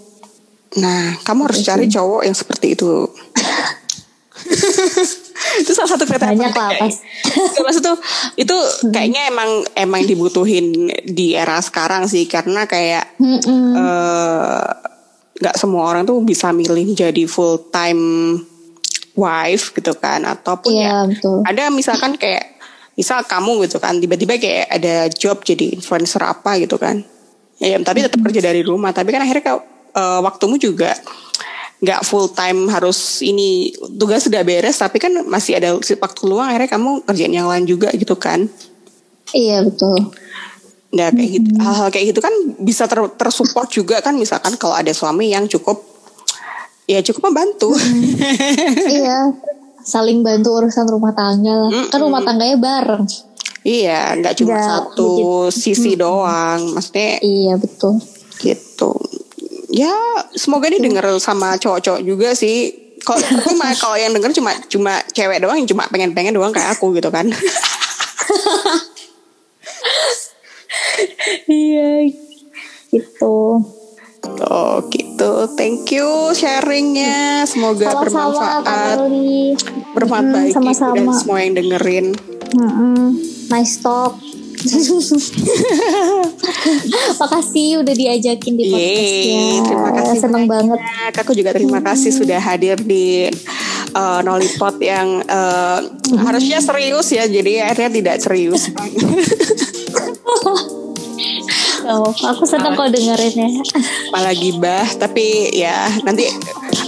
Nah 0.77 1.15
kamu 1.21 1.47
harus 1.47 1.63
cari 1.63 1.87
cowok 1.87 2.21
yang 2.21 2.33
seperti 2.33 2.75
itu 2.75 3.07
itu 5.59 5.71
salah 5.73 5.91
satu 5.95 6.05
kriteria 6.05 6.33
banyak 6.33 6.53
lah 6.53 6.71
pas 6.77 6.93
maksud 7.65 7.81
tuh 7.81 7.97
itu 8.37 8.57
kayaknya 8.93 9.29
emang 9.29 9.49
emang 9.73 10.01
dibutuhin 10.05 10.89
di 11.03 11.33
era 11.33 11.59
sekarang 11.59 12.05
sih 12.05 12.29
karena 12.29 12.69
kayak 12.69 13.17
eh, 13.21 14.65
nggak 15.37 15.55
semua 15.57 15.89
orang 15.89 16.03
tuh 16.05 16.21
bisa 16.25 16.49
milih 16.49 16.97
jadi 16.97 17.23
full 17.29 17.69
time 17.69 18.37
wife 19.17 19.73
gitu 19.73 19.97
kan 19.97 20.21
ataupun 20.25 20.69
ya 20.73 20.77
iya 20.77 20.97
betul. 21.09 21.41
ada 21.41 21.73
misalkan 21.73 22.13
kayak 22.17 22.57
misal 22.97 23.21
kamu 23.21 23.69
gitu 23.69 23.77
kan 23.77 24.01
tiba-tiba 24.01 24.41
kayak 24.41 24.65
ada 24.73 25.05
job 25.13 25.45
jadi 25.45 25.77
influencer 25.77 26.19
apa 26.25 26.57
gitu 26.57 26.81
kan. 26.81 27.05
Ya 27.61 27.77
tapi 27.81 28.05
tetap 28.05 28.21
kerja 28.21 28.41
dari 28.41 28.65
rumah 28.65 28.89
tapi 28.93 29.13
kan 29.13 29.21
akhirnya 29.21 29.45
kau, 29.45 29.61
eh, 29.93 30.19
waktumu 30.25 30.57
juga 30.57 30.97
nggak 31.77 32.01
full 32.01 32.33
time 32.33 32.65
harus 32.73 33.21
ini 33.21 33.69
tugas 34.01 34.25
sudah 34.25 34.41
beres 34.41 34.81
tapi 34.81 34.97
kan 34.97 35.13
masih 35.29 35.61
ada 35.61 35.77
waktu 35.77 36.21
luang 36.25 36.49
akhirnya 36.49 36.73
kamu 36.73 37.05
kerjaan 37.05 37.33
yang 37.33 37.47
lain 37.49 37.65
juga 37.69 37.93
gitu 37.93 38.17
kan? 38.17 38.49
Iya 39.29 39.61
betul. 39.61 40.09
Nah 40.97 41.13
kayak 41.13 41.29
gitu 41.37 41.49
hal-hal 41.61 41.87
kayak 41.93 42.05
gitu 42.15 42.19
kan 42.23 42.33
bisa 42.63 42.89
ter 42.89 42.97
tersupport 43.13 43.69
juga 43.69 44.01
kan 44.01 44.17
misalkan 44.17 44.57
kalau 44.57 44.73
ada 44.73 44.89
suami 44.89 45.29
yang 45.29 45.45
cukup 45.45 45.85
ya 46.89 47.03
cukup 47.05 47.29
membantu. 47.29 47.77
Iya 48.89 49.37
saling 49.87 50.25
bantu 50.25 50.57
urusan 50.57 50.87
rumah 50.89 51.13
tangga 51.13 51.67
lah. 51.67 51.71
Kan 51.93 51.99
rumah 52.01 52.25
tangganya 52.25 52.57
bareng. 52.57 53.05
Iya 53.61 54.17
nggak 54.17 54.33
cuma 54.41 54.55
Nggak 54.55 54.65
satu 54.65 55.11
sisi 55.53 55.93
doang 55.93 56.73
maksudnya 56.73 57.21
iya 57.21 57.53
betul. 57.59 58.01
gitu 58.37 58.93
ya 59.69 59.93
semoga 60.31 60.67
ini 60.67 60.79
denger 60.79 61.17
sama 61.17 61.55
cowok-cowok 61.55 62.01
juga 62.01 62.31
sih 62.33 62.71
Kalau 62.99 63.19
cuma 63.47 63.71
kalau 63.73 63.95
yang 63.95 64.11
denger 64.11 64.31
cuma 64.33 64.51
cuma 64.67 64.93
cewek 65.09 65.39
doang 65.39 65.55
yang 65.55 65.65
cuma 65.65 65.87
pengen-pengen 65.87 66.33
doang 66.33 66.51
kayak 66.51 66.75
aku 66.75 66.91
gitu 66.91 67.07
kan. 67.07 67.29
iya 71.47 72.09
gitu 72.89 73.63
Oh 74.27 74.83
gitu, 74.89 75.47
thank 75.55 75.87
you 75.87 76.03
sharingnya. 76.33 77.45
Semoga 77.45 77.95
sama-sama 77.95 78.03
bermanfaat, 78.03 78.97
Loli. 78.99 79.53
bermanfaat 79.93 80.19
Hmm, 80.19 80.33
bagi 80.33 80.51
ibu 80.51 80.51
dan 80.51 80.75
sama-sama. 80.75 81.13
semua 81.15 81.37
yang 81.39 81.53
dengerin. 81.53 82.07
Mm-mm. 82.49 83.03
nice 83.47 83.79
talk 83.79 84.17
Makasih 87.21 87.85
udah 87.85 87.93
diajakin 87.93 88.53
di 88.57 88.73
podcastnya. 88.73 89.13
Yeay, 89.13 89.61
terima 89.61 89.89
kasih 89.93 90.17
Seneng 90.17 90.49
banget. 90.49 90.79
Aku 91.21 91.37
juga 91.37 91.53
terima 91.53 91.77
kasih 91.81 92.09
sudah 92.09 92.41
hadir 92.41 92.73
di 92.81 93.29
uh, 93.93 94.19
Nollypot 94.25 94.81
yang 94.81 95.21
uh, 95.29 95.77
harusnya 96.25 96.57
serius 96.57 97.13
ya, 97.13 97.29
jadi 97.29 97.69
akhirnya 97.69 97.91
tidak 97.93 98.15
serius. 98.21 98.69
Oh, 101.87 102.11
aku 102.11 102.43
seneng 102.43 102.75
kok 102.75 102.91
dengerinnya. 102.91 103.47
Malah 104.11 104.35
gibah, 104.35 104.83
tapi 104.99 105.55
ya 105.55 105.87
nanti 106.03 106.27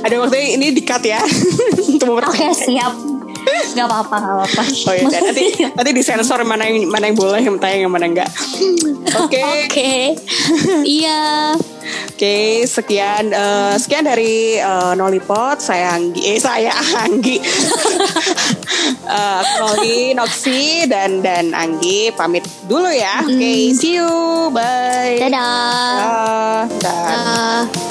ada 0.03 0.11
waktunya 0.19 0.59
ini 0.59 0.75
dikat 0.75 0.99
ya. 1.07 1.23
Oke 2.19 2.51
siap. 2.51 3.18
Gak 3.75 3.85
apa-apa, 3.85 4.15
gak 4.17 4.35
apa-apa. 4.35 4.61
Oh 4.89 4.93
iya, 4.93 5.05
dan 5.09 5.21
nanti 5.29 5.45
nanti 5.61 5.91
disensor 5.93 6.41
mana 6.43 6.65
yang 6.65 6.89
mana 6.89 7.09
yang 7.09 7.17
boleh 7.17 7.41
yang 7.41 7.57
tayang 7.61 7.87
yang 7.87 7.93
mana 7.93 8.05
enggak. 8.09 8.29
Oke. 9.17 9.41
Oke. 9.41 9.91
Iya. 10.99 11.55
Oke, 12.13 12.67
sekian 12.67 13.31
eh, 13.31 13.73
sekian 13.79 14.03
dari 14.05 14.59
eh, 14.59 14.93
Nollypot. 14.97 15.57
Saya 15.61 15.95
Anggi, 15.95 16.35
eh 16.35 16.39
saya 16.39 16.73
Anggi. 17.05 17.37
Eh, 19.09 19.41
Noli, 19.57 20.13
Noxi 20.13 20.85
dan 20.85 21.25
dan 21.25 21.49
Anggi 21.57 22.13
pamit 22.13 22.45
dulu 22.69 22.89
ya. 22.93 23.25
Oke, 23.25 23.73
see 23.73 23.97
you. 23.97 24.53
Bye. 24.53 25.17
Dadah. 25.17 25.49
Dah. 25.97 26.61
Dah. 26.77 27.65
Dadah. 27.65 27.88